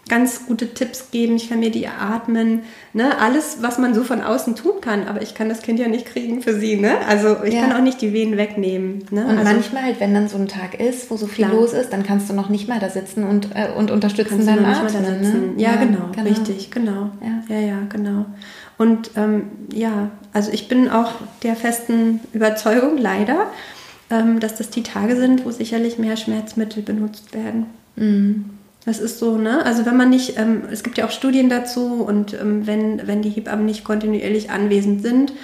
ganz 0.09 0.47
gute 0.47 0.75
Tipps 0.75 1.11
geben, 1.11 1.37
ich 1.37 1.49
kann 1.49 1.61
mir 1.61 1.71
die 1.71 1.87
atmen, 1.87 2.63
ne? 2.93 3.19
alles, 3.19 3.59
was 3.61 3.79
man 3.79 3.95
so 3.95 4.05
von 4.05 4.23
außen 4.23 4.57
tun 4.57 4.81
kann, 4.81 5.07
aber 5.07 5.23
ich 5.23 5.35
kann 5.35 5.49
das 5.49 5.63
Kind 5.63 5.79
ja 5.79 5.89
nicht 5.89 6.07
kriegen 6.07 6.43
für 6.43 6.59
sie, 6.59 6.77
ne? 6.77 6.99
also 7.07 7.45
ich 7.45 7.55
ja. 7.55 7.63
kann 7.63 7.73
auch 7.73 7.83
nicht 7.83 8.01
die 8.01 8.13
Venen 8.13 8.37
wegnehmen. 8.37 9.05
Ne? 9.11 9.25
Und 9.25 9.39
also, 9.39 9.45
manchmal 9.45 9.85
halt, 9.85 10.01
wenn 10.01 10.15
dann 10.15 10.29
so 10.29 10.39
ein 10.39 10.49
Tag 10.49 10.81
ist, 10.81 11.11
wo 11.11 11.17
so 11.17 11.27
viel 11.27 11.47
klar. 11.47 11.59
los 11.59 11.73
ist, 11.73 11.93
dann 11.93 12.03
kannst 12.03 12.29
du 12.31 12.35
noch 12.35 12.49
nicht 12.49 12.69
mal 12.69 12.81
da 12.81 12.89
sitzen 12.89 13.25
und, 13.25 13.51
äh, 13.55 13.69
und 13.77 13.91
unterstützen 13.91 14.45
beim 14.45 14.65
Atmen. 14.65 15.03
Ne? 15.03 15.53
Ja, 15.57 15.73
ja, 15.73 15.77
genau, 15.77 16.09
genau, 16.13 16.29
richtig, 16.29 16.71
genau. 16.71 17.11
Ja, 17.21 17.55
ja, 17.55 17.61
ja 17.61 17.79
genau. 17.89 18.27
Und 18.79 19.11
ähm, 19.17 19.51
ja, 19.73 20.11
also 20.33 20.53
ich 20.53 20.69
bin 20.69 20.89
auch 20.89 21.13
der 21.43 21.57
festen 21.57 22.21
Überzeugung, 22.33 22.97
leider, 22.97 23.47
ähm, 24.09 24.41
dass 24.41 24.55
das 24.55 24.71
die 24.71 24.85
Tage 24.85 25.17
sind, 25.17 25.45
wo 25.45 25.51
sicherlich 25.51 25.99
mehr 25.99 26.17
Schmerzmittel 26.17 26.83
benutzt 26.83 27.35
werden. 27.35 27.67
Mhm. 27.97 28.58
Das 28.89 29.01
ist 29.01 29.19
so, 29.19 29.37
ne? 29.37 29.67
Also 29.67 29.85
wenn 29.85 29.99
man 29.99 30.09
nicht, 30.09 30.39
ähm, 30.39 30.63
es 30.73 30.83
gibt 30.83 30.97
ja 30.97 31.05
auch 31.05 31.11
Studien 31.11 31.51
dazu 31.51 32.03
und 32.03 32.33
ähm, 32.33 32.67
wenn, 32.67 33.07
wenn 33.07 33.21
die 33.21 33.29
Hebammen 33.29 33.67
nicht 33.67 33.85
kontinuierlich 33.85 34.49
anwesend 34.49 35.03
sind, 35.03 35.35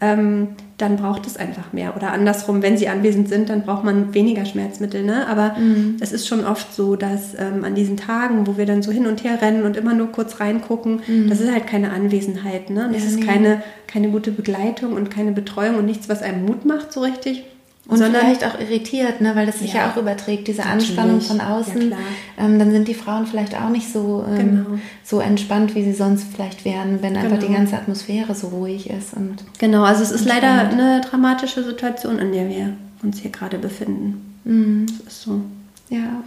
ähm, 0.00 0.48
dann 0.78 0.96
braucht 0.96 1.26
es 1.26 1.36
einfach 1.36 1.74
mehr. 1.74 1.94
Oder 1.94 2.12
andersrum, 2.12 2.62
wenn 2.62 2.78
sie 2.78 2.88
anwesend 2.88 3.28
sind, 3.28 3.50
dann 3.50 3.64
braucht 3.64 3.84
man 3.84 4.14
weniger 4.14 4.46
Schmerzmittel. 4.46 5.02
Ne? 5.02 5.28
Aber 5.28 5.56
mhm. 5.58 5.98
es 6.00 6.10
ist 6.10 6.26
schon 6.26 6.46
oft 6.46 6.74
so, 6.74 6.96
dass 6.96 7.34
ähm, 7.38 7.64
an 7.64 7.74
diesen 7.74 7.98
Tagen, 7.98 8.46
wo 8.46 8.56
wir 8.56 8.64
dann 8.64 8.82
so 8.82 8.90
hin 8.90 9.06
und 9.06 9.24
her 9.24 9.42
rennen 9.42 9.64
und 9.64 9.76
immer 9.76 9.92
nur 9.92 10.10
kurz 10.10 10.40
reingucken, 10.40 11.02
mhm. 11.06 11.28
das 11.28 11.42
ist 11.42 11.52
halt 11.52 11.66
keine 11.66 11.90
Anwesenheit. 11.90 12.70
Ne? 12.70 12.88
Das 12.90 13.02
ja, 13.02 13.10
ist 13.10 13.26
keine, 13.26 13.62
keine 13.86 14.08
gute 14.08 14.32
Begleitung 14.32 14.94
und 14.94 15.10
keine 15.10 15.32
Betreuung 15.32 15.76
und 15.76 15.84
nichts, 15.84 16.08
was 16.08 16.22
einem 16.22 16.46
Mut 16.46 16.64
macht 16.64 16.94
so 16.94 17.00
richtig. 17.00 17.44
Und 17.88 17.98
Sondern, 17.98 18.22
vielleicht 18.22 18.44
auch 18.44 18.58
irritiert, 18.58 19.20
ne, 19.20 19.36
weil 19.36 19.46
das 19.46 19.60
sich 19.60 19.74
ja, 19.74 19.82
ja 19.82 19.92
auch 19.92 19.96
überträgt, 19.96 20.48
diese 20.48 20.64
Anspannung 20.64 21.20
von 21.20 21.40
außen. 21.40 21.90
Ja, 21.90 21.96
ähm, 22.36 22.58
dann 22.58 22.72
sind 22.72 22.88
die 22.88 22.94
Frauen 22.94 23.26
vielleicht 23.26 23.54
auch 23.54 23.68
nicht 23.68 23.92
so, 23.92 24.24
ähm, 24.28 24.36
genau. 24.38 24.78
so 25.04 25.20
entspannt, 25.20 25.76
wie 25.76 25.84
sie 25.84 25.92
sonst 25.92 26.26
vielleicht 26.34 26.64
wären, 26.64 27.00
wenn 27.02 27.16
einfach 27.16 27.38
genau. 27.38 27.46
die 27.46 27.54
ganze 27.54 27.76
Atmosphäre 27.76 28.34
so 28.34 28.48
ruhig 28.48 28.90
ist. 28.90 29.14
Und 29.14 29.36
genau, 29.58 29.84
also 29.84 30.02
es 30.02 30.10
ist 30.10 30.24
leider 30.24 30.68
eine 30.68 31.00
dramatische 31.00 31.62
Situation, 31.62 32.18
in 32.18 32.32
der 32.32 32.48
wir 32.48 32.72
uns 33.04 33.20
hier 33.20 33.30
gerade 33.30 33.58
befinden. 33.58 34.40
Mhm. 34.42 34.86
Das 35.04 35.14
ist 35.14 35.22
so. 35.22 35.40
Ja. 35.88 36.24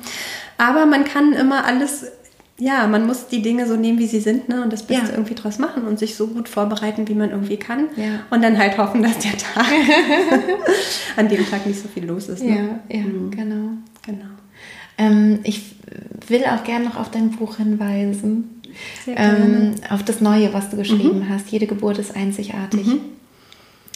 Aber 0.58 0.86
man 0.86 1.04
kann 1.04 1.34
immer 1.34 1.66
alles 1.66 2.06
ja, 2.60 2.88
man 2.88 3.08
muss 3.08 3.28
die 3.28 3.42
Dinge 3.42 3.66
so 3.66 3.76
nehmen, 3.76 4.00
wie 4.00 4.08
sie 4.08 4.20
sind, 4.20 4.50
ne? 4.50 4.62
Und 4.62 4.74
das 4.74 4.84
Beste 4.84 5.08
ja. 5.08 5.12
irgendwie 5.14 5.36
draus 5.36 5.60
machen 5.60 5.84
und 5.84 5.98
sich 5.98 6.16
so 6.16 6.28
gut 6.28 6.50
vorbereiten, 6.50 7.08
wie 7.08 7.16
man 7.16 7.32
irgendwie 7.32 7.58
kann. 7.58 7.88
Ja. 7.96 8.22
Und 8.30 8.44
dann 8.44 8.58
halt 8.58 8.78
hoffen, 8.78 9.02
dass 9.02 9.18
der 9.20 9.38
Tag 9.38 9.66
an 11.16 11.30
dem 11.30 11.50
Tag 11.50 11.66
nicht 11.66 11.82
so 11.82 11.88
viel 11.88 12.06
los 12.06 12.28
ist. 12.28 12.44
Ne? 12.44 12.82
Ja, 12.90 12.98
ja, 12.98 13.06
mhm. 13.06 13.32
genau. 13.32 13.70
genau. 14.06 14.26
Ähm, 14.98 15.40
ich 15.44 15.76
will 16.28 16.44
auch 16.44 16.64
gerne 16.66 16.86
noch 16.86 16.98
auf 16.98 17.10
dein 17.10 17.32
Buch 17.32 17.58
hinweisen. 17.58 18.62
Ähm, 19.08 19.76
auf 19.90 20.04
das 20.04 20.22
Neue, 20.22 20.54
was 20.54 20.70
du 20.70 20.78
geschrieben 20.78 21.20
mhm. 21.20 21.30
hast. 21.30 21.50
Jede 21.50 21.66
Geburt 21.66 21.98
ist 21.98 22.16
einzigartig. 22.16 22.86
Mhm. 22.86 23.00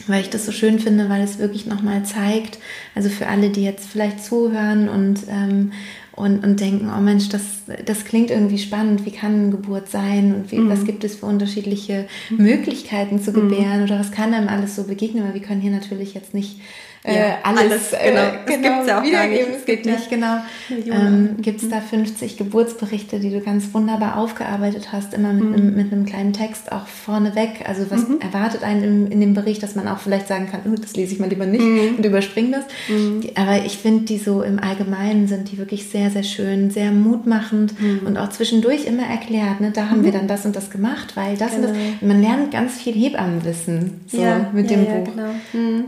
Weil 0.08 0.22
ich 0.22 0.30
das 0.30 0.46
so 0.46 0.52
schön 0.52 0.80
finde, 0.80 1.10
weil 1.10 1.22
es 1.22 1.38
wirklich 1.38 1.66
nochmal 1.66 2.04
zeigt, 2.04 2.58
also 2.96 3.10
für 3.10 3.28
alle, 3.28 3.50
die 3.50 3.64
jetzt 3.64 3.88
vielleicht 3.88 4.24
zuhören 4.24 4.90
und 4.90 5.20
ähm, 5.30 5.72
und, 6.16 6.44
und 6.44 6.60
denken, 6.60 6.92
oh 6.96 7.02
Mensch, 7.02 7.30
das, 7.30 7.42
das 7.86 8.06
klingt 8.06 8.30
irgendwie 8.30 8.60
spannend, 8.60 9.06
wie 9.06 9.12
kann 9.12 9.52
Geburt 9.52 9.90
sein 9.90 10.36
und 10.36 10.52
wie, 10.52 10.60
mhm. 10.60 10.70
was 10.70 10.86
gibt 10.86 11.04
es 11.04 11.16
für 11.16 11.26
unterschiedliche 11.26 12.08
mhm. 12.30 12.44
Möglichkeiten 12.44 13.22
zu 13.22 13.34
gebären 13.34 13.80
mhm. 13.80 13.84
oder 13.86 14.00
was 14.00 14.12
kann 14.12 14.34
einem 14.34 14.48
alles 14.48 14.76
so 14.76 14.84
begegnen, 14.84 15.24
weil 15.24 15.34
wir 15.34 15.42
können 15.42 15.62
hier 15.62 15.72
natürlich 15.72 16.14
jetzt 16.14 16.34
nicht 16.34 16.60
ja, 17.06 17.40
alles, 17.44 17.94
alles 17.94 17.94
äh, 17.94 18.12
genau, 18.12 18.22
äh, 18.22 18.56
genau 18.56 18.88
ja 18.88 19.04
wiedergeben. 19.04 19.54
Es 19.58 19.66
geht 19.66 19.86
nicht, 19.86 20.10
genau. 20.10 20.38
Ähm, 20.70 21.36
gibt 21.42 21.62
es 21.62 21.70
da 21.70 21.82
50 21.82 22.38
Geburtsberichte, 22.38 23.20
die 23.20 23.30
du 23.30 23.42
ganz 23.42 23.74
wunderbar 23.74 24.18
aufgearbeitet 24.18 24.94
hast, 24.94 25.14
immer 25.14 25.34
mit, 25.34 25.44
mhm. 25.44 25.54
einem, 25.54 25.76
mit 25.76 25.92
einem 25.92 26.06
kleinen 26.06 26.32
Text 26.32 26.72
auch 26.72 26.88
vorneweg. 26.88 27.68
Also 27.68 27.92
was 27.92 28.08
mhm. 28.08 28.22
erwartet 28.22 28.64
einen 28.64 28.84
in, 28.84 29.12
in, 29.12 29.20
dem 29.20 29.34
Bericht, 29.34 29.62
dass 29.64 29.76
man 29.76 29.88
auch 29.90 30.00
vielleicht 30.00 30.30
sagen 30.30 30.48
kann, 30.50 30.62
oh, 30.66 30.76
das 30.80 30.96
lese 30.96 31.14
ich 31.14 31.20
mal 31.20 31.28
lieber 31.28 31.46
nicht 31.46 31.64
mhm. 31.64 31.96
und 31.98 32.06
überspringe 32.06 32.52
das. 32.52 32.66
Mhm. 32.88 33.22
Aber 33.36 33.66
ich 33.66 33.78
finde, 33.78 34.06
die 34.06 34.18
so 34.18 34.42
im 34.42 34.60
Allgemeinen 34.60 35.28
sind 35.28 35.52
die 35.52 35.58
wirklich 35.58 35.90
sehr, 35.90 36.10
sehr 36.10 36.24
schön, 36.24 36.72
sehr 36.72 36.92
mutmachend 36.92 37.80
mhm. 37.82 38.02
und 38.06 38.18
auch 38.18 38.30
zwischendurch 38.30 38.86
immer 38.86 39.04
erklärt, 39.04 39.60
ne, 39.60 39.72
da 39.74 39.90
haben 39.90 40.06
wir 40.06 40.14
dann 40.14 40.28
das 40.28 40.46
und 40.46 40.56
das 40.56 40.70
gemacht, 40.70 41.18
weil 41.18 41.36
das 41.36 41.52
genau. 41.52 41.68
und 41.68 41.76
das. 41.76 41.84
Genau. 42.00 42.14
Man 42.14 42.22
lernt 42.22 42.52
ganz 42.52 42.76
viel 42.76 42.94
Hebammenwissen 42.94 44.02
so 44.08 44.22
ja, 44.22 44.50
mit 44.54 44.72
ja, 44.72 44.78
dem 44.78 44.86
ja, 44.86 44.94
Buch. 44.94 45.08
Genau. 45.14 45.32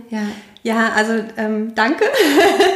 Ja. 0.09 0.19
Ja, 0.65 0.93
also 0.95 1.13
ähm, 1.37 1.73
danke. 1.75 2.05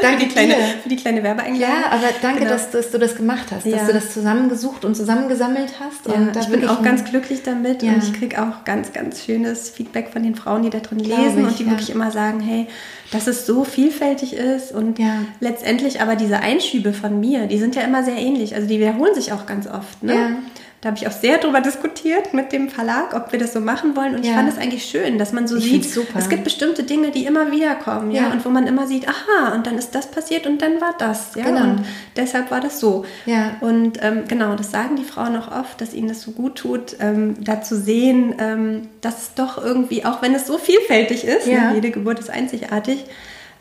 Danke 0.03 0.19
für, 0.19 0.25
die 0.27 0.31
kleine, 0.31 0.53
für 0.83 0.89
die 0.89 0.95
kleine 0.95 1.23
Werbeeinladung. 1.23 1.59
Ja, 1.59 1.89
aber 1.89 2.09
danke, 2.21 2.41
genau. 2.41 2.51
dass, 2.51 2.69
dass, 2.69 2.91
du 2.91 2.99
das 2.99 3.15
gemacht 3.15 3.47
hast, 3.51 3.65
ja. 3.65 3.77
dass 3.77 3.87
du 3.87 3.93
das 3.93 4.13
zusammengesucht 4.13 4.85
und 4.85 4.95
zusammengesammelt 4.95 5.73
hast. 5.79 6.05
Ja, 6.05 6.13
und 6.13 6.37
ich 6.37 6.47
bin 6.49 6.69
auch 6.69 6.83
ganz 6.83 7.03
glücklich 7.03 7.41
damit 7.41 7.81
ja. 7.81 7.93
und 7.93 8.03
ich 8.03 8.13
kriege 8.13 8.43
auch 8.43 8.63
ganz, 8.63 8.93
ganz 8.93 9.25
schönes 9.25 9.71
Feedback 9.71 10.09
von 10.09 10.21
den 10.21 10.35
Frauen, 10.35 10.61
die 10.61 10.69
da 10.69 10.81
drin 10.81 10.99
lesen 10.99 11.39
ich, 11.39 11.45
und 11.45 11.59
die 11.59 11.67
wirklich 11.67 11.89
immer 11.89 12.11
sagen, 12.11 12.41
hey, 12.41 12.67
dass 13.11 13.25
es 13.25 13.47
so 13.47 13.63
vielfältig 13.63 14.33
ist 14.33 14.71
und 14.71 14.99
letztendlich 15.39 15.99
aber 15.99 16.15
diese 16.15 16.41
Einschübe 16.41 16.93
von 16.93 17.19
mir, 17.19 17.47
die 17.47 17.57
sind 17.57 17.75
ja 17.75 17.81
immer 17.81 18.03
sehr 18.03 18.17
ähnlich, 18.17 18.53
also 18.53 18.67
die 18.67 18.79
wiederholen 18.79 19.15
sich 19.15 19.33
auch 19.33 19.47
ganz 19.47 19.65
oft. 19.65 20.03
Ne? 20.03 20.37
Da 20.81 20.87
habe 20.87 20.97
ich 20.97 21.05
auch 21.07 21.11
sehr 21.11 21.39
drüber 21.39 21.59
diskutiert 21.59 22.33
mit 22.33 22.53
dem 22.53 22.69
Verlag, 22.69 23.13
ob 23.13 23.33
wir 23.33 23.39
das 23.39 23.51
so 23.51 23.59
machen 23.59 23.97
wollen. 23.97 24.15
Und 24.15 24.23
ja. 24.23 24.31
ich 24.31 24.37
fand 24.37 24.49
es 24.49 24.57
eigentlich 24.57 24.85
schön, 24.85 25.17
dass 25.17 25.33
man 25.33 25.45
so 25.45 25.57
ich 25.57 25.65
sieht, 25.65 25.91
super. 25.91 26.17
es 26.17 26.29
gibt 26.29 26.45
bestimmte 26.45 26.83
Dinge, 26.83 27.11
die 27.11 27.25
immer 27.25 27.51
wieder 27.51 27.75
kommen, 27.75 28.11
ja? 28.11 28.23
ja, 28.23 28.31
und 28.31 28.45
wo 28.45 28.49
man 28.49 28.65
immer 28.65 28.87
sieht, 28.87 29.05
aha, 29.07 29.53
und 29.55 29.67
dann 29.67 29.77
ist 29.77 29.93
das 29.93 30.09
passiert 30.09 30.47
und 30.47 30.61
dann 30.61 30.79
war 30.79 30.95
das, 30.97 31.35
ja, 31.35 31.43
genau. 31.43 31.63
und 31.63 31.85
deshalb 32.15 32.49
war 32.49 32.61
das 32.61 32.79
so. 32.79 33.03
Ja. 33.25 33.57
Und 33.59 33.99
ähm, 34.01 34.23
genau, 34.29 34.55
das 34.55 34.71
sagen 34.71 34.95
die 34.95 35.03
Frauen 35.03 35.35
auch 35.35 35.51
oft, 35.51 35.81
dass 35.81 35.93
ihnen 35.93 36.07
das 36.07 36.21
so 36.21 36.31
gut 36.31 36.55
tut, 36.55 36.95
ähm, 37.01 37.35
da 37.43 37.61
zu 37.61 37.75
sehen, 37.75 38.35
ähm, 38.39 38.87
dass 39.01 39.21
es 39.21 39.33
doch 39.33 39.61
irgendwie, 39.61 40.05
auch 40.05 40.21
wenn 40.21 40.33
es 40.33 40.47
so 40.47 40.57
vielfältig 40.57 41.25
ist, 41.25 41.47
ne, 41.47 41.53
ja. 41.53 41.69
ne, 41.69 41.75
jede 41.75 41.91
Geburt 41.91 42.19
ist 42.19 42.29
einzigartig, 42.29 43.03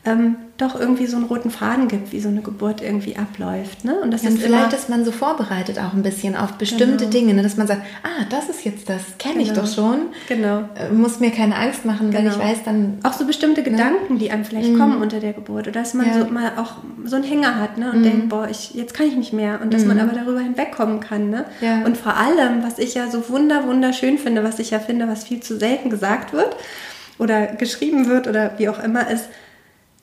ähm, 0.04 0.36
doch 0.58 0.78
irgendwie 0.78 1.06
so 1.06 1.16
einen 1.16 1.26
roten 1.26 1.50
Faden 1.50 1.86
gibt, 1.86 2.12
wie 2.12 2.20
so 2.20 2.28
eine 2.28 2.40
Geburt 2.40 2.80
irgendwie 2.80 3.16
abläuft. 3.16 3.84
Ne? 3.84 3.94
Und, 4.00 4.12
das 4.12 4.24
ja, 4.24 4.30
und 4.30 4.40
vielleicht 4.40 4.72
ist 4.72 4.88
man 4.88 5.04
so 5.04 5.12
vorbereitet 5.12 5.78
auch 5.78 5.92
ein 5.92 6.02
bisschen 6.02 6.36
auf 6.36 6.52
bestimmte 6.52 7.04
genau. 7.04 7.10
Dinge, 7.10 7.34
ne? 7.34 7.42
dass 7.42 7.56
man 7.56 7.68
sagt, 7.68 7.82
ah, 8.02 8.24
das 8.28 8.48
ist 8.48 8.64
jetzt 8.64 8.88
das, 8.88 9.02
kenne 9.18 9.44
genau. 9.44 9.46
ich 9.46 9.52
doch 9.52 9.72
schon. 9.72 10.06
Genau. 10.28 10.64
Äh, 10.74 10.92
muss 10.92 11.20
mir 11.20 11.30
keine 11.30 11.54
Angst 11.54 11.84
machen, 11.84 12.10
genau. 12.10 12.24
wenn 12.24 12.32
ich 12.32 12.38
weiß, 12.38 12.64
dann... 12.64 12.98
Auch 13.04 13.12
so 13.12 13.24
bestimmte 13.24 13.62
ne? 13.62 13.70
Gedanken, 13.70 14.18
die 14.18 14.30
einem 14.32 14.44
vielleicht 14.44 14.72
mhm. 14.72 14.78
kommen 14.78 15.02
unter 15.02 15.20
der 15.20 15.32
Geburt. 15.32 15.68
Oder 15.68 15.80
dass 15.80 15.94
man 15.94 16.06
ja. 16.06 16.18
so 16.18 16.32
mal 16.32 16.52
auch 16.56 16.76
so 17.04 17.16
einen 17.16 17.24
Hänger 17.24 17.60
hat 17.60 17.78
ne? 17.78 17.92
und 17.92 18.00
mhm. 18.00 18.04
denkt, 18.04 18.28
boah, 18.28 18.48
ich, 18.50 18.74
jetzt 18.74 18.94
kann 18.94 19.06
ich 19.06 19.16
nicht 19.16 19.32
mehr. 19.32 19.60
Und 19.62 19.72
dass 19.72 19.82
mhm. 19.82 19.88
man 19.88 20.00
aber 20.00 20.12
darüber 20.12 20.40
hinwegkommen 20.40 20.98
kann. 20.98 21.30
Ne? 21.30 21.44
Ja. 21.60 21.84
Und 21.84 21.96
vor 21.96 22.16
allem, 22.16 22.64
was 22.64 22.78
ich 22.78 22.94
ja 22.94 23.08
so 23.10 23.28
wunder, 23.28 23.66
wunderschön 23.66 24.18
finde, 24.18 24.42
was 24.42 24.58
ich 24.58 24.70
ja 24.70 24.80
finde, 24.80 25.06
was 25.06 25.24
viel 25.24 25.40
zu 25.40 25.56
selten 25.56 25.88
gesagt 25.88 26.32
wird 26.32 26.56
oder 27.18 27.46
geschrieben 27.46 28.08
wird 28.08 28.26
oder 28.26 28.54
wie 28.58 28.68
auch 28.68 28.82
immer, 28.82 29.08
ist, 29.08 29.28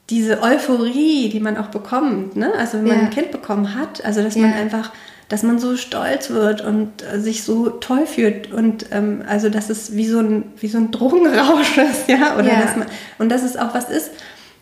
diese 0.10 0.44
Euphorie, 0.44 1.30
die 1.30 1.40
man 1.40 1.58
auch 1.58 1.68
bekommt, 1.68 2.36
ne? 2.36 2.54
also 2.58 2.78
wenn 2.78 2.88
man 2.88 2.98
ja. 2.98 3.04
ein 3.04 3.10
Kind 3.10 3.32
bekommen 3.32 3.74
hat, 3.74 4.06
also 4.06 4.22
dass 4.22 4.36
ja. 4.36 4.42
man 4.42 4.54
einfach, 4.54 4.92
dass 5.30 5.42
man 5.42 5.58
so 5.58 5.78
stolz 5.78 6.30
wird 6.30 6.62
und 6.62 7.02
äh, 7.02 7.20
sich 7.20 7.44
so 7.44 7.70
toll 7.70 8.06
fühlt 8.06 8.52
und 8.54 8.86
ähm, 8.92 9.24
also 9.28 9.50
dass 9.50 9.72
es 9.72 9.96
wie 9.96 10.06
so 10.06 10.20
ein, 10.20 10.54
wie 10.60 10.68
so 10.68 10.78
ein 10.78 10.92
Drogenrausch 10.92 11.78
ist, 11.92 12.08
ja, 12.08 12.36
oder 12.38 12.48
ja. 12.48 12.62
dass 12.62 12.76
man, 12.76 12.88
und 13.18 13.30
dass 13.30 13.42
es 13.42 13.58
auch 13.58 13.74
was 13.74 13.90
ist, 13.90 14.12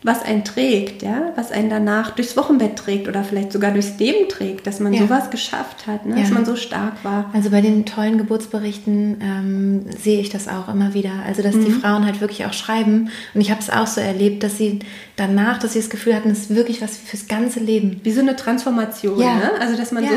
was 0.04 0.22
einen 0.22 0.44
trägt, 0.44 1.02
ja, 1.02 1.32
was 1.34 1.50
einen 1.50 1.70
danach 1.70 2.10
durchs 2.10 2.36
Wochenbett 2.36 2.76
trägt 2.76 3.08
oder 3.08 3.24
vielleicht 3.24 3.52
sogar 3.52 3.70
durchs 3.70 3.98
Leben 3.98 4.28
trägt, 4.28 4.66
dass 4.66 4.78
man 4.78 4.92
ja. 4.92 5.00
sowas 5.00 5.30
geschafft 5.30 5.86
hat, 5.86 6.04
ne? 6.04 6.16
dass 6.16 6.30
man 6.30 6.44
so 6.44 6.56
stark 6.56 7.02
war. 7.04 7.30
Also 7.32 7.48
bei 7.48 7.62
den 7.62 7.86
tollen 7.86 8.18
Geburtsberichten 8.18 9.16
ähm, 9.22 9.86
sehe 9.88 10.20
ich 10.20 10.28
das 10.28 10.46
auch 10.46 10.68
immer 10.68 10.92
wieder. 10.92 11.12
Also 11.26 11.42
dass 11.42 11.54
mhm. 11.54 11.64
die 11.64 11.70
Frauen 11.72 12.04
halt 12.04 12.20
wirklich 12.20 12.44
auch 12.44 12.52
schreiben 12.52 13.08
und 13.32 13.40
ich 13.40 13.50
habe 13.50 13.60
es 13.62 13.70
auch 13.70 13.86
so 13.86 14.02
erlebt, 14.02 14.42
dass 14.42 14.58
sie 14.58 14.80
danach, 15.16 15.58
dass 15.58 15.72
sie 15.72 15.80
das 15.80 15.88
Gefühl 15.88 16.14
hatten, 16.14 16.30
es 16.30 16.50
ist 16.50 16.54
wirklich 16.54 16.82
was 16.82 16.98
fürs 16.98 17.26
ganze 17.26 17.60
Leben. 17.60 18.00
Wie 18.02 18.12
so 18.12 18.20
eine 18.20 18.36
Transformation, 18.36 19.18
ja. 19.18 19.36
ne? 19.36 19.50
Also 19.58 19.74
dass 19.74 19.90
man 19.90 20.04
so 20.04 20.14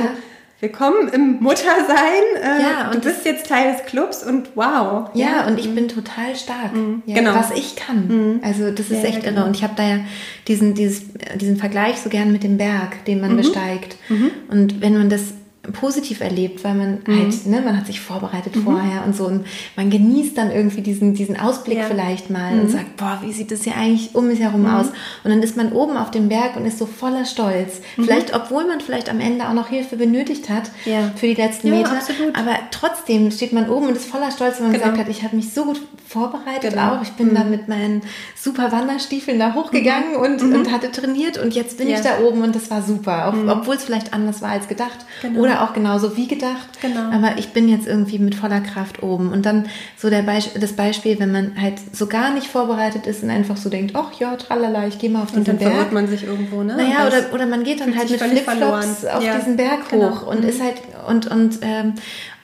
willkommen 0.59 1.07
im 1.09 1.39
Muttersein. 1.39 2.23
Äh, 2.41 2.61
ja, 2.63 2.91
und 2.91 2.95
du 2.95 3.09
bist 3.09 3.25
jetzt 3.25 3.47
Teil 3.47 3.73
des 3.73 3.85
Clubs 3.85 4.23
und 4.23 4.55
wow. 4.55 5.09
Ja, 5.13 5.27
ja. 5.27 5.47
und 5.47 5.59
ich 5.59 5.73
bin 5.73 5.87
total 5.87 6.35
stark. 6.35 6.73
Mhm. 6.73 7.03
Ja, 7.05 7.15
genau. 7.15 7.35
Was 7.35 7.51
ich 7.51 7.75
kann. 7.75 8.07
Mhm. 8.07 8.39
Also 8.43 8.71
das 8.71 8.89
ist 8.89 9.03
echt 9.03 9.23
irre. 9.23 9.33
Genau. 9.33 9.45
Und 9.45 9.55
ich 9.55 9.63
habe 9.63 9.73
da 9.75 9.83
ja 9.83 9.99
diesen, 10.47 10.73
dieses, 10.73 11.03
diesen 11.35 11.57
Vergleich 11.57 11.99
so 11.99 12.09
gern 12.09 12.31
mit 12.31 12.43
dem 12.43 12.57
Berg, 12.57 13.05
den 13.05 13.21
man 13.21 13.33
mhm. 13.33 13.37
besteigt. 13.37 13.97
Mhm. 14.09 14.31
Und 14.49 14.81
wenn 14.81 14.97
man 14.97 15.09
das 15.09 15.33
positiv 15.73 16.21
erlebt, 16.21 16.63
weil 16.63 16.75
man 16.75 16.99
mhm. 17.05 17.19
halt, 17.19 17.45
ne, 17.45 17.61
man 17.61 17.77
hat 17.77 17.87
sich 17.87 17.99
vorbereitet 17.99 18.55
mhm. 18.55 18.63
vorher 18.63 19.05
und 19.05 19.15
so 19.15 19.25
und 19.25 19.45
man 19.75 19.89
genießt 19.89 20.37
dann 20.37 20.51
irgendwie 20.51 20.81
diesen, 20.81 21.13
diesen 21.13 21.39
Ausblick 21.39 21.77
ja. 21.77 21.85
vielleicht 21.85 22.29
mal 22.29 22.53
mhm. 22.53 22.61
und 22.61 22.69
sagt, 22.69 22.97
boah, 22.97 23.19
wie 23.23 23.31
sieht 23.31 23.51
das 23.51 23.63
hier 23.63 23.75
eigentlich 23.75 24.15
um 24.15 24.27
mich 24.27 24.39
herum 24.39 24.61
mhm. 24.61 24.67
aus? 24.69 24.87
Und 25.23 25.31
dann 25.31 25.41
ist 25.43 25.57
man 25.57 25.71
oben 25.73 25.97
auf 25.97 26.11
dem 26.11 26.29
Berg 26.29 26.55
und 26.55 26.65
ist 26.65 26.77
so 26.77 26.85
voller 26.85 27.25
Stolz. 27.25 27.81
Mhm. 27.97 28.03
Vielleicht, 28.05 28.35
obwohl 28.35 28.65
man 28.65 28.79
vielleicht 28.81 29.09
am 29.09 29.19
Ende 29.19 29.47
auch 29.47 29.53
noch 29.53 29.67
Hilfe 29.67 29.97
benötigt 29.97 30.49
hat 30.49 30.71
ja. 30.85 31.11
für 31.15 31.27
die 31.27 31.35
letzten 31.35 31.67
ja, 31.67 31.75
Meter. 31.75 31.91
Absolut. 31.91 32.35
Aber 32.35 32.55
trotzdem 32.71 33.31
steht 33.31 33.53
man 33.53 33.69
oben 33.69 33.87
und 33.87 33.97
ist 33.97 34.05
voller 34.05 34.31
Stolz, 34.31 34.57
wenn 34.57 34.67
man 34.67 34.73
genau. 34.73 34.85
gesagt 34.85 35.05
hat, 35.05 35.09
ich 35.09 35.23
habe 35.23 35.35
mich 35.35 35.53
so 35.53 35.65
gut 35.65 35.81
vorbereitet 36.07 36.71
genau. 36.71 36.95
auch. 36.95 37.01
Ich 37.01 37.11
bin 37.11 37.35
da 37.35 37.43
mhm. 37.43 37.51
mit 37.51 37.67
meinen 37.67 38.01
super 38.35 38.71
Wanderstiefeln 38.71 39.39
da 39.39 39.53
hochgegangen 39.53 40.15
und, 40.15 40.41
und 40.41 40.71
hatte 40.71 40.91
trainiert 40.91 41.37
und 41.37 41.53
jetzt 41.53 41.77
bin 41.77 41.89
ich 41.89 41.99
da 42.01 42.19
oben 42.19 42.41
und 42.41 42.55
das 42.55 42.71
war 42.71 42.81
super. 42.81 43.27
Auch, 43.27 43.57
obwohl 43.57 43.75
es 43.75 43.83
vielleicht 43.83 44.13
anders 44.13 44.41
war 44.41 44.51
als 44.51 44.67
gedacht. 44.67 45.05
Genau. 45.21 45.41
Oder 45.41 45.56
auch 45.61 45.73
genauso 45.73 46.17
wie 46.17 46.27
gedacht. 46.27 46.81
Genau. 46.81 47.11
Aber 47.11 47.37
ich 47.37 47.53
bin 47.53 47.69
jetzt 47.69 47.87
irgendwie 47.87 48.19
mit 48.19 48.35
voller 48.35 48.61
Kraft 48.61 49.03
oben. 49.03 49.31
Und 49.31 49.45
dann 49.45 49.67
so 49.97 50.09
der 50.09 50.21
Be 50.21 50.37
das 50.59 50.73
Beispiel, 50.73 51.19
wenn 51.19 51.31
man 51.31 51.59
halt 51.59 51.75
so 51.93 52.07
gar 52.07 52.33
nicht 52.33 52.47
vorbereitet 52.47 53.07
ist 53.07 53.23
und 53.23 53.29
einfach 53.29 53.57
so 53.57 53.69
denkt, 53.69 53.95
ach 53.95 54.13
ja, 54.19 54.35
tralala, 54.35 54.87
ich 54.87 54.99
gehe 54.99 55.09
mal 55.09 55.23
auf 55.23 55.31
diesen 55.31 55.43
Berg. 55.43 55.59
Und 55.59 55.61
dann 55.61 55.71
verirrt 55.71 55.91
man 55.93 56.07
sich 56.07 56.23
irgendwo, 56.23 56.63
ne? 56.63 56.75
Naja, 56.75 57.07
oder, 57.07 57.33
oder 57.33 57.45
man 57.45 57.63
geht 57.63 57.81
dann 57.81 57.97
halt 57.97 58.09
mit 58.09 58.21
Flipflops 58.21 59.05
auf 59.05 59.23
ja. 59.23 59.37
diesen 59.37 59.57
Berg 59.57 59.89
genau. 59.89 60.11
hoch 60.11 60.27
und 60.27 60.41
mhm. 60.41 60.49
ist 60.49 60.61
halt 60.61 60.75
und 61.07 61.27
und 61.27 61.59
ähm, 61.61 61.93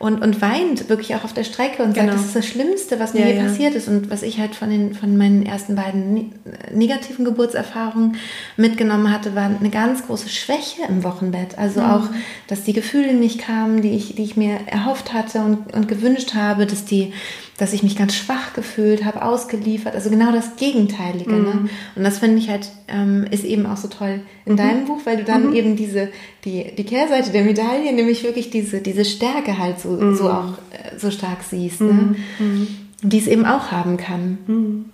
und, 0.04 0.22
und 0.22 0.42
weint 0.42 0.89
wirklich 0.89 1.16
auch 1.16 1.24
auf 1.24 1.32
der 1.32 1.46
Strecke 1.46 1.82
und 1.82 1.94
genau. 1.94 2.08
sagt, 2.08 2.20
das 2.20 2.26
ist 2.26 2.36
das 2.36 2.46
Schlimmste, 2.46 3.00
was 3.00 3.13
mir 3.13 3.22
ja, 3.22 3.28
je 3.28 3.38
ja. 3.38 3.44
passiert 3.44 3.74
ist. 3.74 3.88
Und 3.88 4.12
was 4.12 4.22
ich 4.22 4.38
halt 4.38 4.54
von, 4.54 4.70
den, 4.70 4.96
von 4.96 5.16
meinen 5.16 5.46
ersten 5.46 5.78
beiden 5.78 6.34
negativen 6.74 7.24
Geburtserfahrungen 7.24 8.18
mitgenommen 8.58 9.10
hatte, 9.10 9.34
war 9.34 9.46
eine 9.46 9.70
ganz 9.70 10.06
große 10.06 10.28
Schwäche 10.28 10.82
im 10.89 11.06
Wochenbett. 11.06 11.58
Also 11.58 11.80
mhm. 11.80 11.89
auch, 11.89 12.10
dass 12.48 12.63
die 12.63 12.74
Gefühle 12.74 13.13
nicht 13.13 13.39
kamen, 13.39 13.82
die 13.82 13.92
ich, 13.92 14.16
die 14.16 14.24
ich 14.24 14.36
mir 14.36 14.60
erhofft 14.66 15.13
hatte 15.13 15.39
und, 15.39 15.74
und 15.74 15.88
gewünscht 15.88 16.34
habe, 16.34 16.66
dass 16.66 16.84
die 16.84 17.13
dass 17.58 17.74
ich 17.74 17.84
mich 17.84 17.96
ganz 17.96 18.16
schwach 18.16 18.54
gefühlt 18.54 19.06
habe, 19.06 19.24
ausgeliefert. 19.24 19.94
Also 19.94 20.10
genau 20.10 20.32
das 20.32 20.56
Gegenteilige. 20.56 21.32
Ne? 21.32 21.39
Mhm. 21.39 21.46
Ne? 21.46 21.70
Und 21.96 22.04
das 22.04 22.20
finde 22.20 22.39
ich 22.39 22.50
halt, 22.50 22.70
ähm, 22.88 23.26
ist 23.30 23.44
eben 23.44 23.66
auch 23.66 23.78
so 23.78 23.88
toll 23.88 24.22
in 24.46 24.54
mhm. 24.54 24.58
deinem 24.58 24.86
Buch, 24.86 25.02
weil 25.06 25.18
du 25.18 25.24
dann 25.24 25.50
mhm. 25.50 25.56
eben 25.56 25.76
diese, 25.76 26.10
die, 26.46 26.74
die 26.76 26.84
Kehrseite 26.84 27.32
der 27.32 27.44
Medaille, 27.44 27.94
nämlich 27.94 28.24
wirklich 28.24 28.50
diese, 28.50 28.82
diese 28.82 29.06
Stärke 29.06 29.58
halt 29.58 29.80
so, 29.80 29.98
so 30.16 30.24
mhm. 30.24 30.30
auch 30.30 30.54
äh, 30.72 30.98
so 30.98 31.12
stark 31.12 31.44
siehst. 31.44 31.82
Ne? 31.82 31.94
Mhm. 31.94 32.16
Mhm. 32.39 32.68
Die 33.04 33.20
es 33.20 33.28
eben 33.28 33.46
auch 33.46 33.72
haben 33.72 33.98
kann. 33.98 34.92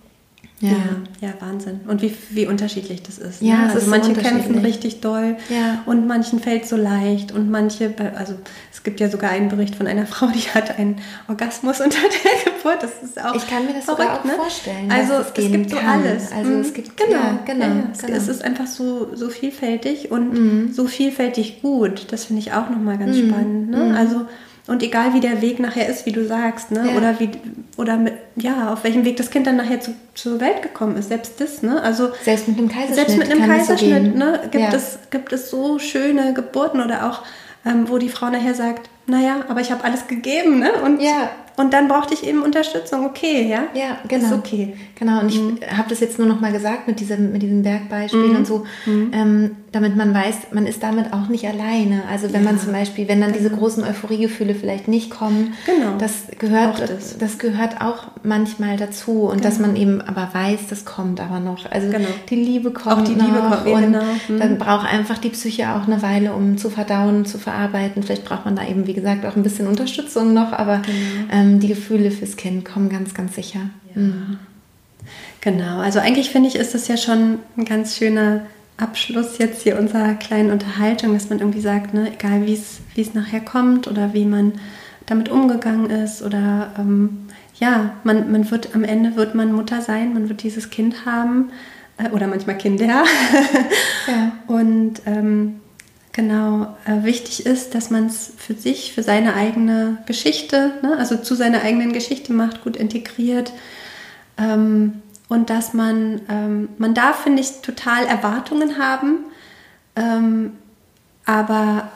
Ja. 0.61 0.69
ja. 0.69 0.75
ja, 1.21 1.33
Wahnsinn. 1.39 1.79
Und 1.87 2.01
wie, 2.01 2.13
wie 2.31 2.45
unterschiedlich 2.45 3.01
das 3.01 3.17
ist. 3.17 3.41
Ja, 3.41 3.57
ne? 3.57 3.63
also 3.67 3.77
ist 3.77 3.87
manche 3.87 4.13
so 4.13 4.21
kämpfen 4.21 4.57
richtig 4.57 4.99
doll 4.99 5.37
ja. 5.49 5.83
und 5.85 6.05
manchen 6.05 6.39
fällt 6.39 6.65
so 6.65 6.75
leicht 6.75 7.31
und 7.31 7.49
manche, 7.49 7.93
also 8.15 8.33
es 8.71 8.83
gibt 8.83 8.99
ja 8.99 9.09
sogar 9.09 9.31
einen 9.31 9.47
Bericht 9.47 9.75
von 9.75 9.87
einer 9.87 10.05
Frau, 10.07 10.27
die 10.27 10.49
hatte 10.49 10.75
einen 10.75 10.97
Orgasmus 11.29 11.79
unter 11.79 11.99
der 11.99 12.53
Geburt. 12.53 12.83
Das 12.83 12.91
ist 13.01 13.23
auch 13.23 13.35
Ich 13.35 13.47
kann 13.47 13.65
mir 13.65 13.73
das 13.73 13.85
verrückt, 13.85 14.01
sogar 14.01 14.19
auch 14.19 14.23
ne? 14.25 14.33
vorstellen. 14.33 14.91
Also 14.91 15.13
es 15.13 15.33
gibt 15.33 15.69
so 15.69 15.77
alles. 15.77 16.31
Also 16.31 16.51
es 16.51 16.69
mhm. 16.69 16.73
gibt 16.73 16.97
genau, 16.97 17.11
ja, 17.11 17.39
genau, 17.45 17.65
ja, 17.65 17.83
genau. 18.01 18.13
Es 18.17 18.27
ist 18.27 18.43
einfach 18.43 18.67
so, 18.67 19.15
so 19.15 19.29
vielfältig 19.29 20.11
und 20.11 20.33
mhm. 20.33 20.73
so 20.73 20.87
vielfältig 20.87 21.61
gut. 21.61 22.11
Das 22.11 22.25
finde 22.25 22.41
ich 22.41 22.51
auch 22.51 22.69
nochmal 22.69 22.97
ganz 22.97 23.15
mhm. 23.15 23.29
spannend. 23.29 23.69
Ne? 23.69 23.77
Mhm. 23.77 23.95
Also 23.95 24.25
und 24.69 24.83
egal 24.83 25.13
wie 25.13 25.19
der 25.19 25.41
Weg 25.41 25.59
nachher 25.59 25.89
ist, 25.89 26.05
wie 26.05 26.11
du 26.11 26.25
sagst, 26.25 26.71
ne? 26.71 26.91
Ja. 26.91 26.97
oder 26.97 27.19
wie 27.19 27.31
oder 27.75 27.97
mit, 27.97 28.13
ja, 28.35 28.71
auf 28.71 28.83
welchem 28.83 29.03
Weg 29.03 29.17
das 29.17 29.31
Kind 29.31 29.47
dann 29.47 29.57
nachher 29.57 29.81
zu, 29.81 29.93
zur 30.13 30.39
Welt 30.39 30.61
gekommen 30.61 30.95
ist, 30.97 31.09
selbst 31.09 31.41
das, 31.41 31.61
ne? 31.61 31.81
Also 31.81 32.09
selbst 32.23 32.47
mit 32.47 32.57
einem 32.57 32.69
Kaiserschnitt, 32.69 32.95
selbst 32.95 33.17
mit 33.17 33.31
einem 33.31 33.49
Kaiserschnitt, 33.49 34.13
so 34.13 34.17
ne? 34.17 34.39
Gibt 34.51 34.63
ja. 34.63 34.73
es 34.73 34.99
gibt 35.09 35.33
es 35.33 35.49
so 35.49 35.79
schöne 35.79 36.33
Geburten 36.33 36.81
oder 36.81 37.09
auch 37.09 37.23
ähm, 37.65 37.89
wo 37.89 37.97
die 37.97 38.09
Frau 38.09 38.29
nachher 38.29 38.55
sagt, 38.55 38.89
naja, 39.09 39.45
aber 39.47 39.61
ich 39.61 39.71
habe 39.71 39.83
alles 39.83 40.07
gegeben, 40.07 40.59
ne? 40.59 40.71
Und, 40.85 41.01
ja. 41.01 41.29
und 41.57 41.73
dann 41.73 41.87
brauchte 41.87 42.13
ich 42.13 42.25
eben 42.25 42.41
Unterstützung. 42.41 43.05
Okay, 43.05 43.47
ja? 43.49 43.63
Ja, 43.73 43.97
genau. 44.07 44.25
Ist 44.25 44.33
okay. 44.33 44.75
Genau, 44.99 45.21
und 45.21 45.29
ich 45.29 45.39
mhm. 45.39 45.59
habe 45.77 45.87
das 45.87 46.01
jetzt 46.01 46.19
nur 46.19 46.27
noch 46.27 46.41
mal 46.41 46.51
gesagt 46.51 46.85
mit 46.87 46.99
diesem, 46.99 47.31
mit 47.31 47.41
diesem 47.41 47.63
Bergbeispiel 47.63 48.19
mhm. 48.19 48.35
und 48.35 48.47
so, 48.47 48.65
mhm. 48.85 49.11
ähm, 49.13 49.55
damit 49.71 49.95
man 49.95 50.13
weiß, 50.13 50.51
man 50.51 50.65
ist 50.67 50.83
damit 50.83 51.13
auch 51.13 51.29
nicht 51.29 51.47
alleine. 51.47 52.03
Also 52.09 52.33
wenn 52.33 52.43
ja. 52.43 52.51
man 52.51 52.59
zum 52.59 52.73
Beispiel, 52.73 53.07
wenn 53.07 53.21
dann 53.21 53.31
diese 53.31 53.49
genau. 53.49 53.61
großen 53.61 53.83
Euphoriegefühle 53.85 54.55
vielleicht 54.55 54.89
nicht 54.89 55.09
kommen, 55.09 55.53
genau. 55.65 55.97
das 55.97 56.23
gehört, 56.37 56.81
das. 56.81 57.17
das. 57.17 57.39
gehört 57.39 57.79
auch 57.79 58.07
manchmal 58.23 58.75
dazu 58.75 59.23
und 59.23 59.37
genau. 59.37 59.43
dass 59.43 59.59
man 59.59 59.77
eben 59.77 60.01
aber 60.01 60.29
weiß, 60.33 60.67
das 60.69 60.83
kommt 60.83 61.21
aber 61.21 61.39
noch. 61.39 61.71
Also 61.71 61.89
genau. 61.89 62.09
die 62.29 62.35
Liebe 62.35 62.71
kommt 62.71 62.97
auch 62.97 63.03
die 63.03 63.15
noch 63.15 63.25
Liebe 63.25 63.39
kommt, 63.39 63.65
und 63.67 63.81
genau. 63.93 64.03
mhm. 64.27 64.39
dann 64.39 64.57
braucht 64.57 64.91
einfach 64.91 65.17
die 65.17 65.29
Psyche 65.29 65.69
auch 65.69 65.87
eine 65.87 66.01
Weile, 66.01 66.33
um 66.33 66.57
zu 66.57 66.69
verdauen, 66.69 67.25
zu 67.25 67.37
verarbeiten. 67.37 68.03
Vielleicht 68.03 68.25
braucht 68.25 68.43
man 68.43 68.57
da 68.57 68.67
eben, 68.67 68.85
wie 68.85 68.93
gesagt, 68.93 68.98
auch 69.25 69.35
ein 69.35 69.43
bisschen 69.43 69.67
Unterstützung 69.67 70.33
noch, 70.33 70.53
aber 70.53 70.81
genau. 70.85 71.31
ähm, 71.31 71.59
die 71.59 71.67
Gefühle 71.67 72.11
fürs 72.11 72.35
Kind 72.35 72.65
kommen 72.65 72.89
ganz, 72.89 73.13
ganz 73.13 73.35
sicher. 73.35 73.61
Ja. 73.95 74.01
Mhm. 74.01 74.39
Genau, 75.41 75.79
also 75.79 75.99
eigentlich 75.99 76.29
finde 76.29 76.49
ich, 76.49 76.55
ist 76.55 76.73
das 76.73 76.87
ja 76.87 76.97
schon 76.97 77.39
ein 77.57 77.65
ganz 77.65 77.97
schöner 77.97 78.41
Abschluss 78.77 79.37
jetzt 79.37 79.63
hier 79.63 79.79
unserer 79.79 80.13
kleinen 80.13 80.51
Unterhaltung, 80.51 81.13
dass 81.13 81.29
man 81.29 81.39
irgendwie 81.39 81.61
sagt, 81.61 81.93
ne, 81.93 82.11
egal 82.13 82.45
wie 82.45 82.53
es 82.53 83.13
nachher 83.13 83.41
kommt 83.41 83.87
oder 83.87 84.13
wie 84.13 84.25
man 84.25 84.53
damit 85.05 85.29
umgegangen 85.29 85.89
ist 85.89 86.21
oder 86.21 86.71
ähm, 86.77 87.27
ja, 87.55 87.93
man, 88.03 88.31
man 88.31 88.49
wird 88.51 88.75
am 88.75 88.83
Ende 88.83 89.15
wird 89.15 89.35
man 89.35 89.51
Mutter 89.51 89.81
sein, 89.81 90.13
man 90.13 90.29
wird 90.29 90.43
dieses 90.43 90.69
Kind 90.69 91.05
haben 91.05 91.51
äh, 91.97 92.09
oder 92.09 92.27
manchmal 92.27 92.57
Kinder. 92.57 92.85
ja. 94.07 94.31
Und 94.47 95.01
ähm, 95.05 95.59
genau, 96.11 96.75
äh, 96.85 97.03
wichtig 97.03 97.45
ist, 97.45 97.75
dass 97.75 97.89
man 97.89 98.07
es 98.07 98.31
für 98.37 98.53
sich, 98.53 98.93
für 98.93 99.03
seine 99.03 99.35
eigene 99.35 99.97
Geschichte, 100.05 100.73
ne, 100.81 100.97
also 100.97 101.17
zu 101.17 101.35
seiner 101.35 101.61
eigenen 101.61 101.93
Geschichte 101.93 102.33
macht, 102.33 102.63
gut 102.63 102.75
integriert. 102.75 103.53
Ähm, 104.37 105.01
und 105.27 105.49
dass 105.49 105.73
man, 105.73 106.21
ähm, 106.29 106.69
man 106.77 106.93
darf, 106.93 107.23
finde 107.23 107.41
ich, 107.41 107.61
total 107.61 108.05
Erwartungen 108.05 108.79
haben, 108.79 109.19
ähm, 109.95 110.53
aber 111.25 111.89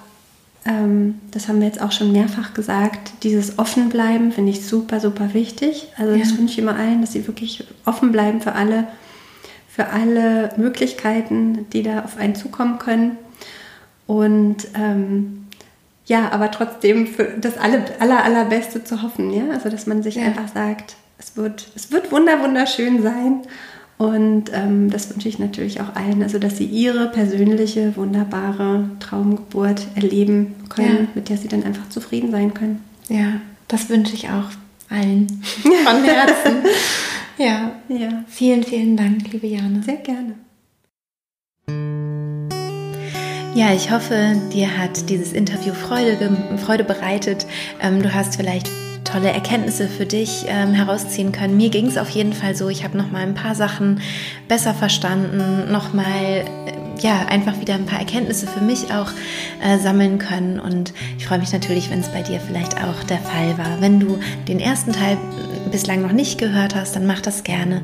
ähm, 0.65 1.19
das 1.31 1.47
haben 1.47 1.59
wir 1.59 1.67
jetzt 1.67 1.81
auch 1.81 1.91
schon 1.91 2.11
mehrfach 2.11 2.53
gesagt, 2.53 3.11
dieses 3.23 3.59
Offenbleiben 3.59 4.31
finde 4.31 4.51
ich 4.51 4.65
super, 4.65 4.99
super 4.99 5.33
wichtig. 5.33 5.87
Also 5.97 6.13
ja. 6.13 6.19
das 6.19 6.37
wünsche 6.37 6.53
ich 6.53 6.59
immer 6.59 6.75
allen, 6.75 7.01
dass 7.01 7.13
sie 7.13 7.27
wirklich 7.27 7.65
offen 7.85 8.11
bleiben 8.11 8.41
für 8.41 8.53
alle, 8.53 8.87
für 9.67 9.87
alle 9.87 10.51
Möglichkeiten, 10.57 11.67
die 11.71 11.83
da 11.83 12.03
auf 12.03 12.17
einen 12.17 12.35
zukommen 12.35 12.79
können. 12.79 13.17
Und 14.07 14.67
ähm, 14.75 15.47
ja, 16.05 16.31
aber 16.31 16.51
trotzdem 16.51 17.07
für 17.07 17.23
das 17.39 17.57
aller, 17.57 17.85
aller, 17.99 18.23
allerbeste 18.23 18.83
zu 18.83 19.01
hoffen, 19.01 19.31
ja. 19.31 19.49
Also 19.51 19.69
dass 19.69 19.87
man 19.87 20.03
sich 20.03 20.15
ja. 20.15 20.23
einfach 20.23 20.47
sagt, 20.47 20.95
es 21.17 21.37
wird, 21.37 21.67
es 21.75 21.91
wird 21.91 22.11
wunder, 22.11 22.41
wunderschön 22.41 23.01
sein. 23.01 23.41
Und 23.97 24.51
ähm, 24.53 24.89
das 24.89 25.09
wünsche 25.09 25.29
ich 25.29 25.39
natürlich 25.39 25.79
auch 25.79 25.95
allen, 25.95 26.23
also 26.23 26.39
dass 26.39 26.57
sie 26.57 26.65
ihre 26.65 27.07
persönliche, 27.07 27.95
wunderbare 27.95 28.89
Traumgeburt 28.99 29.87
erleben 29.95 30.55
können, 30.67 30.97
ja. 31.03 31.07
mit 31.15 31.29
der 31.29 31.37
sie 31.37 31.47
dann 31.47 31.63
einfach 31.63 31.87
zufrieden 31.89 32.31
sein 32.31 32.53
können. 32.53 32.83
Ja, 33.07 33.39
das 33.67 33.89
wünsche 33.89 34.15
ich 34.15 34.29
auch 34.29 34.49
allen 34.89 35.27
von 35.85 36.03
Herzen. 36.03 36.63
ja. 37.37 37.71
ja. 37.87 38.23
Vielen, 38.27 38.63
vielen 38.63 38.97
Dank, 38.97 39.31
liebe 39.31 39.47
Jana. 39.47 39.81
Sehr 39.83 39.97
gerne. 39.97 40.35
Ja, 43.55 43.71
ich 43.71 43.91
hoffe, 43.91 44.35
dir 44.51 44.79
hat 44.79 45.11
dieses 45.11 45.31
Interview 45.31 45.75
Freude, 45.75 46.57
Freude 46.57 46.83
bereitet. 46.83 47.45
Ähm, 47.79 48.01
du 48.01 48.11
hast 48.11 48.35
vielleicht 48.35 48.67
tolle 49.03 49.29
Erkenntnisse 49.29 49.87
für 49.87 50.07
dich 50.07 50.45
ähm, 50.47 50.73
herausziehen 50.73 51.31
können. 51.31 51.55
Mir 51.55 51.69
ging 51.69 51.85
es 51.85 51.99
auf 51.99 52.09
jeden 52.09 52.33
Fall 52.33 52.55
so. 52.55 52.69
Ich 52.69 52.83
habe 52.83 52.97
noch 52.97 53.11
mal 53.11 53.21
ein 53.21 53.35
paar 53.35 53.53
Sachen 53.53 54.01
besser 54.47 54.73
verstanden, 54.73 55.71
noch 55.71 55.93
mal 55.93 56.45
äh, 56.65 56.82
ja, 57.01 57.25
einfach 57.27 57.59
wieder 57.59 57.73
ein 57.75 57.85
paar 57.85 57.99
Erkenntnisse 57.99 58.47
für 58.47 58.61
mich 58.61 58.93
auch 58.93 59.09
äh, 59.63 59.77
sammeln 59.77 60.19
können. 60.19 60.59
Und 60.59 60.93
ich 61.17 61.25
freue 61.25 61.39
mich 61.39 61.51
natürlich, 61.51 61.89
wenn 61.89 61.99
es 61.99 62.09
bei 62.09 62.21
dir 62.21 62.39
vielleicht 62.39 62.77
auch 62.83 63.03
der 63.03 63.19
Fall 63.19 63.57
war. 63.57 63.81
Wenn 63.81 63.99
du 63.99 64.19
den 64.47 64.59
ersten 64.59 64.93
Teil 64.93 65.17
bislang 65.71 66.01
noch 66.01 66.11
nicht 66.11 66.37
gehört 66.37 66.75
hast, 66.75 66.95
dann 66.95 67.07
mach 67.07 67.21
das 67.21 67.43
gerne. 67.43 67.81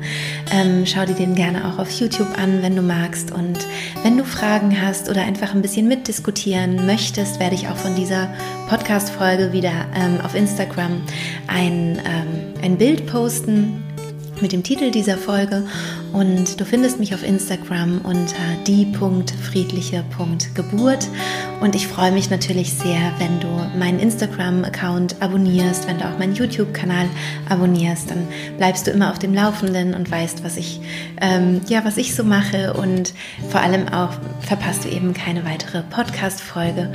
Ähm, 0.52 0.84
schau 0.86 1.04
dir 1.04 1.14
den 1.14 1.34
gerne 1.34 1.66
auch 1.68 1.78
auf 1.78 1.90
YouTube 1.90 2.38
an, 2.38 2.62
wenn 2.62 2.76
du 2.76 2.82
magst. 2.82 3.32
Und 3.32 3.58
wenn 4.02 4.16
du 4.16 4.24
Fragen 4.24 4.80
hast 4.80 5.08
oder 5.08 5.22
einfach 5.22 5.54
ein 5.54 5.62
bisschen 5.62 5.88
mitdiskutieren 5.88 6.86
möchtest, 6.86 7.40
werde 7.40 7.56
ich 7.56 7.68
auch 7.68 7.76
von 7.76 7.96
dieser 7.96 8.28
Podcast-Folge 8.68 9.52
wieder 9.52 9.72
ähm, 9.94 10.20
auf 10.22 10.34
Instagram 10.34 11.02
ein, 11.48 11.98
ähm, 11.98 12.54
ein 12.62 12.78
Bild 12.78 13.06
posten 13.06 13.82
mit 14.40 14.52
dem 14.52 14.62
Titel 14.62 14.90
dieser 14.90 15.18
Folge 15.18 15.64
und 16.12 16.60
du 16.60 16.64
findest 16.64 16.98
mich 16.98 17.14
auf 17.14 17.22
Instagram 17.22 18.00
unter 18.02 18.34
die.friedliche.geburt 18.66 21.08
und 21.60 21.74
ich 21.74 21.86
freue 21.86 22.10
mich 22.10 22.30
natürlich 22.30 22.72
sehr, 22.72 23.12
wenn 23.18 23.38
du 23.38 23.48
meinen 23.78 23.98
Instagram-Account 23.98 25.20
abonnierst, 25.20 25.86
wenn 25.86 25.98
du 25.98 26.06
auch 26.06 26.18
meinen 26.18 26.34
YouTube-Kanal 26.34 27.06
abonnierst, 27.50 28.10
dann 28.10 28.26
bleibst 28.56 28.86
du 28.86 28.90
immer 28.90 29.10
auf 29.10 29.18
dem 29.18 29.34
Laufenden 29.34 29.92
und 29.92 30.10
weißt, 30.10 30.42
was 30.42 30.56
ich, 30.56 30.80
ähm, 31.20 31.60
ja, 31.68 31.84
was 31.84 31.98
ich 31.98 32.14
so 32.14 32.24
mache. 32.24 32.72
Und 32.72 33.12
vor 33.50 33.60
allem 33.60 33.88
auch 33.88 34.14
verpasst 34.40 34.84
du 34.84 34.88
eben 34.88 35.12
keine 35.12 35.44
weitere 35.44 35.82
Podcast-Folge. 35.82 36.90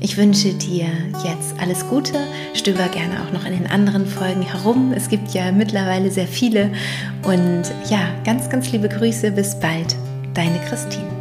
Ich 0.00 0.16
wünsche 0.16 0.52
dir 0.52 0.86
jetzt 1.24 1.54
alles 1.60 1.88
Gute, 1.88 2.18
stöber 2.54 2.88
gerne 2.88 3.22
auch 3.22 3.32
noch 3.32 3.46
in 3.46 3.52
den 3.52 3.68
anderen 3.68 4.06
Folgen 4.06 4.42
herum. 4.42 4.92
Es 4.92 5.08
gibt 5.08 5.32
ja 5.32 5.52
mittlerweile 5.52 6.10
sehr 6.10 6.26
viele. 6.26 6.72
Und 7.22 7.62
ja, 7.88 8.00
ganz, 8.24 8.50
ganz 8.58 8.72
liebe 8.72 8.88
Grüße, 8.88 9.30
bis 9.30 9.54
bald, 9.54 9.94
deine 10.34 10.58
Christine. 10.68 11.17